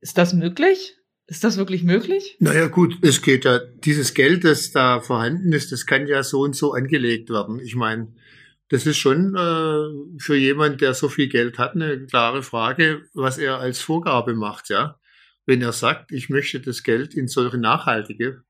Ist 0.00 0.18
das 0.18 0.34
möglich? 0.34 0.96
Ist 1.26 1.44
das 1.44 1.56
wirklich 1.56 1.82
möglich? 1.82 2.36
Naja 2.40 2.66
gut, 2.66 2.98
es 3.00 3.22
geht 3.22 3.46
ja, 3.46 3.58
dieses 3.58 4.12
Geld, 4.12 4.44
das 4.44 4.72
da 4.72 5.00
vorhanden 5.00 5.52
ist, 5.52 5.72
das 5.72 5.86
kann 5.86 6.06
ja 6.06 6.22
so 6.22 6.40
und 6.40 6.54
so 6.54 6.74
angelegt 6.74 7.30
werden. 7.30 7.60
Ich 7.60 7.74
meine, 7.74 8.14
das 8.68 8.84
ist 8.84 8.98
schon 8.98 9.34
äh, 9.34 10.18
für 10.20 10.36
jemand, 10.36 10.82
der 10.82 10.92
so 10.92 11.08
viel 11.08 11.28
Geld 11.28 11.58
hat, 11.58 11.74
eine 11.74 12.04
klare 12.04 12.42
Frage, 12.42 13.02
was 13.14 13.38
er 13.38 13.58
als 13.58 13.80
Vorgabe 13.80 14.34
macht, 14.34 14.68
ja 14.68 14.98
wenn 15.46 15.62
er 15.62 15.72
sagt, 15.72 16.12
ich 16.12 16.28
möchte 16.28 16.60
das 16.60 16.82
Geld 16.82 17.14
in 17.14 17.28
solche 17.28 17.58
nachhaltige 17.58 18.42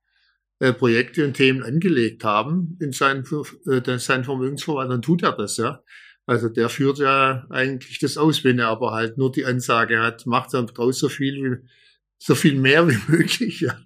äh, 0.60 0.72
Projekte 0.72 1.24
und 1.24 1.34
Themen 1.34 1.62
angelegt 1.62 2.24
haben 2.24 2.78
in 2.80 2.92
seinen, 2.92 3.24
äh, 3.66 3.98
seinen 3.98 4.24
Vermögensverwalter, 4.24 4.92
dann 4.92 5.02
tut 5.02 5.22
er 5.22 5.32
das, 5.32 5.56
ja. 5.56 5.82
Also 6.26 6.48
der 6.48 6.68
führt 6.68 6.98
ja 6.98 7.46
eigentlich 7.50 7.98
das 7.98 8.16
aus, 8.16 8.44
wenn 8.44 8.58
er 8.58 8.68
aber 8.68 8.92
halt 8.92 9.18
nur 9.18 9.30
die 9.30 9.44
Ansage 9.44 10.00
hat, 10.00 10.24
macht 10.26 10.54
er 10.54 10.62
draus 10.62 10.98
so 10.98 11.08
viel 11.08 11.34
wie, 11.34 11.68
so 12.18 12.34
viel 12.34 12.58
mehr 12.58 12.88
wie 12.88 12.98
möglich, 13.08 13.60
ja. 13.60 13.78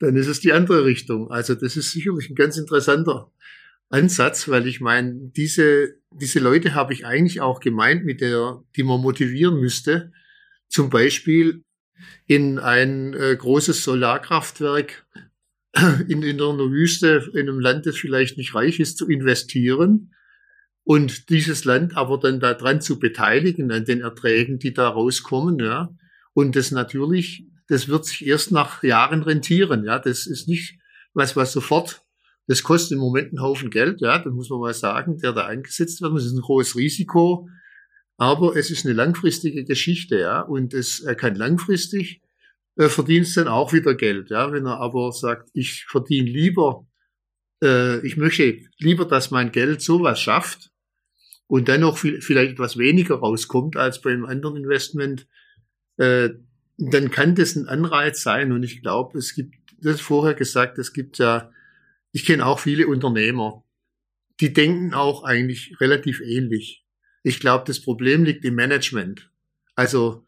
Dann 0.00 0.16
ist 0.16 0.26
es 0.28 0.40
die 0.40 0.52
andere 0.52 0.84
Richtung. 0.84 1.30
Also 1.30 1.54
das 1.54 1.76
ist 1.76 1.92
sicherlich 1.92 2.30
ein 2.30 2.36
ganz 2.36 2.56
interessanter 2.56 3.32
Ansatz, 3.88 4.48
weil 4.48 4.66
ich 4.66 4.80
meine, 4.80 5.30
diese, 5.36 5.94
diese 6.12 6.40
Leute 6.40 6.74
habe 6.74 6.92
ich 6.92 7.06
eigentlich 7.06 7.40
auch 7.40 7.60
gemeint, 7.60 8.04
mit 8.04 8.20
der, 8.20 8.62
die 8.76 8.82
man 8.82 9.00
motivieren 9.00 9.58
müsste, 9.58 10.12
zum 10.68 10.90
Beispiel 10.90 11.64
in 12.26 12.58
ein 12.58 13.14
äh, 13.14 13.36
großes 13.36 13.84
Solarkraftwerk 13.84 15.06
in, 16.08 16.22
in 16.22 16.40
einer 16.40 16.70
Wüste, 16.70 17.30
in 17.34 17.48
einem 17.48 17.60
Land, 17.60 17.86
das 17.86 17.96
vielleicht 17.96 18.38
nicht 18.38 18.54
reich 18.54 18.80
ist, 18.80 18.98
zu 18.98 19.08
investieren 19.08 20.12
und 20.88 21.28
dieses 21.28 21.66
Land 21.66 21.98
aber 21.98 22.18
dann 22.18 22.40
daran 22.40 22.80
zu 22.80 22.98
beteiligen 22.98 23.70
an 23.72 23.84
den 23.84 24.00
Erträgen, 24.00 24.58
die 24.58 24.72
da 24.72 24.88
rauskommen, 24.88 25.58
ja. 25.58 25.94
Und 26.32 26.56
das 26.56 26.70
natürlich, 26.70 27.44
das 27.68 27.88
wird 27.88 28.06
sich 28.06 28.26
erst 28.26 28.52
nach 28.52 28.82
Jahren 28.82 29.22
rentieren, 29.22 29.84
ja. 29.84 29.98
Das 29.98 30.26
ist 30.26 30.48
nicht 30.48 30.78
was, 31.12 31.36
was 31.36 31.52
sofort, 31.52 32.00
das 32.46 32.62
kostet 32.62 32.92
im 32.92 33.00
Moment 33.00 33.28
einen 33.28 33.42
Haufen 33.42 33.68
Geld, 33.68 34.00
ja, 34.00 34.18
das 34.18 34.32
muss 34.32 34.48
man 34.48 34.60
mal 34.60 34.72
sagen, 34.72 35.18
der 35.18 35.34
da 35.34 35.44
eingesetzt 35.44 36.00
wird. 36.00 36.14
Das 36.16 36.24
ist 36.24 36.32
ein 36.32 36.40
großes 36.40 36.76
Risiko. 36.76 37.50
Aber 38.18 38.56
es 38.56 38.70
ist 38.70 38.84
eine 38.84 38.94
langfristige 38.94 39.64
Geschichte, 39.64 40.18
ja, 40.18 40.40
und 40.42 40.74
es 40.74 41.00
er 41.00 41.14
kann 41.14 41.34
langfristig 41.34 42.20
äh, 42.76 42.88
verdient 42.88 43.34
dann 43.36 43.48
auch 43.48 43.72
wieder 43.72 43.94
Geld, 43.94 44.30
ja. 44.30 44.52
Wenn 44.52 44.66
er 44.66 44.80
aber 44.80 45.12
sagt, 45.12 45.48
ich 45.54 45.86
verdiene 45.88 46.28
lieber, 46.28 46.86
äh, 47.62 48.04
ich 48.06 48.16
möchte 48.16 48.58
lieber, 48.78 49.06
dass 49.06 49.30
mein 49.30 49.52
Geld 49.52 49.80
sowas 49.80 50.20
schafft 50.20 50.70
und 51.46 51.68
dann 51.68 51.80
noch 51.80 51.96
viel, 51.96 52.20
vielleicht 52.20 52.52
etwas 52.52 52.76
weniger 52.76 53.16
rauskommt 53.16 53.76
als 53.76 54.02
bei 54.02 54.10
einem 54.10 54.26
anderen 54.26 54.56
Investment, 54.56 55.26
äh, 55.96 56.30
dann 56.76 57.10
kann 57.10 57.34
das 57.34 57.56
ein 57.56 57.66
Anreiz 57.68 58.22
sein. 58.22 58.52
Und 58.52 58.62
ich 58.64 58.82
glaube, 58.82 59.18
es 59.18 59.34
gibt, 59.34 59.54
das 59.80 60.00
vorher 60.00 60.34
gesagt, 60.34 60.78
es 60.78 60.92
gibt 60.92 61.18
ja 61.18 61.50
ich 62.12 62.24
kenne 62.24 62.46
auch 62.46 62.58
viele 62.58 62.86
Unternehmer, 62.86 63.64
die 64.40 64.52
denken 64.52 64.94
auch 64.94 65.24
eigentlich 65.24 65.80
relativ 65.80 66.20
ähnlich. 66.20 66.84
Ich 67.22 67.40
glaube, 67.40 67.64
das 67.66 67.80
Problem 67.80 68.24
liegt 68.24 68.44
im 68.44 68.54
Management. 68.54 69.30
Also, 69.74 70.24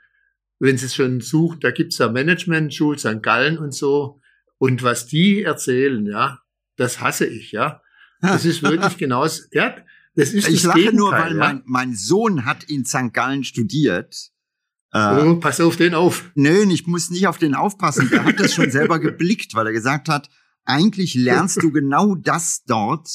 wenn 0.58 0.76
Sie 0.76 0.86
es 0.86 0.94
schon 0.94 1.20
suchen, 1.20 1.60
da 1.60 1.70
gibt's 1.70 1.98
ja 1.98 2.08
Management, 2.08 2.74
Schul 2.74 2.98
St. 2.98 3.22
Gallen 3.22 3.58
und 3.58 3.74
so. 3.74 4.20
Und 4.58 4.82
was 4.82 5.06
die 5.06 5.42
erzählen, 5.42 6.04
ja, 6.06 6.40
das 6.76 7.00
hasse 7.00 7.26
ich, 7.26 7.52
ja. 7.52 7.80
Das 8.20 8.44
ist 8.44 8.62
wirklich 8.62 8.98
genau, 8.98 9.26
ja, 9.52 9.76
das 10.14 10.32
ist 10.32 10.48
Ich 10.48 10.62
das 10.62 10.64
lache 10.64 10.78
Gegenteil, 10.78 10.98
nur, 10.98 11.12
weil 11.12 11.32
ja. 11.32 11.38
mein, 11.38 11.62
mein 11.64 11.94
Sohn 11.94 12.44
hat 12.44 12.64
in 12.64 12.84
St. 12.84 13.12
Gallen 13.12 13.44
studiert. 13.44 14.30
Äh, 14.92 15.22
Oh, 15.22 15.36
pass 15.36 15.60
auf 15.60 15.76
den 15.76 15.94
auf. 15.94 16.30
Nö, 16.34 16.64
ich 16.70 16.86
muss 16.86 17.10
nicht 17.10 17.26
auf 17.26 17.38
den 17.38 17.54
aufpassen. 17.54 18.10
Der 18.10 18.24
hat 18.24 18.40
das 18.40 18.54
schon 18.54 18.70
selber 18.72 18.98
geblickt, 18.98 19.54
weil 19.54 19.66
er 19.66 19.72
gesagt 19.72 20.08
hat, 20.08 20.28
eigentlich 20.64 21.14
lernst 21.14 21.62
du 21.62 21.70
genau 21.70 22.14
das 22.14 22.64
dort 22.64 23.08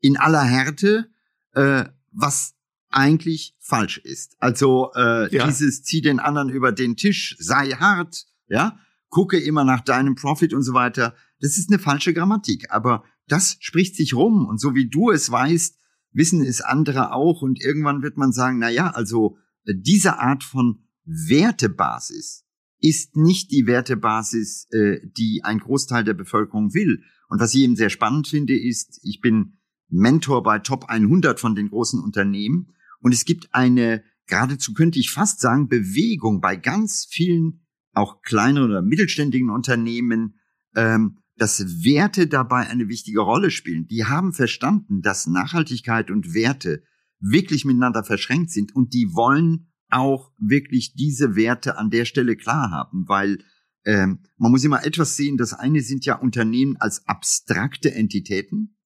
in 0.00 0.16
aller 0.16 0.42
Härte, 0.42 1.10
äh, 1.52 1.84
was 2.12 2.54
eigentlich 2.90 3.54
falsch 3.58 3.98
ist. 3.98 4.36
Also 4.38 4.90
äh, 4.94 5.34
Ja. 5.34 5.46
dieses 5.46 5.82
zieh 5.82 6.00
den 6.00 6.20
anderen 6.20 6.48
über 6.48 6.72
den 6.72 6.96
Tisch, 6.96 7.36
sei 7.38 7.70
hart, 7.70 8.26
ja, 8.48 8.78
gucke 9.10 9.38
immer 9.38 9.64
nach 9.64 9.80
deinem 9.80 10.14
Profit 10.14 10.54
und 10.54 10.62
so 10.62 10.72
weiter. 10.74 11.14
Das 11.40 11.58
ist 11.58 11.70
eine 11.70 11.78
falsche 11.78 12.14
Grammatik, 12.14 12.70
aber 12.70 13.04
das 13.26 13.56
spricht 13.60 13.96
sich 13.96 14.14
rum 14.14 14.46
und 14.46 14.60
so 14.60 14.74
wie 14.74 14.88
du 14.88 15.10
es 15.10 15.30
weißt, 15.30 15.76
wissen 16.12 16.42
es 16.42 16.60
andere 16.60 17.12
auch 17.12 17.42
und 17.42 17.60
irgendwann 17.60 18.02
wird 18.02 18.16
man 18.16 18.32
sagen, 18.32 18.58
na 18.58 18.70
ja, 18.70 18.90
also 18.90 19.36
äh, 19.64 19.74
diese 19.76 20.18
Art 20.18 20.42
von 20.44 20.82
Wertebasis 21.04 22.44
ist 22.80 23.16
nicht 23.16 23.50
die 23.50 23.66
Wertebasis, 23.66 24.68
äh, 24.70 25.00
die 25.16 25.42
ein 25.44 25.58
Großteil 25.58 26.04
der 26.04 26.14
Bevölkerung 26.14 26.74
will. 26.74 27.02
Und 27.28 27.40
was 27.40 27.54
ich 27.54 27.62
eben 27.62 27.76
sehr 27.76 27.90
spannend 27.90 28.28
finde, 28.28 28.58
ist, 28.58 29.00
ich 29.02 29.20
bin 29.20 29.58
Mentor 29.88 30.42
bei 30.42 30.58
Top 30.58 30.86
100 30.86 31.40
von 31.40 31.54
den 31.54 31.70
großen 31.70 32.00
Unternehmen 32.00 32.74
und 33.00 33.12
es 33.12 33.24
gibt 33.24 33.48
eine, 33.52 34.02
geradezu 34.26 34.74
könnte 34.74 34.98
ich 34.98 35.10
fast 35.10 35.40
sagen, 35.40 35.68
Bewegung 35.68 36.40
bei 36.40 36.56
ganz 36.56 37.06
vielen 37.10 37.60
auch 37.92 38.22
kleineren 38.22 38.70
oder 38.70 38.82
mittelständigen 38.82 39.50
Unternehmen, 39.50 40.38
ähm, 40.76 41.18
dass 41.36 41.84
Werte 41.84 42.26
dabei 42.26 42.66
eine 42.68 42.88
wichtige 42.88 43.20
Rolle 43.20 43.50
spielen. 43.50 43.86
Die 43.86 44.04
haben 44.04 44.32
verstanden, 44.32 45.02
dass 45.02 45.26
Nachhaltigkeit 45.26 46.10
und 46.10 46.34
Werte 46.34 46.82
wirklich 47.20 47.64
miteinander 47.64 48.04
verschränkt 48.04 48.50
sind 48.50 48.74
und 48.74 48.92
die 48.92 49.14
wollen 49.14 49.68
auch 49.90 50.32
wirklich 50.38 50.94
diese 50.94 51.36
Werte 51.36 51.78
an 51.78 51.90
der 51.90 52.04
Stelle 52.04 52.36
klar 52.36 52.70
haben, 52.70 53.08
weil 53.08 53.38
ähm, 53.84 54.20
man 54.36 54.50
muss 54.50 54.64
immer 54.64 54.84
etwas 54.84 55.16
sehen. 55.16 55.36
Das 55.36 55.54
eine 55.54 55.80
sind 55.80 56.04
ja 56.04 56.16
Unternehmen 56.16 56.76
als 56.76 57.06
abstrakte 57.08 57.94
Entitäten, 57.94 58.76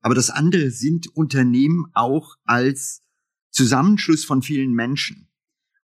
aber 0.00 0.14
das 0.14 0.30
andere 0.30 0.70
sind 0.70 1.08
Unternehmen 1.08 1.86
auch 1.92 2.36
als 2.44 3.02
Zusammenschluss 3.56 4.26
von 4.26 4.42
vielen 4.42 4.72
Menschen. 4.72 5.28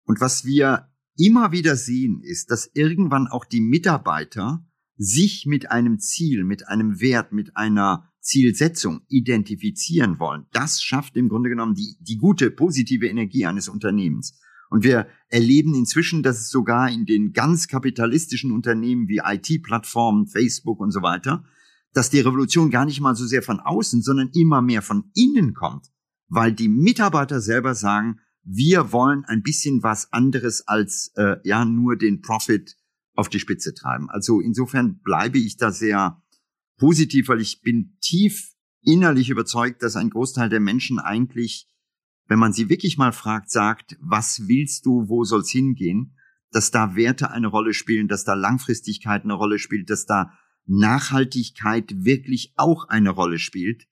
Und 0.04 0.20
was 0.20 0.44
wir 0.44 0.90
immer 1.16 1.52
wieder 1.52 1.74
sehen, 1.76 2.20
ist, 2.22 2.50
dass 2.50 2.70
irgendwann 2.74 3.28
auch 3.28 3.46
die 3.46 3.62
Mitarbeiter 3.62 4.66
sich 4.96 5.46
mit 5.46 5.70
einem 5.70 5.98
Ziel, 5.98 6.44
mit 6.44 6.68
einem 6.68 7.00
Wert, 7.00 7.32
mit 7.32 7.56
einer 7.56 8.12
Zielsetzung 8.20 9.00
identifizieren 9.08 10.18
wollen. 10.18 10.46
Das 10.52 10.82
schafft 10.82 11.16
im 11.16 11.30
Grunde 11.30 11.48
genommen 11.48 11.74
die, 11.74 11.96
die 12.00 12.18
gute, 12.18 12.50
positive 12.50 13.08
Energie 13.08 13.46
eines 13.46 13.68
Unternehmens. 13.68 14.38
Und 14.68 14.84
wir 14.84 15.06
erleben 15.28 15.74
inzwischen, 15.74 16.22
dass 16.22 16.40
es 16.40 16.50
sogar 16.50 16.90
in 16.90 17.06
den 17.06 17.32
ganz 17.32 17.68
kapitalistischen 17.68 18.52
Unternehmen 18.52 19.08
wie 19.08 19.22
IT-Plattformen, 19.24 20.26
Facebook 20.26 20.78
und 20.78 20.90
so 20.92 21.00
weiter, 21.00 21.44
dass 21.94 22.10
die 22.10 22.20
Revolution 22.20 22.70
gar 22.70 22.84
nicht 22.84 23.00
mal 23.00 23.16
so 23.16 23.26
sehr 23.26 23.42
von 23.42 23.60
außen, 23.60 24.02
sondern 24.02 24.28
immer 24.34 24.60
mehr 24.60 24.82
von 24.82 25.10
innen 25.14 25.54
kommt, 25.54 25.88
weil 26.32 26.54
die 26.54 26.68
Mitarbeiter 26.68 27.42
selber 27.42 27.74
sagen, 27.74 28.20
wir 28.42 28.90
wollen 28.90 29.26
ein 29.26 29.42
bisschen 29.42 29.82
was 29.82 30.14
anderes 30.14 30.66
als 30.66 31.12
äh, 31.16 31.36
ja 31.44 31.66
nur 31.66 31.96
den 31.96 32.22
Profit 32.22 32.78
auf 33.14 33.28
die 33.28 33.38
Spitze 33.38 33.74
treiben. 33.74 34.08
Also 34.08 34.40
insofern 34.40 34.98
bleibe 35.00 35.38
ich 35.38 35.58
da 35.58 35.70
sehr 35.70 36.22
positiv, 36.78 37.28
weil 37.28 37.42
ich 37.42 37.60
bin 37.60 37.98
tief 38.00 38.54
innerlich 38.80 39.28
überzeugt, 39.28 39.82
dass 39.82 39.94
ein 39.94 40.08
Großteil 40.08 40.48
der 40.48 40.60
Menschen 40.60 40.98
eigentlich, 40.98 41.68
wenn 42.28 42.38
man 42.38 42.54
sie 42.54 42.70
wirklich 42.70 42.96
mal 42.96 43.12
fragt, 43.12 43.50
sagt, 43.50 43.98
was 44.00 44.48
willst 44.48 44.86
du, 44.86 45.10
wo 45.10 45.24
soll's 45.24 45.50
hingehen, 45.50 46.16
dass 46.50 46.70
da 46.70 46.96
Werte 46.96 47.30
eine 47.30 47.48
Rolle 47.48 47.74
spielen, 47.74 48.08
dass 48.08 48.24
da 48.24 48.32
Langfristigkeit 48.32 49.24
eine 49.24 49.34
Rolle 49.34 49.58
spielt, 49.58 49.90
dass 49.90 50.06
da 50.06 50.32
Nachhaltigkeit 50.64 51.92
wirklich 52.04 52.54
auch 52.56 52.88
eine 52.88 53.10
Rolle 53.10 53.38
spielt. 53.38 53.86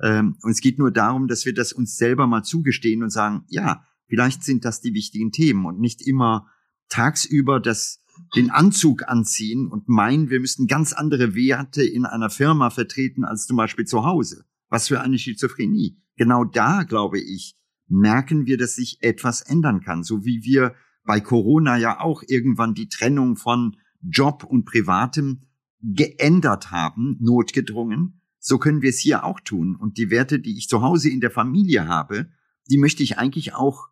Ähm, 0.00 0.36
und 0.42 0.50
es 0.50 0.60
geht 0.60 0.78
nur 0.78 0.90
darum, 0.90 1.28
dass 1.28 1.44
wir 1.46 1.54
das 1.54 1.72
uns 1.72 1.96
selber 1.96 2.26
mal 2.26 2.42
zugestehen 2.42 3.02
und 3.02 3.10
sagen, 3.10 3.44
ja, 3.48 3.84
vielleicht 4.06 4.44
sind 4.44 4.64
das 4.64 4.80
die 4.80 4.94
wichtigen 4.94 5.32
Themen 5.32 5.64
und 5.66 5.80
nicht 5.80 6.06
immer 6.06 6.48
tagsüber 6.88 7.60
das 7.60 8.02
den 8.34 8.50
Anzug 8.50 9.08
anziehen 9.08 9.66
und 9.68 9.88
meinen, 9.88 10.30
wir 10.30 10.40
müssten 10.40 10.66
ganz 10.66 10.92
andere 10.92 11.34
Werte 11.34 11.84
in 11.84 12.06
einer 12.06 12.30
Firma 12.30 12.70
vertreten 12.70 13.24
als 13.24 13.46
zum 13.46 13.56
Beispiel 13.56 13.84
zu 13.84 14.04
Hause. 14.04 14.44
Was 14.68 14.88
für 14.88 15.00
eine 15.00 15.18
Schizophrenie. 15.18 15.98
Genau 16.16 16.44
da, 16.44 16.82
glaube 16.82 17.20
ich, 17.20 17.56
merken 17.88 18.46
wir, 18.46 18.56
dass 18.56 18.74
sich 18.74 18.98
etwas 19.02 19.42
ändern 19.42 19.80
kann. 19.80 20.02
So 20.02 20.24
wie 20.24 20.42
wir 20.44 20.74
bei 21.04 21.20
Corona 21.20 21.76
ja 21.76 22.00
auch 22.00 22.22
irgendwann 22.26 22.74
die 22.74 22.88
Trennung 22.88 23.36
von 23.36 23.76
Job 24.02 24.44
und 24.44 24.64
Privatem 24.64 25.42
geändert 25.82 26.70
haben, 26.70 27.16
notgedrungen, 27.20 28.20
so 28.46 28.58
können 28.58 28.80
wir 28.80 28.90
es 28.90 29.00
hier 29.00 29.24
auch 29.24 29.40
tun. 29.40 29.74
Und 29.74 29.98
die 29.98 30.08
Werte, 30.08 30.38
die 30.38 30.56
ich 30.56 30.68
zu 30.68 30.80
Hause 30.80 31.10
in 31.10 31.20
der 31.20 31.32
Familie 31.32 31.88
habe, 31.88 32.28
die 32.70 32.78
möchte 32.78 33.02
ich 33.02 33.18
eigentlich 33.18 33.54
auch 33.54 33.88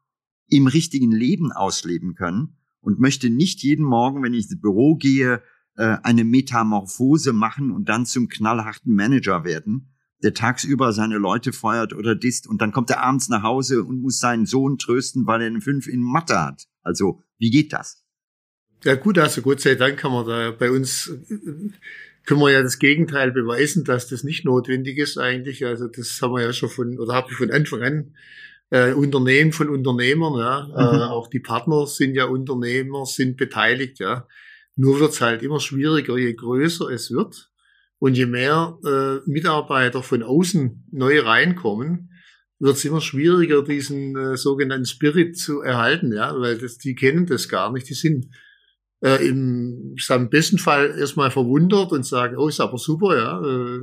im 0.48 0.68
richtigen 0.68 1.10
Leben 1.10 1.50
ausleben 1.50 2.14
können 2.14 2.56
und 2.80 3.00
möchte 3.00 3.30
nicht 3.30 3.64
jeden 3.64 3.84
Morgen, 3.84 4.22
wenn 4.22 4.32
ich 4.32 4.48
ins 4.48 4.60
Büro 4.60 4.94
gehe, 4.94 5.42
äh, 5.74 5.96
eine 6.04 6.22
Metamorphose 6.22 7.32
machen 7.32 7.72
und 7.72 7.88
dann 7.88 8.06
zum 8.06 8.28
knallharten 8.28 8.94
Manager 8.94 9.42
werden, 9.42 9.92
der 10.22 10.34
tagsüber 10.34 10.92
seine 10.92 11.18
Leute 11.18 11.52
feuert 11.52 11.92
oder 11.92 12.14
disst 12.14 12.46
und 12.46 12.62
dann 12.62 12.70
kommt 12.70 12.90
er 12.90 13.02
abends 13.02 13.28
nach 13.28 13.42
Hause 13.42 13.82
und 13.82 14.02
muss 14.02 14.20
seinen 14.20 14.46
Sohn 14.46 14.78
trösten, 14.78 15.26
weil 15.26 15.40
er 15.40 15.48
eine 15.48 15.62
fünf 15.62 15.88
in 15.88 16.00
Mathe 16.00 16.40
hat. 16.40 16.68
Also, 16.82 17.20
wie 17.38 17.50
geht 17.50 17.72
das? 17.72 18.04
Ja 18.84 18.94
gut, 18.94 19.18
also 19.18 19.42
Gott 19.42 19.60
sei 19.60 19.74
Dank 19.74 19.98
kann 19.98 20.12
man 20.12 20.28
da 20.28 20.52
bei 20.52 20.70
uns 20.70 21.10
können 22.24 22.40
wir 22.40 22.50
ja 22.50 22.62
das 22.62 22.78
Gegenteil 22.78 23.32
beweisen, 23.32 23.84
dass 23.84 24.08
das 24.08 24.24
nicht 24.24 24.44
notwendig 24.44 24.98
ist 24.98 25.18
eigentlich. 25.18 25.64
Also 25.66 25.88
das 25.88 26.20
haben 26.22 26.34
wir 26.34 26.42
ja 26.42 26.52
schon 26.52 26.70
von 26.70 26.98
oder 26.98 27.14
habe 27.14 27.28
ich 27.30 27.36
von 27.36 27.50
Anfang 27.50 27.82
an 27.82 28.14
äh, 28.70 28.92
Unternehmen 28.92 29.52
von 29.52 29.68
Unternehmern, 29.68 30.38
ja, 30.38 30.66
Mhm. 30.66 31.00
äh, 31.00 31.04
auch 31.04 31.28
die 31.28 31.40
Partner 31.40 31.86
sind 31.86 32.14
ja 32.14 32.24
Unternehmer, 32.24 33.06
sind 33.06 33.36
beteiligt, 33.36 34.00
ja. 34.00 34.26
Nur 34.76 34.98
wird's 35.00 35.20
halt 35.20 35.42
immer 35.42 35.60
schwieriger, 35.60 36.16
je 36.18 36.32
größer 36.34 36.88
es 36.88 37.12
wird 37.12 37.50
und 37.98 38.16
je 38.16 38.26
mehr 38.26 38.76
äh, 38.84 39.30
Mitarbeiter 39.30 40.02
von 40.02 40.22
außen 40.22 40.88
neu 40.90 41.20
reinkommen, 41.20 42.10
wird's 42.58 42.84
immer 42.84 43.00
schwieriger, 43.00 43.62
diesen 43.62 44.16
äh, 44.16 44.36
sogenannten 44.36 44.86
Spirit 44.86 45.38
zu 45.38 45.60
erhalten, 45.60 46.12
ja, 46.12 46.34
weil 46.40 46.58
das, 46.58 46.78
die 46.78 46.94
kennen 46.94 47.26
das 47.26 47.48
gar 47.48 47.70
nicht, 47.72 47.88
die 47.88 47.94
sind 47.94 48.26
äh, 49.04 49.28
im, 49.28 49.94
im 50.08 50.30
besten 50.30 50.58
Fall 50.58 50.98
erstmal 50.98 51.30
verwundert 51.30 51.92
und 51.92 52.06
sagen, 52.06 52.38
oh, 52.38 52.48
ist 52.48 52.60
aber 52.60 52.78
super, 52.78 53.16
ja, 53.16 53.38
äh, 53.40 53.80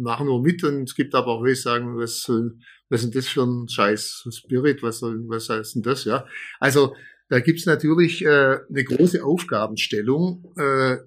machen 0.00 0.28
wir 0.28 0.40
mit. 0.40 0.62
Und 0.62 0.84
es 0.84 0.94
gibt 0.94 1.14
aber 1.14 1.26
auch 1.28 1.42
welche, 1.42 1.62
sagen, 1.62 1.96
was, 1.98 2.22
soll- 2.22 2.56
was 2.88 3.02
ist 3.02 3.12
denn 3.12 3.20
das 3.20 3.28
für 3.28 3.42
ein 3.42 3.68
scheiß 3.68 4.28
Spirit, 4.30 4.82
was, 4.82 5.00
soll, 5.00 5.24
was 5.28 5.48
heißt 5.48 5.74
denn 5.74 5.82
das, 5.82 6.04
ja. 6.04 6.24
Also 6.60 6.94
da 7.28 7.40
gibt's 7.40 7.66
natürlich 7.66 8.24
äh, 8.24 8.58
eine 8.68 8.84
große 8.84 9.24
Aufgabenstellung, 9.24 10.52
äh, 10.56 10.98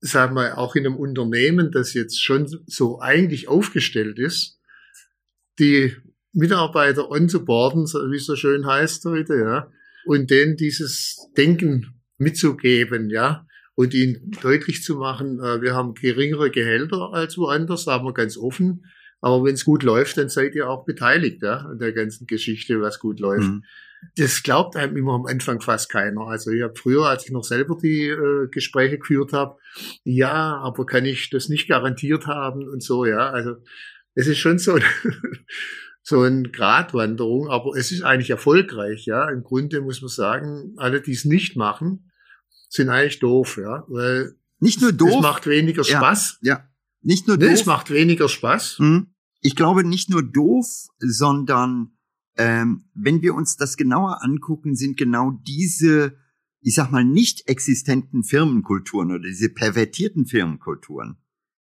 sagen 0.00 0.34
wir 0.34 0.56
auch 0.56 0.76
in 0.76 0.86
einem 0.86 0.96
Unternehmen, 0.96 1.72
das 1.72 1.94
jetzt 1.94 2.22
schon 2.22 2.46
so 2.66 3.00
eigentlich 3.00 3.48
aufgestellt 3.48 4.18
ist, 4.18 4.58
die 5.58 5.94
Mitarbeiter 6.32 7.10
onzuboarden, 7.10 7.86
so 7.86 7.98
wie 8.10 8.16
es 8.16 8.26
so 8.26 8.36
schön 8.36 8.66
heißt 8.66 9.04
heute, 9.04 9.36
ja, 9.36 9.70
und 10.06 10.30
denen 10.30 10.56
dieses 10.56 11.28
Denken 11.36 11.99
mitzugeben, 12.20 13.10
ja, 13.10 13.46
und 13.74 13.94
ihnen 13.94 14.30
deutlich 14.42 14.82
zu 14.82 14.96
machen, 14.96 15.40
äh, 15.40 15.62
wir 15.62 15.74
haben 15.74 15.94
geringere 15.94 16.50
Gehälter 16.50 17.12
als 17.12 17.38
woanders, 17.38 17.84
sagen 17.84 18.04
wir 18.04 18.12
ganz 18.12 18.36
offen, 18.36 18.84
aber 19.20 19.44
wenn 19.44 19.54
es 19.54 19.64
gut 19.64 19.82
läuft, 19.82 20.16
dann 20.18 20.28
seid 20.28 20.54
ihr 20.54 20.68
auch 20.68 20.84
beteiligt, 20.84 21.42
ja, 21.42 21.58
an 21.58 21.78
der 21.78 21.92
ganzen 21.92 22.26
Geschichte, 22.26 22.80
was 22.80 22.98
gut 22.98 23.20
läuft. 23.20 23.48
Mhm. 23.48 23.64
Das 24.16 24.42
glaubt 24.42 24.76
einem 24.76 24.96
immer 24.96 25.12
am 25.12 25.26
Anfang 25.26 25.60
fast 25.60 25.90
keiner. 25.90 26.22
Also 26.22 26.50
ich 26.50 26.62
habe 26.62 26.74
früher, 26.74 27.06
als 27.06 27.26
ich 27.26 27.32
noch 27.32 27.44
selber 27.44 27.76
die 27.82 28.08
äh, 28.08 28.48
Gespräche 28.50 28.98
geführt 28.98 29.34
habe, 29.34 29.58
ja, 30.04 30.56
aber 30.56 30.86
kann 30.86 31.04
ich 31.04 31.28
das 31.28 31.50
nicht 31.50 31.68
garantiert 31.68 32.26
haben 32.26 32.66
und 32.66 32.82
so, 32.82 33.04
ja. 33.04 33.28
Also 33.30 33.56
es 34.14 34.26
ist 34.26 34.38
schon 34.38 34.58
so, 34.58 34.78
so 36.02 36.22
eine 36.22 36.48
Gratwanderung, 36.48 37.48
aber 37.48 37.76
es 37.76 37.92
ist 37.92 38.02
eigentlich 38.02 38.30
erfolgreich, 38.30 39.04
ja. 39.04 39.28
Im 39.28 39.42
Grunde 39.42 39.82
muss 39.82 40.00
man 40.00 40.08
sagen, 40.08 40.74
alle, 40.76 41.02
die 41.02 41.12
es 41.12 41.26
nicht 41.26 41.56
machen, 41.56 42.09
sind 42.70 42.88
eigentlich 42.88 43.18
doof, 43.18 43.58
ja, 43.60 43.84
weil 43.88 44.36
Nicht 44.60 44.80
nur 44.80 44.90
es 44.90 44.96
doof, 44.96 45.20
macht 45.20 45.46
weniger 45.46 45.82
Ja. 45.82 45.98
Spaß. 45.98 46.38
ja, 46.42 46.64
nicht 47.02 47.26
nur 47.26 47.36
doof. 47.36 47.48
Nee, 47.48 47.54
es 47.54 47.66
macht 47.66 47.90
weniger 47.90 48.28
Spaß. 48.28 48.80
Ich 49.42 49.56
glaube 49.56 49.84
nicht 49.84 50.08
nur 50.10 50.22
doof, 50.22 50.66
sondern 50.98 51.96
ähm, 52.36 52.84
wenn 52.94 53.22
wir 53.22 53.34
uns 53.34 53.56
das 53.56 53.76
genauer 53.76 54.22
angucken, 54.22 54.76
sind 54.76 54.96
genau 54.96 55.32
diese, 55.46 56.16
ich 56.60 56.74
sag 56.74 56.90
mal, 56.92 57.04
nicht 57.04 57.48
existenten 57.48 58.22
Firmenkulturen 58.22 59.10
oder 59.10 59.24
diese 59.28 59.48
pervertierten 59.48 60.26
Firmenkulturen 60.26 61.16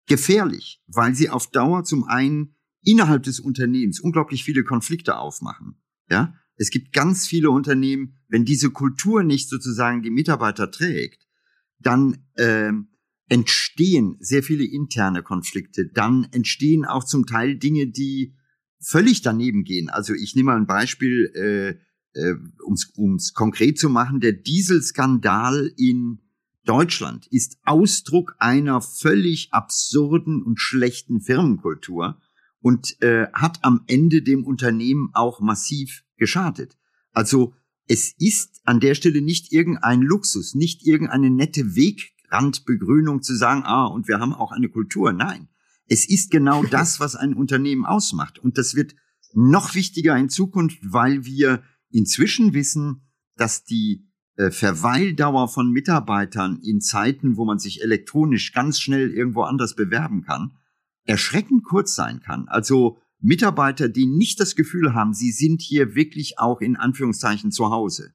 gefährlich, 0.07 0.81
weil 0.87 1.15
sie 1.15 1.29
auf 1.29 1.49
Dauer 1.51 1.83
zum 1.83 2.03
einen 2.03 2.55
innerhalb 2.83 3.23
des 3.23 3.39
Unternehmens 3.39 3.99
unglaublich 3.99 4.43
viele 4.43 4.63
Konflikte 4.63 5.17
aufmachen. 5.17 5.75
Ja, 6.09 6.33
es 6.57 6.71
gibt 6.71 6.91
ganz 6.91 7.27
viele 7.27 7.51
Unternehmen, 7.51 8.17
wenn 8.27 8.45
diese 8.45 8.71
Kultur 8.71 9.23
nicht 9.23 9.49
sozusagen 9.49 10.01
die 10.01 10.09
Mitarbeiter 10.09 10.69
trägt, 10.71 11.25
dann 11.79 12.17
äh, 12.33 12.71
entstehen 13.29 14.17
sehr 14.19 14.43
viele 14.43 14.65
interne 14.65 15.21
Konflikte. 15.21 15.87
Dann 15.93 16.27
entstehen 16.31 16.85
auch 16.85 17.03
zum 17.03 17.25
Teil 17.25 17.57
Dinge, 17.57 17.87
die 17.87 18.35
völlig 18.79 19.21
daneben 19.21 19.63
gehen. 19.63 19.89
Also 19.89 20.13
ich 20.13 20.35
nehme 20.35 20.51
mal 20.51 20.57
ein 20.57 20.67
Beispiel, 20.67 21.31
äh, 21.35 22.19
äh, 22.19 22.35
um 22.63 23.15
es 23.15 23.33
konkret 23.33 23.77
zu 23.77 23.89
machen. 23.89 24.19
Der 24.19 24.33
Dieselskandal 24.33 25.71
in 25.77 26.19
Deutschland 26.65 27.27
ist 27.27 27.57
Ausdruck 27.63 28.35
einer 28.39 28.81
völlig 28.81 29.49
absurden 29.51 30.43
und 30.43 30.59
schlechten 30.59 31.21
Firmenkultur 31.21 32.19
und 32.59 33.01
äh, 33.01 33.27
hat 33.33 33.59
am 33.63 33.83
Ende 33.87 34.21
dem 34.21 34.43
Unternehmen 34.43 35.09
auch 35.13 35.39
massiv 35.39 36.03
geschadet. 36.17 36.77
Also 37.11 37.53
es 37.87 38.13
ist 38.17 38.61
an 38.65 38.79
der 38.79 38.95
Stelle 38.95 39.21
nicht 39.21 39.51
irgendein 39.51 40.01
Luxus, 40.01 40.55
nicht 40.55 40.85
irgendeine 40.85 41.29
nette 41.29 41.75
Wegrandbegrünung 41.75 43.21
zu 43.21 43.35
sagen, 43.35 43.63
ah, 43.63 43.85
und 43.85 44.07
wir 44.07 44.19
haben 44.19 44.33
auch 44.33 44.51
eine 44.51 44.69
Kultur. 44.69 45.13
Nein, 45.13 45.47
es 45.87 46.07
ist 46.07 46.31
genau 46.31 46.63
das, 46.71 46.99
was 46.99 47.15
ein 47.15 47.33
Unternehmen 47.33 47.85
ausmacht. 47.85 48.39
Und 48.39 48.57
das 48.57 48.75
wird 48.75 48.95
noch 49.33 49.75
wichtiger 49.75 50.17
in 50.17 50.29
Zukunft, 50.29 50.79
weil 50.81 51.25
wir 51.25 51.63
inzwischen 51.89 52.53
wissen, 52.53 53.07
dass 53.35 53.63
die 53.63 54.07
äh, 54.35 54.51
Verweildauer 54.51 55.47
von 55.47 55.71
Mitarbeitern 55.71 56.59
in 56.61 56.81
Zeiten, 56.81 57.37
wo 57.37 57.45
man 57.45 57.59
sich 57.59 57.81
elektronisch 57.81 58.53
ganz 58.53 58.79
schnell 58.79 59.11
irgendwo 59.11 59.43
anders 59.43 59.75
bewerben 59.75 60.23
kann, 60.23 60.57
erschreckend 61.05 61.63
kurz 61.63 61.95
sein 61.95 62.19
kann. 62.19 62.47
Also 62.47 62.99
Mitarbeiter, 63.19 63.89
die 63.89 64.05
nicht 64.05 64.39
das 64.39 64.55
Gefühl 64.55 64.93
haben, 64.93 65.13
sie 65.13 65.31
sind 65.31 65.61
hier 65.61 65.95
wirklich 65.95 66.39
auch 66.39 66.61
in 66.61 66.75
Anführungszeichen 66.75 67.51
zu 67.51 67.71
Hause, 67.71 68.13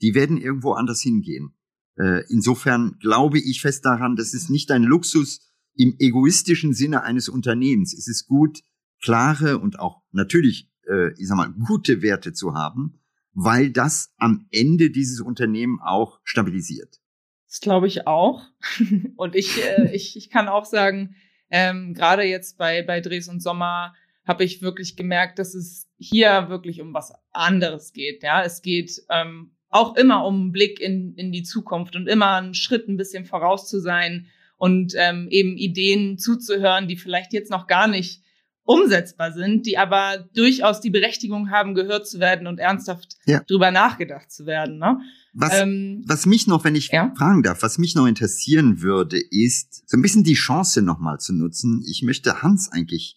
die 0.00 0.14
werden 0.14 0.36
irgendwo 0.36 0.72
anders 0.72 1.00
hingehen. 1.00 1.54
Äh, 1.96 2.24
insofern 2.28 2.96
glaube 3.00 3.40
ich 3.40 3.60
fest 3.60 3.84
daran, 3.84 4.16
das 4.16 4.34
ist 4.34 4.50
nicht 4.50 4.70
ein 4.70 4.84
Luxus 4.84 5.40
im 5.74 5.96
egoistischen 5.98 6.72
Sinne 6.72 7.02
eines 7.02 7.28
Unternehmens. 7.28 7.92
Es 7.92 8.06
ist 8.06 8.26
gut, 8.26 8.60
klare 9.02 9.58
und 9.58 9.78
auch 9.78 10.02
natürlich, 10.12 10.70
äh, 10.88 11.12
ich 11.18 11.26
sag 11.26 11.36
mal, 11.36 11.52
gute 11.66 12.02
Werte 12.02 12.32
zu 12.32 12.54
haben, 12.54 13.00
weil 13.32 13.70
das 13.70 14.12
am 14.16 14.46
Ende 14.50 14.90
dieses 14.90 15.20
Unternehmen 15.20 15.80
auch 15.80 16.20
stabilisiert. 16.24 17.00
Das 17.48 17.60
glaube 17.60 17.86
ich 17.86 18.06
auch. 18.06 18.42
und 19.16 19.34
ich, 19.34 19.64
äh, 19.64 19.94
ich, 19.94 20.16
ich 20.16 20.30
kann 20.30 20.48
auch 20.48 20.64
sagen, 20.64 21.16
ähm, 21.50 21.94
gerade 21.94 22.22
jetzt 22.24 22.58
bei, 22.58 22.82
bei 22.82 23.00
Dres 23.00 23.28
und 23.28 23.40
Sommer 23.40 23.94
habe 24.28 24.44
ich 24.44 24.60
wirklich 24.60 24.94
gemerkt, 24.94 25.38
dass 25.38 25.54
es 25.54 25.88
hier 25.96 26.50
wirklich 26.50 26.80
um 26.82 26.92
was 26.92 27.12
anderes 27.32 27.92
geht. 27.92 28.22
Ja, 28.22 28.44
es 28.44 28.60
geht 28.62 29.02
ähm, 29.10 29.52
auch 29.70 29.96
immer 29.96 30.24
um 30.24 30.34
einen 30.42 30.52
Blick 30.52 30.80
in, 30.80 31.14
in 31.14 31.32
die 31.32 31.42
Zukunft 31.42 31.96
und 31.96 32.06
immer 32.06 32.36
einen 32.36 32.54
Schritt 32.54 32.88
ein 32.88 32.98
bisschen 32.98 33.24
voraus 33.24 33.68
zu 33.68 33.80
sein 33.80 34.26
und 34.58 34.92
ähm, 34.96 35.28
eben 35.30 35.56
Ideen 35.56 36.18
zuzuhören, 36.18 36.88
die 36.88 36.96
vielleicht 36.96 37.32
jetzt 37.32 37.50
noch 37.50 37.66
gar 37.66 37.88
nicht 37.88 38.22
umsetzbar 38.64 39.32
sind, 39.32 39.64
die 39.64 39.78
aber 39.78 40.28
durchaus 40.34 40.82
die 40.82 40.90
Berechtigung 40.90 41.50
haben, 41.50 41.74
gehört 41.74 42.06
zu 42.06 42.20
werden 42.20 42.46
und 42.46 42.58
ernsthaft 42.58 43.16
ja. 43.24 43.40
drüber 43.48 43.70
nachgedacht 43.70 44.30
zu 44.30 44.44
werden. 44.44 44.76
Ne? 44.76 45.00
Was, 45.32 45.58
ähm, 45.58 46.04
was 46.06 46.26
mich 46.26 46.46
noch, 46.46 46.64
wenn 46.64 46.74
ich 46.74 46.88
ja? 46.88 47.14
fragen 47.16 47.42
darf, 47.42 47.62
was 47.62 47.78
mich 47.78 47.94
noch 47.94 48.06
interessieren 48.06 48.82
würde, 48.82 49.18
ist 49.18 49.88
so 49.88 49.96
ein 49.96 50.02
bisschen 50.02 50.22
die 50.22 50.34
Chance 50.34 50.82
nochmal 50.82 51.18
zu 51.18 51.32
nutzen. 51.32 51.82
Ich 51.88 52.02
möchte 52.02 52.42
Hans 52.42 52.70
eigentlich 52.70 53.16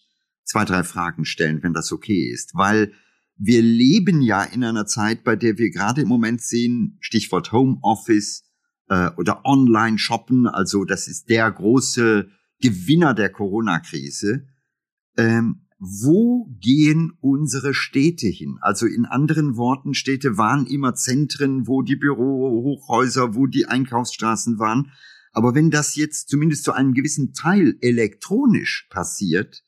zwei, 0.52 0.64
drei 0.64 0.84
Fragen 0.84 1.24
stellen, 1.24 1.62
wenn 1.62 1.72
das 1.72 1.92
okay 1.92 2.30
ist, 2.30 2.54
weil 2.54 2.92
wir 3.36 3.62
leben 3.62 4.22
ja 4.22 4.44
in 4.44 4.62
einer 4.62 4.86
Zeit, 4.86 5.24
bei 5.24 5.34
der 5.34 5.58
wir 5.58 5.70
gerade 5.70 6.02
im 6.02 6.08
Moment 6.08 6.42
sehen, 6.42 6.98
Stichwort 7.00 7.50
Homeoffice 7.50 8.44
äh, 8.88 9.10
oder 9.16 9.44
Online-Shoppen, 9.44 10.46
also 10.46 10.84
das 10.84 11.08
ist 11.08 11.28
der 11.28 11.50
große 11.50 12.28
Gewinner 12.60 13.14
der 13.14 13.30
Corona-Krise 13.30 14.46
ähm, 15.16 15.66
wo 15.78 16.46
gehen 16.60 17.12
unsere 17.20 17.74
Städte 17.74 18.28
hin? 18.28 18.58
Also 18.60 18.86
in 18.86 19.04
anderen 19.04 19.56
Worten, 19.56 19.94
Städte 19.94 20.36
waren 20.38 20.66
immer 20.66 20.94
Zentren, 20.94 21.66
wo 21.66 21.82
die 21.82 21.96
Bürohochhäuser, 21.96 23.34
wo 23.34 23.46
die 23.46 23.66
Einkaufsstraßen 23.66 24.58
waren. 24.60 24.92
Aber 25.32 25.54
wenn 25.54 25.70
das 25.70 25.96
jetzt 25.96 26.28
zumindest 26.28 26.64
zu 26.64 26.72
einem 26.72 26.94
gewissen 26.94 27.32
Teil 27.32 27.76
elektronisch 27.80 28.86
passiert, 28.90 29.64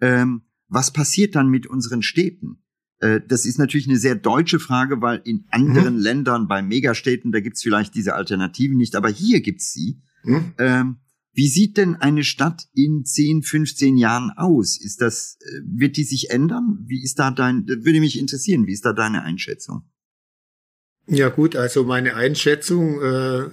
ähm, 0.00 0.42
was 0.68 0.92
passiert 0.92 1.34
dann 1.34 1.48
mit 1.48 1.66
unseren 1.66 2.02
Städten? 2.02 2.62
Äh, 2.98 3.20
das 3.26 3.46
ist 3.46 3.58
natürlich 3.58 3.88
eine 3.88 3.98
sehr 3.98 4.14
deutsche 4.14 4.58
Frage, 4.58 5.00
weil 5.00 5.20
in 5.24 5.46
anderen 5.50 5.96
mhm. 5.96 6.00
Ländern, 6.00 6.48
bei 6.48 6.62
Megastädten, 6.62 7.32
da 7.32 7.40
gibt's 7.40 7.62
vielleicht 7.62 7.94
diese 7.94 8.14
Alternativen 8.14 8.76
nicht, 8.76 8.96
aber 8.96 9.08
hier 9.08 9.40
gibt's 9.40 9.72
sie. 9.72 10.00
Mhm. 10.24 10.54
Ähm, 10.58 10.96
wie 11.32 11.48
sieht 11.48 11.76
denn 11.76 11.96
eine 11.96 12.24
Stadt 12.24 12.66
in 12.72 13.04
10, 13.04 13.42
15 13.42 13.98
Jahren 13.98 14.30
aus? 14.30 14.80
Ist 14.80 15.02
das, 15.02 15.36
äh, 15.40 15.60
wird 15.66 15.98
die 15.98 16.04
sich 16.04 16.30
ändern? 16.30 16.78
Wie 16.86 17.02
ist 17.02 17.18
da 17.18 17.30
dein, 17.30 17.66
würde 17.66 18.00
mich 18.00 18.18
interessieren, 18.18 18.66
wie 18.66 18.72
ist 18.72 18.86
da 18.86 18.92
deine 18.94 19.22
Einschätzung? 19.22 19.82
Ja 21.08 21.28
gut, 21.28 21.54
also 21.54 21.84
meine 21.84 22.16
Einschätzung, 22.16 23.00
äh, 23.00 23.50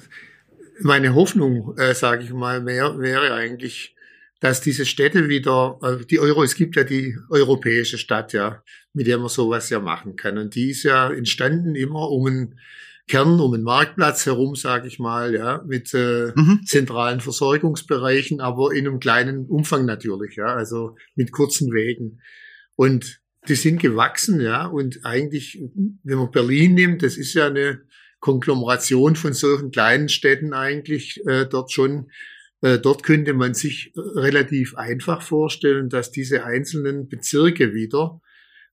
meine 0.79 1.13
Hoffnung, 1.13 1.77
äh, 1.77 1.93
sage 1.93 2.23
ich 2.23 2.33
mal, 2.33 2.61
mehr, 2.61 2.97
wäre 2.99 3.33
eigentlich, 3.33 3.95
dass 4.43 4.59
diese 4.59 4.85
Städte 4.85 5.29
wieder, 5.29 5.77
also 5.79 6.03
die 6.03 6.19
Euro, 6.19 6.43
es 6.43 6.55
gibt 6.55 6.75
ja 6.75 6.83
die 6.83 7.17
europäische 7.29 7.97
Stadt, 7.97 8.33
ja, 8.33 8.61
mit 8.91 9.07
der 9.07 9.17
man 9.17 9.29
sowas 9.29 9.69
ja 9.69 9.79
machen 9.79 10.17
kann. 10.17 10.37
Und 10.37 10.55
die 10.55 10.71
ist 10.71 10.83
ja 10.83 11.09
entstanden 11.13 11.75
immer, 11.75 12.11
um 12.11 12.25
ein 12.27 12.59
Kern 13.07 13.39
um 13.39 13.53
den 13.53 13.63
Marktplatz 13.63 14.25
herum, 14.25 14.57
sage 14.57 14.89
ich 14.89 14.99
mal, 14.99 15.33
ja, 15.33 15.63
mit 15.65 15.93
äh, 15.93 16.33
mhm. 16.35 16.59
zentralen 16.65 17.21
Versorgungsbereichen, 17.21 18.41
aber 18.41 18.73
in 18.73 18.85
einem 18.85 18.99
kleinen 18.99 19.45
Umfang 19.45 19.85
natürlich, 19.85 20.35
ja, 20.35 20.47
also 20.47 20.97
mit 21.15 21.31
kurzen 21.31 21.71
Wegen. 21.71 22.19
Und 22.75 23.21
die 23.47 23.55
sind 23.55 23.81
gewachsen, 23.81 24.41
ja, 24.41 24.65
und 24.65 25.05
eigentlich, 25.05 25.63
wenn 26.03 26.17
man 26.17 26.31
Berlin 26.31 26.73
nimmt, 26.73 27.01
das 27.01 27.15
ist 27.15 27.33
ja 27.33 27.47
eine 27.47 27.83
Konglomeration 28.19 29.15
von 29.15 29.31
solchen 29.31 29.71
kleinen 29.71 30.09
Städten 30.09 30.51
eigentlich 30.51 31.25
äh, 31.27 31.45
dort 31.45 31.71
schon. 31.71 32.09
Äh, 32.63 32.79
dort 32.79 33.03
könnte 33.03 33.33
man 33.33 33.53
sich 33.53 33.91
relativ 33.95 34.75
einfach 34.75 35.21
vorstellen, 35.21 35.89
dass 35.89 36.11
diese 36.11 36.45
einzelnen 36.45 37.09
Bezirke 37.09 37.73
wieder 37.73 38.21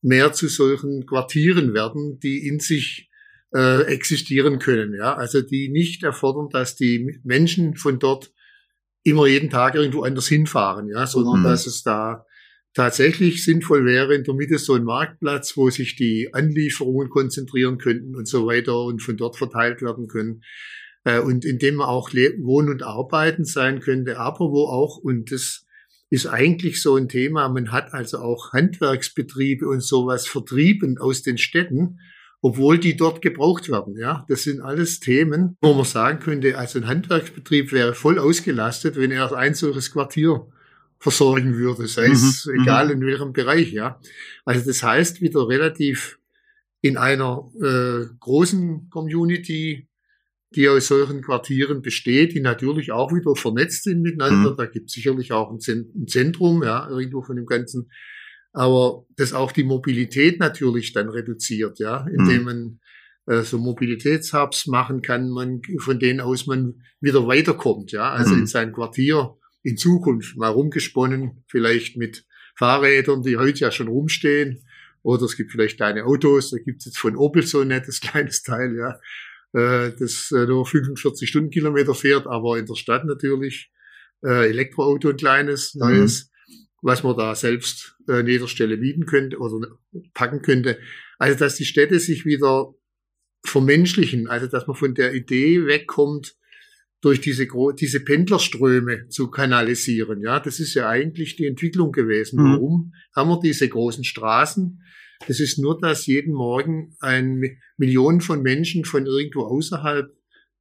mehr 0.00 0.32
zu 0.32 0.46
solchen 0.46 1.06
Quartieren 1.06 1.74
werden, 1.74 2.20
die 2.20 2.46
in 2.46 2.60
sich 2.60 3.10
äh, 3.52 3.82
existieren 3.82 4.60
können. 4.60 4.94
Ja, 4.94 5.14
also 5.14 5.42
die 5.42 5.68
nicht 5.68 6.04
erfordern, 6.04 6.48
dass 6.50 6.76
die 6.76 7.18
Menschen 7.24 7.74
von 7.74 7.98
dort 7.98 8.32
immer 9.02 9.26
jeden 9.26 9.50
Tag 9.50 9.74
irgendwo 9.74 10.02
anders 10.02 10.28
hinfahren, 10.28 10.88
ja, 10.88 11.08
sondern 11.08 11.40
mhm. 11.40 11.44
dass 11.44 11.66
es 11.66 11.82
da 11.82 12.24
tatsächlich 12.74 13.44
sinnvoll 13.44 13.84
wäre, 13.84 14.14
in 14.14 14.22
der 14.22 14.34
Mitte 14.34 14.58
so 14.58 14.74
ein 14.74 14.84
Marktplatz, 14.84 15.56
wo 15.56 15.68
sich 15.68 15.96
die 15.96 16.28
Anlieferungen 16.32 17.10
konzentrieren 17.10 17.78
könnten 17.78 18.14
und 18.14 18.28
so 18.28 18.46
weiter 18.46 18.84
und 18.84 19.02
von 19.02 19.16
dort 19.16 19.36
verteilt 19.36 19.82
werden 19.82 20.06
können. 20.06 20.42
Äh, 21.04 21.20
und 21.20 21.44
in 21.44 21.58
dem 21.58 21.76
man 21.76 21.88
auch 21.88 22.10
wohnen 22.10 22.68
und 22.68 22.82
arbeiten 22.82 23.44
sein 23.44 23.80
könnte, 23.80 24.18
aber 24.18 24.50
wo 24.50 24.66
auch, 24.66 24.98
und 24.98 25.32
das 25.32 25.64
ist 26.10 26.26
eigentlich 26.26 26.82
so 26.82 26.96
ein 26.96 27.08
Thema, 27.08 27.48
man 27.48 27.72
hat 27.72 27.94
also 27.94 28.18
auch 28.18 28.52
Handwerksbetriebe 28.52 29.68
und 29.68 29.82
sowas 29.82 30.26
vertrieben 30.26 30.98
aus 30.98 31.22
den 31.22 31.38
Städten 31.38 31.98
obwohl 32.42 32.78
die 32.78 32.96
dort 32.96 33.22
gebraucht 33.22 33.68
werden. 33.68 33.96
Ja, 33.98 34.24
das 34.28 34.44
sind 34.44 34.60
alles 34.60 35.00
Themen, 35.00 35.56
wo 35.60 35.74
man 35.74 35.84
sagen 35.84 36.20
könnte, 36.20 36.56
also 36.56 36.78
ein 36.78 36.86
Handwerksbetrieb 36.86 37.72
wäre 37.72 37.94
voll 37.94 38.18
ausgelastet, 38.18 38.96
wenn 38.96 39.10
er 39.10 39.32
ein 39.36 39.54
solches 39.54 39.92
Quartier 39.92 40.46
versorgen 40.98 41.56
würde, 41.56 41.86
sei 41.86 42.08
mhm. 42.08 42.12
es 42.12 42.46
mhm. 42.46 42.62
egal 42.62 42.90
in 42.90 43.00
welchem 43.02 43.32
Bereich. 43.32 43.72
Ja, 43.72 44.00
also 44.44 44.66
das 44.66 44.82
heißt 44.82 45.20
wieder 45.20 45.48
relativ 45.48 46.18
in 46.82 46.96
einer 46.96 47.50
äh, 47.62 48.06
großen 48.20 48.88
Community, 48.90 49.88
die 50.56 50.68
aus 50.68 50.88
solchen 50.88 51.22
Quartieren 51.22 51.82
besteht, 51.82 52.34
die 52.34 52.40
natürlich 52.40 52.92
auch 52.92 53.12
wieder 53.12 53.36
vernetzt 53.36 53.84
sind 53.84 54.02
miteinander. 54.02 54.52
Mhm. 54.52 54.56
Da 54.56 54.66
gibt 54.66 54.88
es 54.88 54.94
sicherlich 54.94 55.32
auch 55.32 55.50
ein 55.52 55.60
Zentrum, 55.60 56.62
ja, 56.62 56.88
irgendwo 56.88 57.22
von 57.22 57.36
dem 57.36 57.46
Ganzen 57.46 57.90
aber 58.52 59.06
das 59.16 59.32
auch 59.32 59.52
die 59.52 59.64
Mobilität 59.64 60.40
natürlich 60.40 60.92
dann 60.92 61.08
reduziert, 61.08 61.78
ja, 61.78 62.06
indem 62.06 62.40
mhm. 62.40 62.44
man 62.44 62.80
äh, 63.26 63.42
so 63.42 63.58
Mobilitätshubs 63.58 64.66
machen 64.66 65.02
kann, 65.02 65.30
man 65.30 65.62
von 65.78 65.98
denen 65.98 66.20
aus 66.20 66.46
man 66.46 66.82
wieder 67.00 67.26
weiterkommt, 67.26 67.92
ja, 67.92 68.10
also 68.10 68.34
mhm. 68.34 68.40
in 68.40 68.46
sein 68.46 68.72
Quartier 68.72 69.36
in 69.62 69.76
Zukunft 69.76 70.36
mal 70.36 70.48
rumgesponnen, 70.48 71.44
vielleicht 71.46 71.96
mit 71.96 72.24
Fahrrädern, 72.56 73.22
die 73.22 73.36
heute 73.36 73.60
ja 73.60 73.70
schon 73.70 73.88
rumstehen. 73.88 74.64
Oder 75.02 75.24
es 75.24 75.36
gibt 75.36 75.52
vielleicht 75.52 75.76
kleine 75.76 76.04
Autos, 76.04 76.50
da 76.50 76.58
gibt 76.58 76.80
es 76.80 76.86
jetzt 76.86 76.98
von 76.98 77.16
Opel 77.16 77.42
so 77.42 77.60
ein 77.60 77.68
nettes 77.68 78.00
kleines 78.00 78.42
Teil, 78.42 78.74
ja, 78.76 78.98
äh, 79.52 79.90
das 79.98 80.32
äh, 80.32 80.46
nur 80.46 80.66
45 80.66 81.28
Stundenkilometer 81.28 81.94
fährt, 81.94 82.26
aber 82.26 82.58
in 82.58 82.66
der 82.66 82.76
Stadt 82.76 83.04
natürlich 83.04 83.70
äh, 84.22 84.48
Elektroauto 84.48 85.10
ein 85.10 85.16
kleines, 85.16 85.74
mhm. 85.74 85.80
neues, 85.80 86.30
mhm. 86.30 86.54
was 86.82 87.02
man 87.02 87.16
da 87.16 87.34
selbst 87.34 87.96
äh, 88.08 88.20
an 88.20 88.26
jeder 88.26 88.48
Stelle 88.48 88.76
mieten 88.76 89.06
könnte 89.06 89.38
oder 89.38 89.66
packen 90.14 90.42
könnte. 90.42 90.78
Also 91.18 91.38
dass 91.38 91.56
die 91.56 91.64
Städte 91.64 91.98
sich 91.98 92.24
wieder 92.24 92.74
vermenschlichen, 93.44 94.28
also 94.28 94.46
dass 94.46 94.66
man 94.66 94.76
von 94.76 94.94
der 94.94 95.14
Idee 95.14 95.66
wegkommt, 95.66 96.36
durch 97.00 97.20
diese, 97.20 97.48
diese 97.78 98.00
Pendlerströme 98.00 99.08
zu 99.08 99.30
kanalisieren. 99.30 100.20
Ja, 100.20 100.38
das 100.38 100.60
ist 100.60 100.74
ja 100.74 100.88
eigentlich 100.88 101.36
die 101.36 101.46
Entwicklung 101.46 101.92
gewesen. 101.92 102.42
Mhm. 102.42 102.52
Warum 102.52 102.94
haben 103.16 103.30
wir 103.30 103.40
diese 103.40 103.68
großen 103.68 104.04
Straßen? 104.04 104.82
Das 105.26 105.40
ist 105.40 105.58
nur, 105.58 105.78
dass 105.78 106.06
jeden 106.06 106.32
Morgen 106.32 106.96
ein 107.00 107.58
Millionen 107.76 108.20
von 108.20 108.42
Menschen 108.42 108.84
von 108.84 109.06
irgendwo 109.06 109.42
außerhalb 109.42 110.10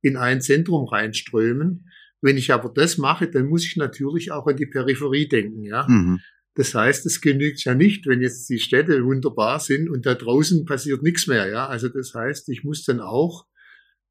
in 0.02 0.18
ein 0.18 0.42
Zentrum 0.42 0.88
reinströmen. 0.88 1.90
Wenn 2.22 2.38
ich 2.38 2.52
aber 2.52 2.70
das 2.70 2.98
mache, 2.98 3.30
dann 3.30 3.48
muss 3.48 3.66
ich 3.66 3.78
natürlich 3.78 4.32
auch 4.32 4.46
an 4.48 4.58
die 4.58 4.66
Peripherie 4.66 5.28
denken. 5.28 5.64
Ja, 5.64 5.88
mhm. 5.88 6.20
Das 6.56 6.76
heißt, 6.76 7.06
es 7.06 7.22
genügt 7.22 7.64
ja 7.64 7.74
nicht, 7.74 8.06
wenn 8.06 8.22
jetzt 8.22 8.50
die 8.50 8.60
Städte 8.60 9.06
wunderbar 9.06 9.60
sind 9.62 9.90
und 9.90 10.06
da 10.06 10.16
draußen 10.16 10.66
passiert 10.66 11.04
nichts 11.04 11.28
mehr. 11.28 11.48
Ja, 11.48 11.68
also 11.68 11.88
das 11.88 12.14
heißt, 12.14 12.50
ich 12.50 12.64
muss 12.64 12.84
dann 12.84 13.00
auch 13.00 13.46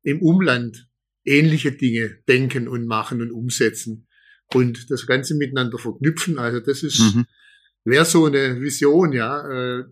im 0.03 0.23
Umland 0.23 0.89
ähnliche 1.27 1.73
Dinge 1.73 2.19
denken 2.27 2.67
und 2.69 2.87
machen 2.87 3.21
und 3.21 3.33
umsetzen 3.33 4.07
und 4.55 4.91
das 4.91 5.07
Ganze 5.07 5.35
miteinander 5.35 5.77
verknüpfen. 5.79 6.39
Also 6.39 6.61
das 6.61 6.83
ist 6.83 7.15
mhm. 7.15 7.27
Wäre 7.89 8.05
so 8.05 8.27
eine 8.27 8.61
Vision, 8.61 9.13
ja, 9.13 9.41
äh, 9.49 9.85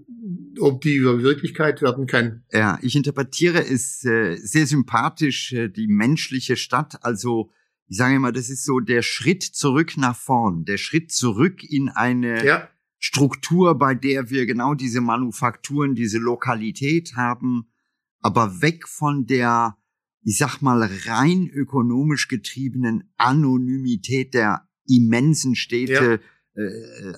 ob 0.60 0.80
die 0.80 1.02
Wirklichkeit 1.02 1.82
werden 1.82 2.06
kann. 2.06 2.44
Ja, 2.52 2.78
ich 2.82 2.96
interpretiere 2.96 3.64
es 3.64 4.04
äh, 4.04 4.36
sehr 4.36 4.66
sympathisch, 4.66 5.52
äh, 5.52 5.68
die 5.68 5.86
menschliche 5.86 6.56
Stadt. 6.56 7.02
Also 7.02 7.50
ich 7.88 7.96
sage 7.96 8.16
immer, 8.16 8.32
das 8.32 8.50
ist 8.50 8.64
so 8.64 8.80
der 8.80 9.02
Schritt 9.02 9.42
zurück 9.42 9.96
nach 9.96 10.16
vorn, 10.16 10.64
der 10.64 10.76
Schritt 10.76 11.12
zurück 11.12 11.62
in 11.62 11.88
eine 11.88 12.44
ja. 12.44 12.68
Struktur, 12.98 13.78
bei 13.78 13.94
der 13.94 14.30
wir 14.30 14.46
genau 14.46 14.74
diese 14.74 15.00
Manufakturen, 15.00 15.94
diese 15.94 16.18
Lokalität 16.18 17.14
haben, 17.14 17.68
aber 18.20 18.60
weg 18.60 18.88
von 18.88 19.26
der, 19.26 19.76
ich 20.22 20.38
sag 20.38 20.60
mal, 20.60 20.82
rein 21.06 21.48
ökonomisch 21.48 22.26
getriebenen 22.26 23.12
Anonymität 23.16 24.34
der 24.34 24.68
immensen 24.88 25.54
Städte. 25.54 26.20
Ja. 26.22 26.35
Äh, 26.56 27.12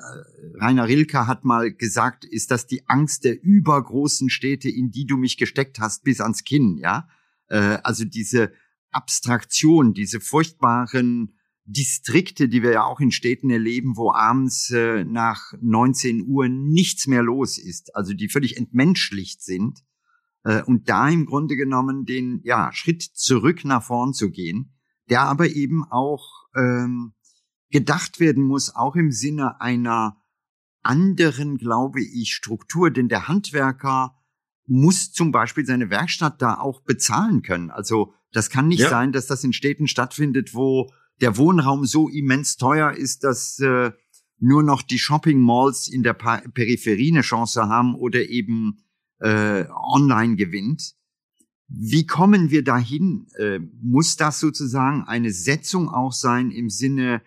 Rainer 0.61 0.89
Rilke 0.89 1.26
hat 1.26 1.45
mal 1.45 1.72
gesagt, 1.72 2.24
ist 2.24 2.51
das 2.51 2.66
die 2.66 2.89
Angst 2.89 3.24
der 3.24 3.43
übergroßen 3.43 4.30
Städte, 4.30 4.68
in 4.68 4.91
die 4.91 5.07
du 5.07 5.16
mich 5.16 5.36
gesteckt 5.36 5.78
hast, 5.78 6.03
bis 6.05 6.20
ans 6.20 6.45
Kinn, 6.45 6.76
ja? 6.78 7.09
Äh, 7.49 7.78
also 7.82 8.05
diese 8.05 8.53
Abstraktion, 8.91 9.95
diese 9.95 10.20
furchtbaren 10.20 11.34
Distrikte, 11.64 12.49
die 12.49 12.62
wir 12.62 12.72
ja 12.72 12.84
auch 12.84 12.99
in 12.99 13.12
Städten 13.12 13.51
erleben, 13.51 13.97
wo 13.97 14.12
abends 14.12 14.70
äh, 14.70 15.05
nach 15.05 15.53
19 15.61 16.26
Uhr 16.26 16.49
nichts 16.49 17.07
mehr 17.07 17.22
los 17.22 17.59
ist, 17.59 17.95
also 17.95 18.14
die 18.14 18.28
völlig 18.28 18.57
entmenschlicht 18.57 19.43
sind, 19.43 19.84
äh, 20.45 20.62
und 20.62 20.89
da 20.89 21.09
im 21.09 21.26
Grunde 21.26 21.57
genommen 21.57 22.07
den 22.07 22.41
ja, 22.43 22.72
Schritt 22.72 23.03
zurück 23.03 23.64
nach 23.64 23.84
vorn 23.84 24.14
zu 24.14 24.30
gehen, 24.30 24.72
der 25.11 25.22
aber 25.22 25.49
eben 25.49 25.84
auch 25.84 26.49
ähm, 26.57 27.12
gedacht 27.71 28.21
werden 28.21 28.45
muss, 28.45 28.75
auch 28.75 28.97
im 28.97 29.12
Sinne 29.12 29.61
einer 29.61 30.16
anderen, 30.83 31.59
glaube 31.59 32.03
ich, 32.03 32.33
Struktur, 32.33 32.91
denn 32.91 33.09
der 33.09 33.29
Handwerker 33.29 34.14
muss 34.66 35.12
zum 35.12 35.33
Beispiel 35.33 35.64
seine 35.64 35.91
Werkstatt 35.91 36.41
da 36.43 36.59
auch 36.59 36.83
bezahlen 36.83 37.43
können. 37.43 37.71
Also 37.71 38.14
das 38.33 38.51
kann 38.51 38.69
nicht 38.69 38.81
ja. 38.81 38.91
sein, 38.91 39.12
dass 39.12 39.27
das 39.27 39.45
in 39.45 39.53
Städten 39.53 39.89
stattfindet, 39.89 40.55
wo 40.55 40.93
der 41.21 41.37
Wohnraum 41.37 41.85
so 41.85 42.09
immens 42.09 42.57
teuer 42.57 42.93
ist, 42.93 43.25
dass 43.25 43.59
äh, 43.59 43.93
nur 44.39 44.62
noch 44.62 44.83
die 44.83 44.99
Shopping 44.99 45.41
Malls 45.41 45.89
in 45.89 46.03
der 46.03 46.12
pa 46.12 46.43
Peripherie 46.55 47.11
eine 47.11 47.23
Chance 47.23 47.69
haben 47.69 47.95
oder 47.95 48.29
eben 48.29 48.85
äh, 49.19 49.64
online 49.71 50.37
gewinnt. 50.37 50.95
Wie 51.66 52.07
kommen 52.07 52.51
wir 52.51 52.62
dahin? 52.62 53.27
Äh, 53.39 53.59
muss 53.83 54.16
das 54.16 54.39
sozusagen 54.41 55.05
eine 55.05 55.33
Setzung 55.33 55.89
auch 55.89 56.12
sein 56.12 56.51
im 56.51 56.71
Sinne 56.71 57.23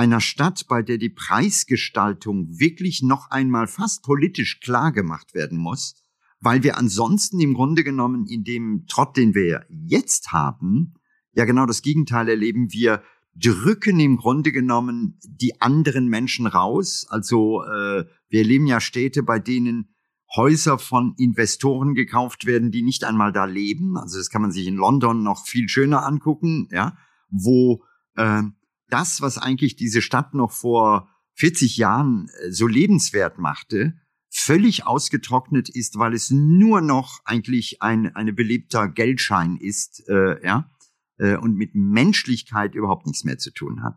einer 0.00 0.20
Stadt, 0.20 0.66
bei 0.68 0.82
der 0.82 0.98
die 0.98 1.10
Preisgestaltung 1.10 2.58
wirklich 2.58 3.02
noch 3.02 3.30
einmal 3.30 3.66
fast 3.66 4.02
politisch 4.02 4.60
klar 4.60 4.92
gemacht 4.92 5.34
werden 5.34 5.58
muss? 5.58 5.94
weil 6.40 6.62
wir 6.62 6.78
ansonsten 6.78 7.38
im 7.40 7.54
Grunde 7.54 7.84
genommen 7.84 8.26
in 8.26 8.44
dem 8.44 8.86
Trott, 8.88 9.16
den 9.16 9.34
wir 9.34 9.66
jetzt 9.68 10.32
haben, 10.32 10.94
ja 11.32 11.44
genau 11.44 11.66
das 11.66 11.82
Gegenteil 11.82 12.28
erleben. 12.28 12.72
Wir 12.72 13.02
drücken 13.34 14.00
im 14.00 14.16
Grunde 14.16 14.50
genommen 14.50 15.18
die 15.24 15.60
anderen 15.60 16.08
Menschen 16.08 16.46
raus. 16.46 17.06
Also 17.08 17.62
äh, 17.62 18.04
wir 18.28 18.40
erleben 18.40 18.66
ja 18.66 18.80
Städte, 18.80 19.22
bei 19.22 19.38
denen 19.38 19.94
Häuser 20.34 20.78
von 20.78 21.14
Investoren 21.18 21.94
gekauft 21.94 22.46
werden, 22.46 22.70
die 22.70 22.82
nicht 22.82 23.04
einmal 23.04 23.32
da 23.32 23.44
leben. 23.44 23.96
Also 23.96 24.18
das 24.18 24.30
kann 24.30 24.42
man 24.42 24.52
sich 24.52 24.66
in 24.66 24.76
London 24.76 25.22
noch 25.22 25.46
viel 25.46 25.68
schöner 25.68 26.06
angucken, 26.06 26.68
ja, 26.70 26.96
wo 27.30 27.82
äh, 28.16 28.42
das, 28.90 29.20
was 29.20 29.38
eigentlich 29.38 29.76
diese 29.76 30.02
Stadt 30.02 30.34
noch 30.34 30.52
vor 30.52 31.08
40 31.34 31.76
Jahren 31.76 32.28
äh, 32.42 32.50
so 32.50 32.66
lebenswert 32.66 33.38
machte, 33.38 33.94
völlig 34.30 34.86
ausgetrocknet 34.86 35.68
ist, 35.68 35.98
weil 35.98 36.14
es 36.14 36.30
nur 36.30 36.80
noch 36.80 37.20
eigentlich 37.24 37.82
ein 37.82 38.14
eine 38.14 38.32
belebter 38.32 38.88
Geldschein 38.88 39.56
ist, 39.56 40.08
äh, 40.08 40.44
ja, 40.44 40.70
äh, 41.18 41.36
und 41.36 41.56
mit 41.56 41.74
Menschlichkeit 41.74 42.74
überhaupt 42.74 43.06
nichts 43.06 43.24
mehr 43.24 43.38
zu 43.38 43.50
tun 43.52 43.82
hat. 43.82 43.96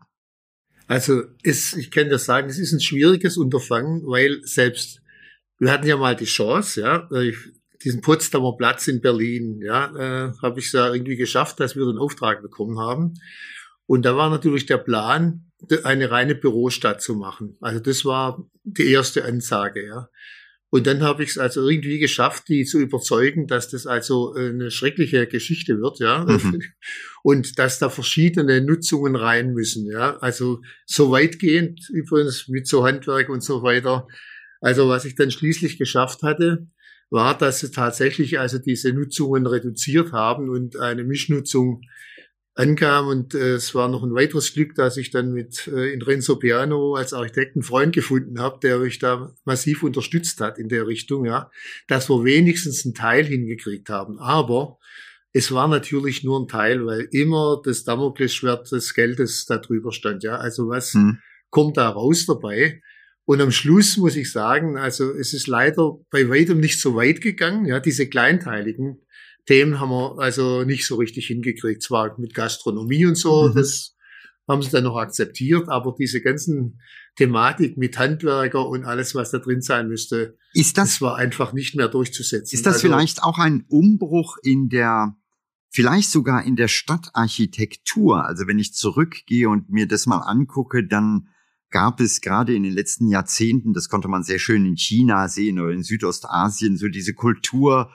Also 0.86 1.22
ist, 1.42 1.76
ich 1.76 1.90
kann 1.90 2.10
das 2.10 2.24
sagen, 2.24 2.48
es 2.48 2.58
ist 2.58 2.72
ein 2.72 2.80
schwieriges 2.80 3.36
Unterfangen, 3.36 4.02
weil 4.06 4.40
selbst 4.44 5.00
wir 5.58 5.70
hatten 5.70 5.86
ja 5.86 5.96
mal 5.96 6.16
die 6.16 6.24
Chance, 6.24 6.80
ja, 6.80 7.08
diesen 7.84 8.00
Potsdamer 8.00 8.56
Platz 8.56 8.88
in 8.88 9.00
Berlin, 9.00 9.60
ja, 9.62 9.94
äh, 9.94 10.32
habe 10.42 10.58
ich 10.58 10.72
ja 10.72 10.92
irgendwie 10.92 11.16
geschafft, 11.16 11.60
dass 11.60 11.76
wir 11.76 11.86
den 11.86 11.98
Auftrag 11.98 12.42
bekommen 12.42 12.78
haben. 12.78 13.14
Und 13.86 14.04
da 14.04 14.16
war 14.16 14.30
natürlich 14.30 14.66
der 14.66 14.78
Plan, 14.78 15.50
eine 15.84 16.10
reine 16.10 16.34
Bürostadt 16.34 17.00
zu 17.00 17.14
machen. 17.14 17.56
Also 17.60 17.80
das 17.80 18.04
war 18.04 18.44
die 18.64 18.90
erste 18.90 19.24
Ansage, 19.24 19.86
ja. 19.86 20.08
Und 20.70 20.88
dann 20.88 21.02
habe 21.02 21.22
ich 21.22 21.30
es 21.30 21.38
also 21.38 21.68
irgendwie 21.68 22.00
geschafft, 22.00 22.48
die 22.48 22.64
zu 22.64 22.80
überzeugen, 22.80 23.46
dass 23.46 23.70
das 23.70 23.86
also 23.86 24.34
eine 24.34 24.72
schreckliche 24.72 25.28
Geschichte 25.28 25.80
wird, 25.80 26.00
ja. 26.00 26.24
Mhm. 26.24 26.60
Und 27.22 27.58
dass 27.60 27.78
da 27.78 27.88
verschiedene 27.90 28.60
Nutzungen 28.60 29.14
rein 29.14 29.52
müssen, 29.52 29.86
ja. 29.86 30.16
Also 30.16 30.62
so 30.84 31.12
weitgehend 31.12 31.88
übrigens 31.90 32.48
mit 32.48 32.66
so 32.66 32.84
Handwerk 32.84 33.28
und 33.28 33.42
so 33.42 33.62
weiter. 33.62 34.08
Also 34.60 34.88
was 34.88 35.04
ich 35.04 35.14
dann 35.14 35.30
schließlich 35.30 35.78
geschafft 35.78 36.22
hatte, 36.22 36.66
war, 37.08 37.38
dass 37.38 37.60
sie 37.60 37.70
tatsächlich 37.70 38.40
also 38.40 38.58
diese 38.58 38.92
Nutzungen 38.92 39.46
reduziert 39.46 40.10
haben 40.10 40.48
und 40.48 40.76
eine 40.76 41.04
Mischnutzung 41.04 41.82
ankam 42.54 43.08
und 43.08 43.34
äh, 43.34 43.54
es 43.54 43.74
war 43.74 43.88
noch 43.88 44.04
ein 44.04 44.14
weiteres 44.14 44.52
Glück, 44.54 44.74
dass 44.76 44.96
ich 44.96 45.10
dann 45.10 45.32
mit 45.32 45.66
äh, 45.66 45.92
in 45.92 46.02
Renzo 46.02 46.36
Piano 46.36 46.94
als 46.94 47.12
Architekt 47.12 47.56
einen 47.56 47.64
Freund 47.64 47.94
gefunden 47.94 48.38
habe, 48.38 48.60
der 48.62 48.78
mich 48.78 48.98
da 49.00 49.34
massiv 49.44 49.82
unterstützt 49.82 50.40
hat 50.40 50.58
in 50.58 50.68
der 50.68 50.86
Richtung, 50.86 51.24
ja, 51.24 51.50
dass 51.88 52.08
wir 52.08 52.24
wenigstens 52.24 52.84
einen 52.84 52.94
Teil 52.94 53.24
hingekriegt 53.24 53.88
haben. 53.88 54.18
Aber 54.20 54.78
es 55.32 55.50
war 55.50 55.66
natürlich 55.66 56.22
nur 56.22 56.40
ein 56.40 56.48
Teil, 56.48 56.86
weil 56.86 57.08
immer 57.10 57.60
das 57.64 57.82
Damoklesschwert 57.82 58.70
des 58.70 58.94
Geldes 58.94 59.46
da 59.46 59.58
drüber 59.58 59.90
stand, 59.90 60.22
ja. 60.22 60.36
Also 60.36 60.68
was 60.68 60.94
hm. 60.94 61.18
kommt 61.50 61.76
da 61.76 61.88
raus 61.88 62.26
dabei? 62.26 62.80
Und 63.26 63.40
am 63.40 63.50
Schluss 63.50 63.96
muss 63.96 64.16
ich 64.16 64.30
sagen, 64.30 64.76
also 64.76 65.10
es 65.10 65.32
ist 65.32 65.48
leider 65.48 65.98
bei 66.10 66.28
weitem 66.28 66.60
nicht 66.60 66.80
so 66.80 66.94
weit 66.94 67.20
gegangen, 67.20 67.64
ja, 67.64 67.80
diese 67.80 68.06
kleinteiligen 68.06 69.00
Themen 69.46 69.80
haben 69.80 69.90
wir 69.90 70.18
also 70.18 70.64
nicht 70.64 70.86
so 70.86 70.96
richtig 70.96 71.26
hingekriegt. 71.26 71.82
Zwar 71.82 72.18
mit 72.18 72.34
Gastronomie 72.34 73.06
und 73.06 73.16
so, 73.16 73.48
mhm. 73.48 73.54
das 73.54 73.94
haben 74.48 74.62
sie 74.62 74.70
dann 74.70 74.84
noch 74.84 74.96
akzeptiert, 74.96 75.68
aber 75.68 75.94
diese 75.98 76.20
ganzen 76.20 76.80
Thematik 77.16 77.76
mit 77.76 77.98
Handwerker 77.98 78.66
und 78.66 78.84
alles, 78.84 79.14
was 79.14 79.30
da 79.30 79.38
drin 79.38 79.62
sein 79.62 79.88
müsste, 79.88 80.36
ist 80.52 80.76
das, 80.76 80.90
das 80.90 81.00
war 81.00 81.16
einfach 81.16 81.52
nicht 81.52 81.74
mehr 81.76 81.88
durchzusetzen. 81.88 82.54
Ist 82.54 82.66
das 82.66 82.74
also, 82.74 82.88
vielleicht 82.88 83.22
auch 83.22 83.38
ein 83.38 83.64
Umbruch 83.68 84.36
in 84.42 84.68
der, 84.68 85.16
vielleicht 85.70 86.10
sogar 86.10 86.44
in 86.44 86.56
der 86.56 86.68
Stadtarchitektur? 86.68 88.24
Also 88.24 88.46
wenn 88.46 88.58
ich 88.58 88.74
zurückgehe 88.74 89.48
und 89.48 89.70
mir 89.70 89.86
das 89.86 90.06
mal 90.06 90.18
angucke, 90.18 90.86
dann 90.86 91.28
gab 91.70 92.00
es 92.00 92.20
gerade 92.20 92.54
in 92.54 92.62
den 92.62 92.72
letzten 92.72 93.08
Jahrzehnten, 93.08 93.72
das 93.72 93.88
konnte 93.88 94.08
man 94.08 94.22
sehr 94.22 94.38
schön 94.38 94.64
in 94.64 94.76
China 94.76 95.28
sehen 95.28 95.58
oder 95.58 95.72
in 95.72 95.82
Südostasien, 95.82 96.76
so 96.76 96.88
diese 96.88 97.14
Kultur 97.14 97.90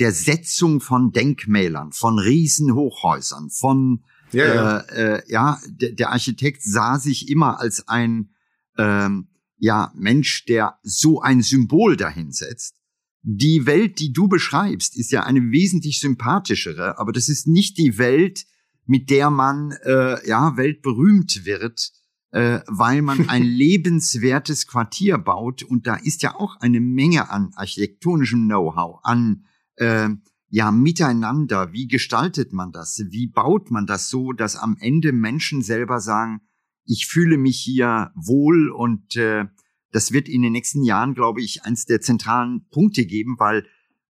der 0.00 0.12
Setzung 0.12 0.80
von 0.80 1.12
Denkmälern, 1.12 1.92
von 1.92 2.18
Riesenhochhäusern, 2.18 3.50
von 3.50 4.04
Ja, 4.32 4.54
ja. 4.54 4.78
Äh, 4.78 5.16
äh, 5.16 5.22
ja 5.28 5.60
der, 5.68 5.92
der 5.92 6.10
Architekt 6.10 6.62
sah 6.62 6.98
sich 6.98 7.28
immer 7.28 7.60
als 7.60 7.86
ein 7.88 8.30
ähm, 8.76 9.28
ja, 9.58 9.92
Mensch, 9.94 10.44
der 10.46 10.78
so 10.82 11.20
ein 11.20 11.42
Symbol 11.42 11.96
dahinsetzt. 11.96 12.76
Die 13.22 13.64
Welt, 13.64 14.00
die 14.00 14.12
du 14.12 14.28
beschreibst, 14.28 14.98
ist 14.98 15.10
ja 15.10 15.22
eine 15.22 15.50
wesentlich 15.50 16.00
sympathischere, 16.00 16.98
aber 16.98 17.12
das 17.12 17.28
ist 17.28 17.46
nicht 17.46 17.78
die 17.78 17.96
Welt, 17.96 18.44
mit 18.86 19.08
der 19.08 19.30
man 19.30 19.72
äh, 19.84 20.28
ja 20.28 20.56
weltberühmt 20.58 21.46
wird, 21.46 21.92
äh, 22.32 22.60
weil 22.66 23.00
man 23.00 23.28
ein 23.28 23.44
lebenswertes 23.44 24.66
Quartier 24.66 25.16
baut 25.16 25.62
und 25.62 25.86
da 25.86 25.94
ist 25.94 26.22
ja 26.22 26.34
auch 26.34 26.56
eine 26.60 26.80
Menge 26.80 27.30
an 27.30 27.52
architektonischem 27.54 28.44
Know-how, 28.44 29.00
an 29.04 29.46
äh, 29.76 30.08
ja 30.48 30.70
miteinander. 30.70 31.72
Wie 31.72 31.88
gestaltet 31.88 32.52
man 32.52 32.72
das? 32.72 33.02
Wie 33.10 33.26
baut 33.26 33.70
man 33.70 33.86
das 33.86 34.08
so, 34.08 34.32
dass 34.32 34.56
am 34.56 34.76
Ende 34.80 35.12
Menschen 35.12 35.62
selber 35.62 36.00
sagen, 36.00 36.40
ich 36.84 37.06
fühle 37.06 37.38
mich 37.38 37.58
hier 37.58 38.12
wohl 38.14 38.70
und 38.70 39.16
äh, 39.16 39.46
das 39.90 40.12
wird 40.12 40.28
in 40.28 40.42
den 40.42 40.52
nächsten 40.52 40.82
Jahren, 40.82 41.14
glaube 41.14 41.40
ich, 41.40 41.64
eins 41.64 41.86
der 41.86 42.00
zentralen 42.00 42.68
Punkte 42.70 43.06
geben, 43.06 43.36
weil 43.38 43.66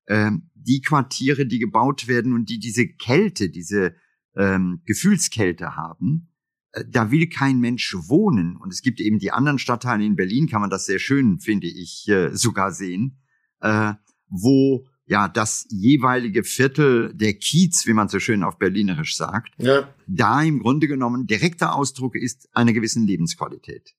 äh, 0.07 0.31
die 0.55 0.81
Quartiere, 0.81 1.47
die 1.47 1.59
gebaut 1.59 2.09
werden 2.09 2.33
und 2.33 2.49
die 2.49 2.59
diese 2.59 2.89
Kälte, 2.89 3.51
diese 3.51 3.95
ähm, 4.37 4.83
Gefühlskälte 4.87 5.77
haben, 5.77 6.33
äh, 6.73 6.85
da 6.89 7.11
will 7.11 7.29
kein 7.29 7.61
Mensch 7.61 7.95
wohnen. 8.09 8.57
Und 8.57 8.73
es 8.73 8.83
gibt 8.83 9.01
eben 9.01 9.19
die 9.19 9.31
anderen 9.31 9.59
Stadtteile 9.59 10.05
in 10.05 10.17
Berlin, 10.17 10.49
kann 10.49 10.61
man 10.61 10.71
das 10.71 10.87
sehr 10.87 10.99
schön, 10.99 11.39
finde 11.39 11.69
ich, 11.69 12.09
äh, 12.09 12.35
sogar 12.35 12.73
sehen, 12.73 13.21
äh, 13.61 13.95
wo 14.29 14.87
ja 15.07 15.29
das 15.29 15.67
jeweilige 15.71 16.45
Viertel 16.45 17.13
der 17.15 17.35
Kiez, 17.35 17.87
wie 17.87 17.93
man 17.93 18.09
so 18.09 18.21
schön 18.21 18.43
auf 18.43 18.59
Berlinerisch 18.59 19.17
sagt, 19.17 19.53
ja. 19.59 19.89
da 20.07 20.43
im 20.43 20.61
Grunde 20.61 20.89
genommen 20.89 21.27
direkter 21.27 21.75
Ausdruck 21.75 22.17
ist 22.17 22.49
einer 22.53 22.73
gewissen 22.73 23.07
Lebensqualität. 23.07 23.95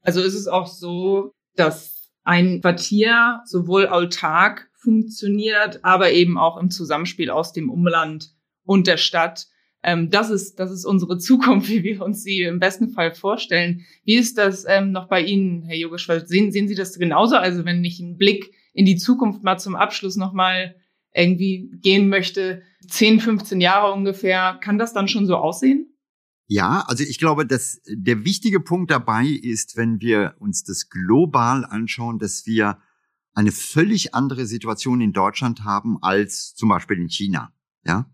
Also 0.00 0.20
ist 0.20 0.34
es 0.34 0.48
auch 0.48 0.66
so, 0.66 1.32
dass 1.54 2.10
ein 2.24 2.60
Quartier 2.60 3.40
sowohl 3.44 3.88
autark 3.88 4.68
funktioniert, 4.74 5.84
aber 5.84 6.12
eben 6.12 6.38
auch 6.38 6.56
im 6.56 6.70
Zusammenspiel 6.70 7.30
aus 7.30 7.52
dem 7.52 7.70
Umland 7.70 8.34
und 8.64 8.86
der 8.86 8.96
Stadt 8.96 9.46
ähm, 9.82 10.10
das 10.10 10.30
ist, 10.30 10.60
das 10.60 10.70
ist 10.70 10.84
unsere 10.84 11.18
Zukunft, 11.18 11.68
wie 11.70 11.82
wir 11.82 12.02
uns 12.02 12.22
sie 12.22 12.42
im 12.42 12.60
besten 12.60 12.90
Fall 12.90 13.12
vorstellen. 13.12 13.84
Wie 14.04 14.14
ist 14.14 14.38
das 14.38 14.64
ähm, 14.68 14.92
noch 14.92 15.08
bei 15.08 15.22
Ihnen, 15.22 15.62
Herr 15.62 15.76
Yogeshwar? 15.76 16.20
Sehen, 16.26 16.52
sehen 16.52 16.68
Sie 16.68 16.74
das 16.74 16.98
genauso? 16.98 17.36
Also 17.36 17.64
wenn 17.64 17.84
ich 17.84 18.00
einen 18.00 18.16
Blick 18.16 18.52
in 18.72 18.86
die 18.86 18.96
Zukunft 18.96 19.42
mal 19.42 19.58
zum 19.58 19.74
Abschluss 19.74 20.16
nochmal 20.16 20.76
irgendwie 21.14 21.70
gehen 21.82 22.08
möchte, 22.08 22.62
10, 22.88 23.20
15 23.20 23.60
Jahre 23.60 23.92
ungefähr, 23.92 24.58
kann 24.62 24.78
das 24.78 24.92
dann 24.92 25.08
schon 25.08 25.26
so 25.26 25.36
aussehen? 25.36 25.94
Ja, 26.46 26.84
also 26.86 27.04
ich 27.04 27.18
glaube, 27.18 27.46
dass 27.46 27.80
der 27.86 28.24
wichtige 28.24 28.60
Punkt 28.60 28.90
dabei 28.90 29.24
ist, 29.24 29.76
wenn 29.76 30.00
wir 30.00 30.34
uns 30.38 30.64
das 30.64 30.88
global 30.88 31.64
anschauen, 31.64 32.18
dass 32.18 32.46
wir 32.46 32.78
eine 33.34 33.52
völlig 33.52 34.14
andere 34.14 34.46
Situation 34.46 35.00
in 35.00 35.12
Deutschland 35.12 35.64
haben 35.64 35.98
als 36.02 36.54
zum 36.54 36.68
Beispiel 36.68 36.98
in 36.98 37.08
China. 37.08 37.52
Ja, 37.84 38.06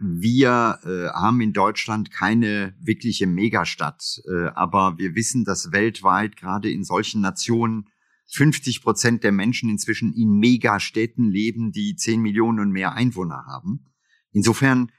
wir 0.00 0.78
äh, 0.84 1.08
haben 1.08 1.40
in 1.40 1.52
Deutschland 1.52 2.12
keine 2.12 2.74
wirkliche 2.80 3.26
Megastadt, 3.26 4.22
äh, 4.28 4.48
aber 4.54 4.96
wir 4.98 5.16
wissen, 5.16 5.44
dass 5.44 5.72
weltweit 5.72 6.36
gerade 6.36 6.70
in 6.70 6.84
solchen 6.84 7.20
Nationen 7.20 7.88
50 8.30 8.82
Prozent 8.82 9.24
der 9.24 9.32
Menschen 9.32 9.70
inzwischen 9.70 10.12
in 10.12 10.38
Megastädten 10.38 11.30
leben, 11.30 11.72
die 11.72 11.96
10 11.96 12.20
Millionen 12.20 12.60
und 12.60 12.70
mehr 12.70 12.92
Einwohner 12.92 13.44
haben. 13.46 13.86
Insofern 14.32 14.92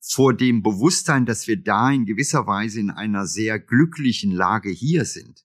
vor 0.00 0.34
dem 0.34 0.62
Bewusstsein, 0.62 1.24
dass 1.24 1.46
wir 1.48 1.62
da 1.62 1.90
in 1.90 2.04
gewisser 2.04 2.46
Weise 2.46 2.80
in 2.80 2.90
einer 2.90 3.26
sehr 3.26 3.58
glücklichen 3.58 4.32
Lage 4.32 4.70
hier 4.70 5.06
sind, 5.06 5.44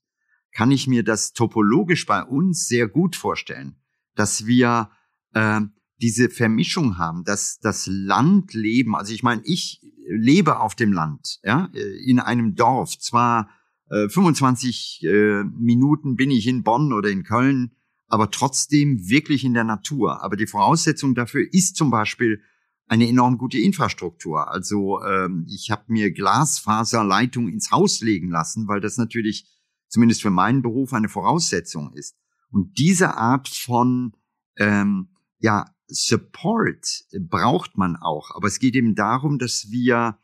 kann 0.52 0.72
ich 0.72 0.88
mir 0.88 1.04
das 1.04 1.32
topologisch 1.32 2.06
bei 2.06 2.24
uns 2.24 2.68
sehr 2.68 2.88
gut 2.88 3.16
vorstellen, 3.16 3.76
dass 4.16 4.46
wir 4.46 4.92
äh, 5.34 5.62
diese 6.02 6.30
Vermischung 6.30 6.98
haben, 6.98 7.24
dass 7.24 7.60
das 7.60 7.88
Landleben, 7.88 8.96
also 8.96 9.14
ich 9.14 9.24
meine, 9.24 9.42
ich 9.46 9.82
lebe 10.08 10.60
auf 10.60 10.76
dem 10.76 10.92
Land, 10.92 11.40
ja, 11.44 11.70
in 12.06 12.20
einem 12.20 12.56
Dorf, 12.56 12.98
zwar 12.98 13.50
25 13.90 15.04
äh, 15.04 15.44
Minuten 15.44 16.16
bin 16.16 16.32
ich 16.32 16.48
in 16.48 16.64
Bonn 16.64 16.94
oder 16.94 17.10
in 17.10 17.24
Köln, 17.24 17.72
aber 18.08 18.32
trotzdem 18.32 19.10
wirklich 19.10 19.44
in 19.44 19.54
der 19.54 19.64
Natur. 19.64 20.24
Aber 20.24 20.36
die 20.36 20.48
Voraussetzung 20.48 21.16
dafür 21.16 21.46
ist 21.52 21.76
zum 21.76 21.90
Beispiel 21.90 22.42
eine 22.88 23.08
enorm 23.08 23.38
gute 23.38 23.60
Infrastruktur. 23.60 24.52
Also 24.52 25.02
ähm, 25.04 25.46
ich 25.48 25.70
habe 25.70 25.84
mir 25.88 26.12
Glasfaserleitung 26.12 27.48
ins 27.48 27.72
Haus 27.72 28.02
legen 28.02 28.30
lassen, 28.30 28.68
weil 28.68 28.82
das 28.82 28.98
natürlich 28.98 29.48
zumindest 29.88 30.22
für 30.22 30.32
meinen 30.32 30.62
Beruf 30.62 30.94
eine 30.94 31.10
Voraussetzung 31.10 31.94
ist. 31.94 32.16
Und 32.52 32.80
diese 32.80 33.16
Art 33.16 33.48
von 33.48 34.14
ähm, 34.58 35.10
ja 35.40 35.66
Support 35.88 37.06
braucht 37.20 37.78
man 37.78 37.96
auch. 37.96 38.36
Aber 38.36 38.48
es 38.48 38.60
geht 38.60 38.76
eben 38.76 38.96
darum, 38.96 39.40
dass 39.40 39.72
wir 39.72 40.18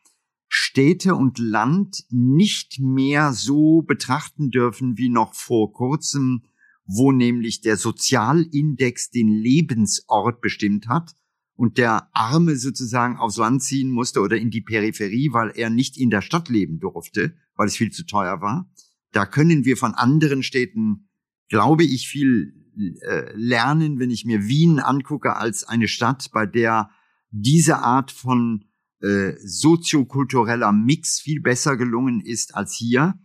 Städte 0.47 1.15
und 1.15 1.39
Land 1.39 2.05
nicht 2.09 2.79
mehr 2.79 3.33
so 3.33 3.81
betrachten 3.81 4.51
dürfen 4.51 4.97
wie 4.97 5.09
noch 5.09 5.33
vor 5.33 5.73
kurzem, 5.73 6.43
wo 6.85 7.11
nämlich 7.11 7.61
der 7.61 7.77
Sozialindex 7.77 9.09
den 9.09 9.27
Lebensort 9.29 10.41
bestimmt 10.41 10.87
hat 10.87 11.15
und 11.55 11.77
der 11.77 12.09
Arme 12.13 12.57
sozusagen 12.57 13.17
aufs 13.17 13.37
Land 13.37 13.63
ziehen 13.63 13.89
musste 13.89 14.21
oder 14.21 14.37
in 14.37 14.51
die 14.51 14.61
Peripherie, 14.61 15.29
weil 15.31 15.51
er 15.55 15.69
nicht 15.69 15.97
in 15.97 16.09
der 16.09 16.21
Stadt 16.21 16.49
leben 16.49 16.79
durfte, 16.79 17.35
weil 17.55 17.67
es 17.67 17.77
viel 17.77 17.91
zu 17.91 18.05
teuer 18.05 18.41
war. 18.41 18.69
Da 19.11 19.25
können 19.25 19.65
wir 19.65 19.77
von 19.77 19.93
anderen 19.93 20.43
Städten, 20.43 21.07
glaube 21.47 21.85
ich, 21.85 22.07
viel 22.07 22.53
äh, 23.01 23.31
lernen, 23.35 23.99
wenn 23.99 24.11
ich 24.11 24.25
mir 24.25 24.47
Wien 24.47 24.79
angucke 24.79 25.37
als 25.37 25.63
eine 25.63 25.87
Stadt, 25.87 26.29
bei 26.33 26.45
der 26.45 26.89
diese 27.31 27.79
Art 27.79 28.11
von 28.11 28.65
äh, 29.05 29.35
soziokultureller 29.43 30.71
Mix 30.71 31.19
viel 31.19 31.41
besser 31.41 31.77
gelungen 31.77 32.21
ist 32.21 32.55
als 32.55 32.73
hier. 32.73 33.19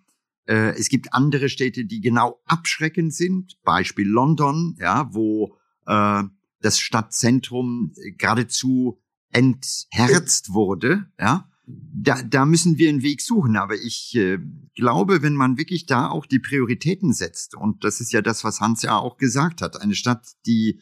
Äh, 0.46 0.78
es 0.78 0.88
gibt 0.88 1.14
andere 1.14 1.48
Städte, 1.48 1.84
die 1.84 2.00
genau 2.00 2.40
abschreckend 2.44 3.14
sind. 3.14 3.56
Beispiel 3.62 4.08
London, 4.08 4.76
ja, 4.78 5.08
wo 5.12 5.56
äh, 5.86 6.24
das 6.60 6.78
Stadtzentrum 6.78 7.92
geradezu 8.18 9.00
entherzt 9.32 10.52
wurde, 10.52 11.06
ja 11.18 11.50
da, 11.92 12.22
da 12.22 12.44
müssen 12.44 12.78
wir 12.78 12.88
einen 12.88 13.02
Weg 13.02 13.20
suchen. 13.20 13.56
Aber 13.56 13.74
ich 13.74 14.14
äh, 14.16 14.38
glaube, 14.74 15.22
wenn 15.22 15.34
man 15.34 15.58
wirklich 15.58 15.86
da 15.86 16.08
auch 16.08 16.26
die 16.26 16.38
Prioritäten 16.38 17.12
setzt, 17.12 17.54
und 17.54 17.84
das 17.84 18.00
ist 18.00 18.12
ja 18.12 18.22
das, 18.22 18.44
was 18.44 18.60
Hans 18.60 18.82
ja 18.82 18.96
auch 18.96 19.16
gesagt 19.16 19.62
hat, 19.62 19.80
eine 19.80 19.94
Stadt, 19.94 20.26
die 20.46 20.80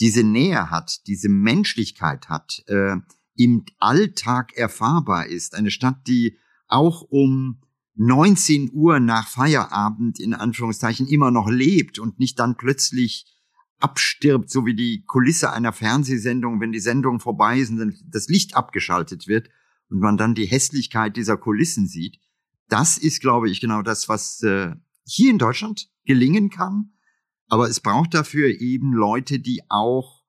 diese 0.00 0.22
Nähe 0.22 0.70
hat, 0.70 1.06
diese 1.06 1.28
Menschlichkeit 1.28 2.28
hat, 2.28 2.62
äh, 2.66 2.96
im 3.40 3.64
Alltag 3.78 4.52
erfahrbar 4.54 5.26
ist, 5.26 5.54
eine 5.54 5.70
Stadt, 5.70 6.06
die 6.06 6.36
auch 6.68 7.00
um 7.00 7.62
19 7.94 8.70
Uhr 8.74 9.00
nach 9.00 9.28
Feierabend 9.28 10.20
in 10.20 10.34
Anführungszeichen 10.34 11.06
immer 11.06 11.30
noch 11.30 11.48
lebt 11.48 11.98
und 11.98 12.18
nicht 12.18 12.38
dann 12.38 12.58
plötzlich 12.58 13.24
abstirbt, 13.78 14.50
so 14.50 14.66
wie 14.66 14.74
die 14.74 15.04
Kulisse 15.06 15.52
einer 15.52 15.72
Fernsehsendung, 15.72 16.60
wenn 16.60 16.70
die 16.70 16.80
Sendung 16.80 17.18
vorbei 17.18 17.60
ist 17.60 17.70
und 17.70 17.94
das 18.10 18.28
Licht 18.28 18.56
abgeschaltet 18.56 19.26
wird, 19.26 19.48
und 19.88 20.00
man 20.00 20.18
dann 20.18 20.34
die 20.34 20.46
Hässlichkeit 20.46 21.16
dieser 21.16 21.38
Kulissen 21.38 21.86
sieht, 21.86 22.20
das 22.68 22.98
ist, 22.98 23.22
glaube 23.22 23.48
ich, 23.48 23.62
genau 23.62 23.80
das, 23.80 24.06
was 24.06 24.42
äh, 24.42 24.74
hier 25.06 25.30
in 25.30 25.38
Deutschland 25.38 25.88
gelingen 26.04 26.50
kann. 26.50 26.92
Aber 27.48 27.70
es 27.70 27.80
braucht 27.80 28.12
dafür 28.12 28.48
eben 28.60 28.92
Leute, 28.92 29.40
die 29.40 29.62
auch 29.70 30.24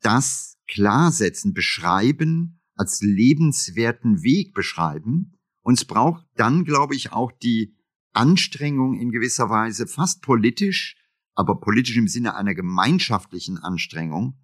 das 0.00 0.56
klarsetzen, 0.68 1.52
beschreiben, 1.54 2.60
als 2.74 3.00
lebenswerten 3.02 4.22
Weg 4.22 4.54
beschreiben. 4.54 5.38
Und 5.62 5.78
es 5.78 5.84
braucht 5.84 6.26
dann, 6.36 6.64
glaube 6.64 6.94
ich, 6.94 7.12
auch 7.12 7.32
die 7.32 7.76
Anstrengung 8.12 8.98
in 8.98 9.10
gewisser 9.10 9.48
Weise, 9.50 9.86
fast 9.86 10.22
politisch, 10.22 10.96
aber 11.34 11.60
politisch 11.60 11.96
im 11.96 12.08
Sinne 12.08 12.34
einer 12.34 12.54
gemeinschaftlichen 12.54 13.58
Anstrengung, 13.58 14.38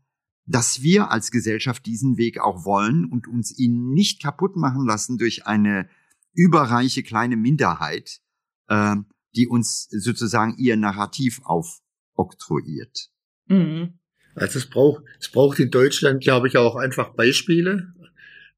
dass 0.46 0.82
wir 0.82 1.10
als 1.10 1.30
Gesellschaft 1.30 1.84
diesen 1.84 2.16
Weg 2.16 2.40
auch 2.40 2.64
wollen 2.64 3.04
und 3.04 3.28
uns 3.28 3.56
ihn 3.58 3.90
nicht 3.92 4.22
kaputt 4.22 4.56
machen 4.56 4.86
lassen 4.86 5.18
durch 5.18 5.46
eine 5.46 5.88
überreiche 6.32 7.02
kleine 7.02 7.36
Minderheit, 7.36 8.20
äh, 8.68 8.96
die 9.34 9.46
uns 9.46 9.88
sozusagen 9.90 10.56
ihr 10.56 10.76
Narrativ 10.76 11.42
aufoktroyiert. 11.44 13.10
Mhm. 13.46 13.98
Also 14.34 14.58
es 14.58 14.66
braucht, 14.66 15.02
es 15.20 15.28
braucht 15.28 15.58
in 15.58 15.70
Deutschland, 15.70 16.22
glaube 16.22 16.48
ich, 16.48 16.56
auch 16.56 16.76
einfach 16.76 17.14
Beispiele 17.14 17.88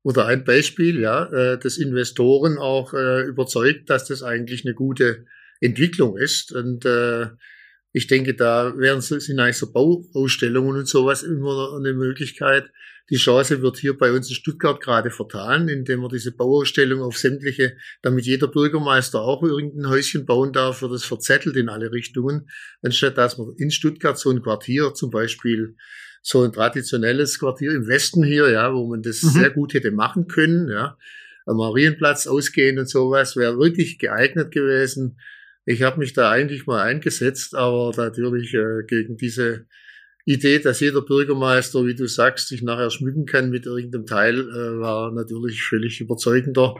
oder 0.03 0.27
ein 0.27 0.45
Beispiel, 0.45 1.01
ja, 1.01 1.25
äh, 1.27 1.59
das 1.59 1.79
Investoren 1.79 2.59
auch 2.59 2.95
äh, 2.95 3.23
überzeugt, 3.23 3.91
dass 3.91 4.07
das 4.07 4.23
eigentlich 4.23 4.64
eine 4.64 4.75
gute 4.75 5.27
Entwicklung 5.61 6.16
ist 6.16 6.53
und 6.53 6.85
äh, 6.85 7.27
ich 7.93 8.07
denke, 8.07 8.35
da 8.35 8.77
wären 8.79 9.01
sind 9.01 9.39
eigentlich 9.41 9.59
so 9.59 9.73
Bauausstellungen 9.73 10.77
und 10.77 10.89
sowas 10.89 11.23
immer 11.23 11.77
eine 11.77 11.93
Möglichkeit. 11.93 12.71
Die 13.11 13.17
Chance 13.17 13.61
wird 13.61 13.79
hier 13.79 13.99
bei 13.99 14.13
uns 14.13 14.29
in 14.29 14.37
Stuttgart 14.37 14.81
gerade 14.81 15.11
vertan, 15.11 15.69
indem 15.69 16.01
wir 16.01 16.09
diese 16.09 16.31
Bauausstellung 16.31 17.03
auf 17.03 17.19
sämtliche, 17.19 17.77
damit 18.03 18.25
jeder 18.25 18.47
Bürgermeister 18.47 19.21
auch 19.21 19.43
irgendein 19.43 19.91
Häuschen 19.91 20.27
bauen 20.27 20.53
darf, 20.53 20.83
wird 20.83 20.93
es 20.93 21.05
verzettelt 21.05 21.57
in 21.57 21.69
alle 21.69 21.91
Richtungen, 21.91 22.49
anstatt 22.83 23.19
dass 23.19 23.37
man 23.37 23.53
in 23.59 23.73
Stuttgart 23.73 24.17
so 24.17 24.31
ein 24.31 24.43
Quartier 24.43 24.95
zum 24.95 25.11
Beispiel 25.11 25.75
so 26.23 26.43
ein 26.43 26.53
traditionelles 26.53 27.39
Quartier 27.39 27.73
im 27.73 27.89
Westen 27.89 28.23
hier, 28.23 28.49
ja, 28.51 28.73
wo 28.73 28.87
man 28.87 29.03
das 29.03 29.23
mhm. 29.23 29.29
sehr 29.31 29.51
gut 29.51 29.75
hätte 29.75 29.91
machen 29.91 30.29
können, 30.29 30.69
ja. 30.69 30.97
Am 31.47 31.57
Marienplatz 31.57 32.27
ausgehen 32.27 32.79
und 32.79 32.89
sowas 32.89 33.35
wäre 33.35 33.59
wirklich 33.59 33.99
geeignet 33.99 34.53
gewesen. 34.53 35.19
Ich 35.65 35.83
habe 35.83 35.99
mich 35.99 36.13
da 36.13 36.31
eigentlich 36.31 36.67
mal 36.67 36.83
eingesetzt, 36.83 37.57
aber 37.57 37.93
natürlich 37.97 38.55
äh, 38.55 38.85
gegen 38.87 39.17
diese 39.17 39.67
Idee, 40.33 40.59
dass 40.59 40.81
jeder 40.81 41.03
Bürgermeister, 41.03 41.87
wie 41.87 41.95
du 41.95 42.07
sagst, 42.07 42.49
sich 42.49 42.62
nachher 42.62 42.91
schmücken 42.91 43.26
kann 43.26 43.51
mit 43.51 43.66
irgendeinem 43.66 44.07
Teil, 44.07 44.41
äh, 44.41 44.81
war 44.81 45.12
natürlich 45.12 45.62
völlig 45.62 46.01
überzeugender. 46.01 46.76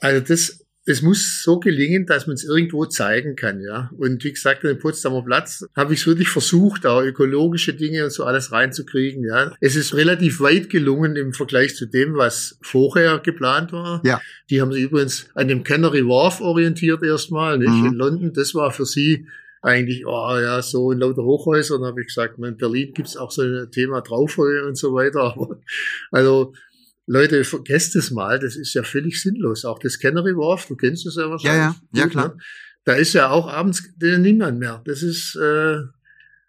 Also 0.00 0.24
das 0.26 0.62
es 0.84 1.00
muss 1.00 1.42
so 1.42 1.60
gelingen, 1.60 2.06
dass 2.06 2.26
man 2.26 2.34
es 2.34 2.44
irgendwo 2.44 2.86
zeigen 2.86 3.36
kann, 3.36 3.60
ja. 3.60 3.90
Und 3.96 4.24
wie 4.24 4.32
gesagt, 4.32 4.64
an 4.64 4.78
Potsdamer 4.78 5.22
Platz 5.22 5.64
habe 5.76 5.94
ich 5.94 6.00
es 6.00 6.06
wirklich 6.08 6.28
versucht, 6.28 6.86
auch 6.86 7.02
ökologische 7.02 7.74
Dinge 7.74 8.04
und 8.04 8.10
so 8.10 8.24
alles 8.24 8.50
reinzukriegen, 8.50 9.24
ja. 9.24 9.54
Es 9.60 9.76
ist 9.76 9.94
relativ 9.94 10.40
weit 10.40 10.70
gelungen 10.70 11.14
im 11.14 11.32
Vergleich 11.32 11.76
zu 11.76 11.86
dem, 11.86 12.16
was 12.16 12.58
vorher 12.62 13.20
geplant 13.20 13.72
war. 13.72 14.02
Ja. 14.04 14.20
Die 14.50 14.60
haben 14.60 14.72
sich 14.72 14.82
übrigens 14.82 15.28
an 15.34 15.46
dem 15.46 15.62
Canary 15.62 16.04
Wharf 16.04 16.40
orientiert 16.40 17.02
erstmal, 17.04 17.58
nicht? 17.58 17.70
Mhm. 17.70 17.86
In 17.86 17.94
London. 17.94 18.32
Das 18.32 18.54
war 18.54 18.72
für 18.72 18.84
sie 18.84 19.26
eigentlich, 19.62 20.04
oh 20.06 20.38
ja, 20.38 20.60
so 20.60 20.90
in 20.90 20.98
lauter 20.98 21.22
Hochhäusern 21.22 21.84
habe 21.84 22.00
ich 22.00 22.08
gesagt, 22.08 22.38
in 22.38 22.56
Berlin 22.56 22.92
gibt's 22.92 23.16
auch 23.16 23.30
so 23.30 23.42
ein 23.42 23.70
Thema 23.70 24.02
Draufheu 24.02 24.66
und 24.66 24.76
so 24.76 24.92
weiter. 24.92 25.34
Also 26.10 26.52
Leute, 27.06 27.44
vergesst 27.44 27.96
es 27.96 28.10
mal, 28.10 28.38
das 28.38 28.56
ist 28.56 28.74
ja 28.74 28.82
völlig 28.82 29.20
sinnlos. 29.20 29.64
Auch 29.64 29.78
das 29.78 29.98
Canary 29.98 30.36
Wharf, 30.36 30.66
du 30.66 30.76
kennst 30.76 31.06
es 31.06 31.16
ja 31.16 31.30
wahrscheinlich. 31.30 31.58
Ja, 31.58 31.76
ja, 31.92 32.02
ja 32.02 32.06
klar. 32.08 32.28
Ne? 32.28 32.36
Da 32.84 32.94
ist 32.94 33.12
ja 33.12 33.30
auch 33.30 33.48
abends 33.48 33.82
niemand 34.00 34.58
mehr. 34.58 34.82
Das 34.84 35.02
ist, 35.02 35.36
äh, 35.36 35.76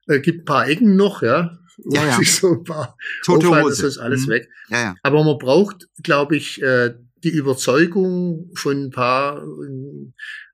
äh, 0.08 0.20
gibt 0.22 0.42
ein 0.42 0.46
paar 0.46 0.68
Ecken 0.68 0.96
noch, 0.96 1.22
ja. 1.22 1.58
Ja, 1.86 2.06
ja. 2.06 2.20
so 2.24 2.54
ein 2.54 2.64
paar 2.64 2.98
Tote 3.24 3.48
Hose. 3.48 3.84
Das 3.84 3.94
ist 3.94 3.98
alles 3.98 4.26
mhm. 4.26 4.32
weg. 4.32 4.50
Ja, 4.70 4.82
ja. 4.82 4.96
Aber 5.04 5.24
man 5.24 5.38
braucht, 5.38 5.88
glaube 6.02 6.36
ich, 6.36 6.62
äh, 6.62 6.94
die 7.24 7.30
Überzeugung 7.30 8.52
von 8.56 8.86
ein 8.86 8.90
paar 8.92 9.44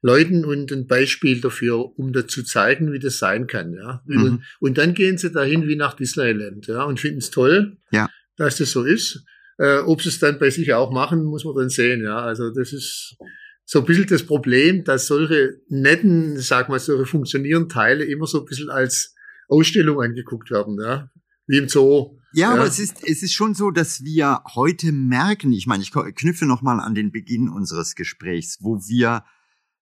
Leuten 0.01 0.45
und 0.45 0.71
ein 0.71 0.87
Beispiel 0.87 1.41
dafür, 1.41 1.97
um 1.97 2.13
da 2.13 2.27
zu 2.27 2.43
zeigen, 2.43 2.93
wie 2.93 2.99
das 2.99 3.17
sein 3.17 3.47
kann, 3.47 3.73
ja. 3.73 4.01
Mhm. 4.05 4.23
Und, 4.23 4.43
und 4.59 4.77
dann 4.77 4.93
gehen 4.93 5.17
sie 5.17 5.31
dahin 5.31 5.67
wie 5.67 5.75
nach 5.75 5.93
Disneyland, 5.93 6.67
ja, 6.67 6.83
und 6.83 6.99
finden 6.99 7.19
es 7.19 7.31
toll, 7.31 7.77
ja. 7.91 8.09
dass 8.37 8.57
das 8.57 8.71
so 8.71 8.83
ist. 8.83 9.25
Äh, 9.57 9.79
ob 9.79 10.01
sie 10.01 10.09
es 10.09 10.19
dann 10.19 10.39
bei 10.39 10.49
sich 10.49 10.73
auch 10.73 10.91
machen, 10.91 11.25
muss 11.25 11.43
man 11.43 11.55
dann 11.55 11.69
sehen. 11.69 12.01
Ja, 12.01 12.19
also 12.19 12.49
das 12.49 12.71
ist 12.71 13.17
so 13.65 13.79
ein 13.79 13.85
bisschen 13.85 14.07
das 14.07 14.23
Problem, 14.23 14.85
dass 14.85 15.07
solche 15.07 15.59
netten, 15.67 16.37
sag 16.37 16.69
mal, 16.69 16.79
solche 16.79 17.05
funktionierenden 17.05 17.69
Teile 17.69 18.05
immer 18.05 18.25
so 18.25 18.39
ein 18.39 18.45
bisschen 18.45 18.69
als 18.69 19.15
Ausstellung 19.49 20.01
angeguckt 20.01 20.49
werden, 20.49 20.79
ja, 20.81 21.09
wie 21.45 21.57
im 21.57 21.67
Zoo. 21.67 22.17
Ja, 22.31 22.49
ja, 22.49 22.53
aber 22.53 22.67
es 22.67 22.79
ist, 22.79 23.03
es 23.03 23.21
ist 23.21 23.33
schon 23.33 23.53
so, 23.53 23.69
dass 23.69 24.03
wir 24.03 24.43
heute 24.55 24.91
merken, 24.93 25.51
ich 25.51 25.67
meine, 25.67 25.83
ich 25.83 25.91
knüpfe 25.91 26.45
nochmal 26.45 26.79
an 26.79 26.95
den 26.95 27.11
Beginn 27.11 27.49
unseres 27.49 27.95
Gesprächs, 27.95 28.59
wo 28.61 28.77
wir 28.87 29.25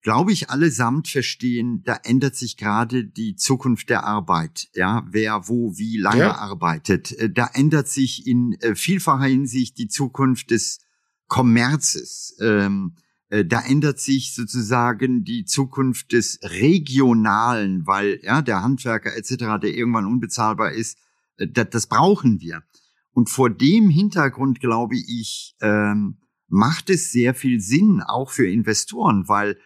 glaube 0.05 0.33
ich, 0.33 0.51
allesamt 0.51 1.09
verstehen, 1.09 1.83
da 1.83 1.99
ändert 2.05 2.37
sich 2.37 2.59
gerade 2.59 3.05
die 3.05 3.37
Zukunft 3.37 3.89
der 3.89 4.05
Arbeit. 4.05 4.69
Ja, 4.75 5.05
wer 5.11 5.49
wo 5.49 5.79
wie 5.79 5.97
lange 5.97 6.21
ja. 6.21 6.35
arbeitet. 6.37 7.13
Äh, 7.13 7.31
da 7.31 7.49
ändert 7.55 7.89
sich 7.89 8.27
in 8.27 8.53
äh, 8.61 8.75
vielfacher 8.75 9.25
Hinsicht 9.25 9.79
die 9.79 9.89
Zukunft 9.89 10.51
des 10.51 10.81
Kommerzes. 11.27 12.37
Ähm, 12.41 12.97
äh, 13.31 13.47
da 13.47 13.63
ändert 13.63 13.99
sich 13.99 14.35
sozusagen 14.35 15.25
die 15.25 15.47
Zukunft 15.47 16.13
des 16.13 16.39
Regionalen, 16.43 17.87
weil 17.87 18.21
ja 18.23 18.43
der 18.43 18.63
Handwerker 18.63 19.17
etc., 19.17 19.59
der 19.63 19.75
irgendwann 19.75 20.07
unbezahlbar 20.07 20.73
ist, 20.73 20.99
das, 21.39 21.71
das 21.71 21.87
brauchen 21.87 22.43
wir. 22.43 22.63
Und 23.13 23.31
vor 23.31 23.49
dem 23.49 23.89
Hintergrund 23.89 24.61
glaube 24.61 24.97
ich, 24.97 25.57
ähm, 25.63 26.19
macht 26.49 26.91
es 26.91 27.11
sehr 27.11 27.35
viel 27.35 27.61
Sinn, 27.61 28.03
auch 28.03 28.31
für 28.31 28.47
Investoren, 28.47 29.29
weil 29.29 29.57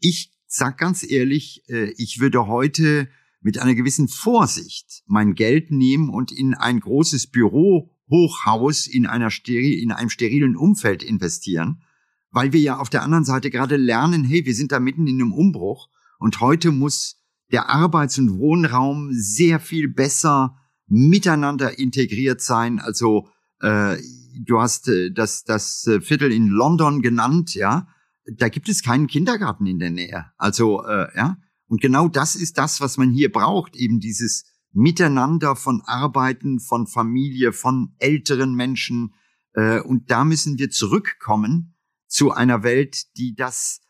ich 0.00 0.34
sag 0.54 0.78
ganz 0.78 1.08
ehrlich, 1.08 1.62
äh, 1.68 1.92
ich 1.96 2.20
würde 2.20 2.46
heute 2.46 3.08
mit 3.40 3.58
einer 3.58 3.74
gewissen 3.74 4.08
Vorsicht 4.08 5.02
mein 5.06 5.34
Geld 5.34 5.70
nehmen 5.70 6.08
und 6.08 6.32
in 6.32 6.54
ein 6.54 6.80
großes 6.80 7.26
Bürohochhaus 7.26 8.86
in 8.86 9.06
einer 9.06 9.30
steril, 9.30 9.78
in 9.82 9.92
einem 9.92 10.10
sterilen 10.10 10.56
Umfeld 10.56 11.02
investieren, 11.02 11.82
weil 12.30 12.52
wir 12.52 12.60
ja 12.60 12.78
auf 12.78 12.88
der 12.88 13.02
anderen 13.02 13.24
Seite 13.24 13.50
gerade 13.50 13.76
lernen, 13.76 14.24
hey, 14.24 14.46
wir 14.46 14.54
sind 14.54 14.72
da 14.72 14.80
mitten 14.80 15.06
in 15.06 15.20
einem 15.20 15.32
Umbruch 15.32 15.88
und 16.18 16.40
heute 16.40 16.70
muss 16.70 17.20
der 17.52 17.68
Arbeits- 17.68 18.18
und 18.18 18.38
Wohnraum 18.38 19.10
sehr 19.12 19.60
viel 19.60 19.88
besser 19.88 20.56
miteinander 20.86 21.78
integriert 21.78 22.40
sein. 22.40 22.78
Also 22.78 23.28
äh, 23.60 23.96
du 24.40 24.60
hast 24.60 24.88
äh, 24.88 25.10
das 25.12 25.44
das 25.44 25.86
äh, 25.86 26.00
Viertel 26.00 26.32
in 26.32 26.46
London 26.46 27.02
genannt, 27.02 27.54
ja 27.54 27.88
da 28.26 28.48
gibt 28.48 28.68
es 28.68 28.82
keinen 28.82 29.06
Kindergarten 29.06 29.66
in 29.66 29.78
der 29.78 29.90
Nähe. 29.90 30.26
Also 30.36 30.84
äh, 30.84 31.08
ja, 31.16 31.36
und 31.66 31.80
genau 31.80 32.08
das 32.08 32.36
ist 32.36 32.58
das, 32.58 32.80
was 32.80 32.96
man 32.96 33.10
hier 33.10 33.30
braucht, 33.30 33.76
eben 33.76 34.00
dieses 34.00 34.44
Miteinander 34.72 35.56
von 35.56 35.82
Arbeiten, 35.82 36.60
von 36.60 36.86
Familie, 36.86 37.52
von 37.52 37.94
älteren 37.98 38.54
Menschen. 38.54 39.14
Äh, 39.54 39.80
und 39.80 40.10
da 40.10 40.24
müssen 40.24 40.58
wir 40.58 40.70
zurückkommen 40.70 41.76
zu 42.06 42.32
einer 42.32 42.62
Welt, 42.62 43.16
die 43.16 43.34
das 43.34 43.80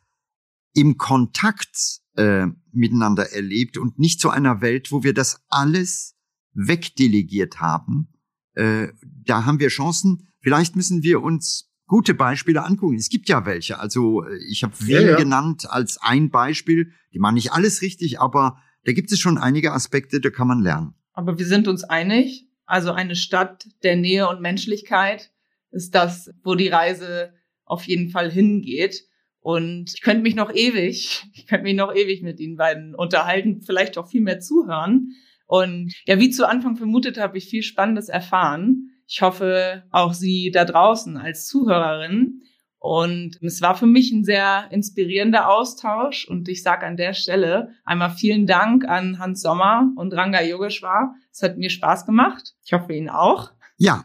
im 0.75 0.99
Kontakt 0.99 2.01
äh, 2.17 2.47
miteinander 2.73 3.33
erlebt 3.33 3.79
und 3.79 3.99
nicht 3.99 4.21
zu 4.21 4.31
einer 4.31 4.61
Welt, 4.61 4.93
wo 4.93 5.03
wir 5.03 5.15
das 5.15 5.43
alles 5.49 6.17
wegdelegiert 6.53 7.61
haben. 7.61 8.13
Äh, 8.55 8.89
da 9.03 9.45
haben 9.45 9.61
wir 9.61 9.69
Chancen. 9.69 10.33
Vielleicht 10.41 10.77
müssen 10.77 11.03
wir 11.03 11.23
uns 11.23 11.71
gute 11.87 12.15
Beispiele 12.15 12.65
angucken. 12.65 12.97
Es 12.97 13.09
gibt 13.09 13.29
ja 13.29 13.47
welche. 13.47 13.79
Also 13.79 14.25
äh, 14.25 14.39
ich 14.49 14.63
habe 14.63 14.75
Wien 14.81 14.95
ja, 14.95 15.01
ja. 15.11 15.17
genannt 15.17 15.67
als 15.69 15.99
ein 16.01 16.31
Beispiel. 16.31 16.93
Die 17.13 17.19
machen 17.19 17.35
nicht 17.35 17.53
alles 17.53 17.83
richtig, 17.83 18.21
aber 18.21 18.59
da 18.85 18.93
gibt 18.93 19.13
es 19.13 19.19
schon 19.19 19.39
einige 19.39 19.73
Aspekte, 19.73 20.21
da 20.21 20.31
kann 20.31 20.49
man 20.49 20.61
lernen. 20.61 20.95
Aber 21.13 21.39
wir 21.39 21.47
sind 21.47 21.69
uns 21.69 21.85
einig. 21.85 22.49
Also 22.67 22.93
eine 22.93 23.17
Stadt 23.17 23.67
der 23.83 23.97
Nähe 23.97 24.29
und 24.29 24.41
Menschlichkeit 24.41 25.31
ist 25.71 25.95
das, 25.95 26.31
wo 26.43 26.55
die 26.55 26.69
Reise 26.69 27.33
auf 27.65 27.85
jeden 27.85 28.11
Fall 28.11 28.31
hingeht. 28.31 29.05
Und 29.41 29.93
ich 29.95 30.01
könnte 30.01 30.23
mich 30.23 30.35
noch 30.35 30.53
ewig, 30.55 31.25
ich 31.35 31.47
könnte 31.47 31.65
mich 31.65 31.77
noch 31.77 31.95
ewig 31.95 32.23
mit 32.23 32.41
Ihnen 32.41 32.57
beiden 32.57 32.95
unterhalten, 32.95 33.61
vielleicht 33.61 33.99
auch 33.99 34.09
viel 34.09 34.23
mehr 34.23 34.41
zuhören. 34.41 35.11
Und 35.47 35.93
ja, 36.07 36.19
wie 36.19 36.31
zu 36.31 36.49
Anfang 36.49 36.77
vermutet, 36.77 37.19
habe 37.19 37.37
ich 37.37 37.49
viel 37.49 37.63
Spannendes 37.63 38.09
erfahren. 38.09 38.91
Ich 39.07 39.23
hoffe, 39.23 39.85
auch 39.91 40.13
Sie 40.13 40.51
da 40.51 40.65
draußen 40.65 41.17
als 41.17 41.47
Zuhörerin. 41.47 42.43
Und 42.79 43.39
es 43.43 43.63
war 43.63 43.77
für 43.77 43.87
mich 43.87 44.13
ein 44.13 44.25
sehr 44.25 44.69
inspirierender 44.71 45.49
Austausch. 45.49 46.29
Und 46.29 46.49
ich 46.49 46.63
sage 46.63 46.87
an 46.87 46.99
der 46.99 47.15
Stelle 47.15 47.71
einmal 47.85 48.11
vielen 48.11 48.47
Dank 48.47 48.87
an 48.87 49.19
Hans 49.19 49.41
Sommer 49.41 49.91
und 49.97 50.13
Ranga 50.13 50.43
Yogeshwar. 50.43 51.15
Es 51.33 51.43
hat 51.43 51.57
mir 51.57 51.71
Spaß 51.71 52.05
gemacht. 52.05 52.55
Ich 52.65 52.73
hoffe 52.73 52.93
Ihnen 52.93 53.09
auch. 53.09 53.53
Ja. 53.79 54.05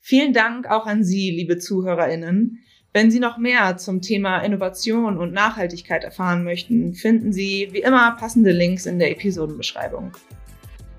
Vielen 0.00 0.32
Dank 0.32 0.70
auch 0.70 0.86
an 0.86 1.02
Sie, 1.02 1.30
liebe 1.30 1.58
ZuhörerInnen. 1.58 2.60
Wenn 2.92 3.10
Sie 3.10 3.18
noch 3.18 3.38
mehr 3.38 3.76
zum 3.78 4.00
Thema 4.00 4.38
Innovation 4.38 5.18
und 5.18 5.32
Nachhaltigkeit 5.32 6.04
erfahren 6.04 6.44
möchten, 6.44 6.94
finden 6.94 7.32
Sie 7.32 7.68
wie 7.72 7.80
immer 7.80 8.12
passende 8.12 8.52
Links 8.52 8.86
in 8.86 9.00
der 9.00 9.10
Episodenbeschreibung. 9.10 10.12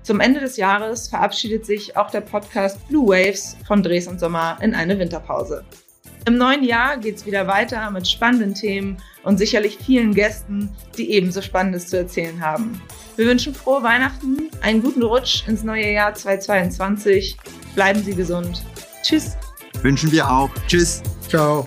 Zum 0.06 0.20
Ende 0.20 0.38
des 0.38 0.56
Jahres 0.56 1.08
verabschiedet 1.08 1.66
sich 1.66 1.96
auch 1.96 2.12
der 2.12 2.20
Podcast 2.20 2.78
Blue 2.86 3.08
Waves 3.08 3.56
von 3.66 3.82
Dres 3.82 4.06
und 4.06 4.20
Sommer 4.20 4.56
in 4.60 4.72
eine 4.72 4.96
Winterpause. 5.00 5.64
Im 6.26 6.38
neuen 6.38 6.62
Jahr 6.62 6.96
geht 6.96 7.16
es 7.16 7.26
wieder 7.26 7.48
weiter 7.48 7.90
mit 7.90 8.06
spannenden 8.06 8.54
Themen 8.54 8.98
und 9.24 9.38
sicherlich 9.38 9.78
vielen 9.84 10.14
Gästen, 10.14 10.70
die 10.96 11.10
ebenso 11.10 11.42
Spannendes 11.42 11.88
zu 11.88 11.96
erzählen 11.96 12.40
haben. 12.40 12.80
Wir 13.16 13.26
wünschen 13.26 13.52
frohe 13.52 13.82
Weihnachten, 13.82 14.48
einen 14.60 14.80
guten 14.80 15.02
Rutsch 15.02 15.42
ins 15.48 15.64
neue 15.64 15.90
Jahr 15.90 16.14
2022. 16.14 17.36
Bleiben 17.74 18.00
Sie 18.00 18.14
gesund. 18.14 18.62
Tschüss. 19.02 19.36
Wünschen 19.82 20.12
wir 20.12 20.30
auch. 20.30 20.50
Tschüss. 20.68 21.02
Ciao. 21.28 21.66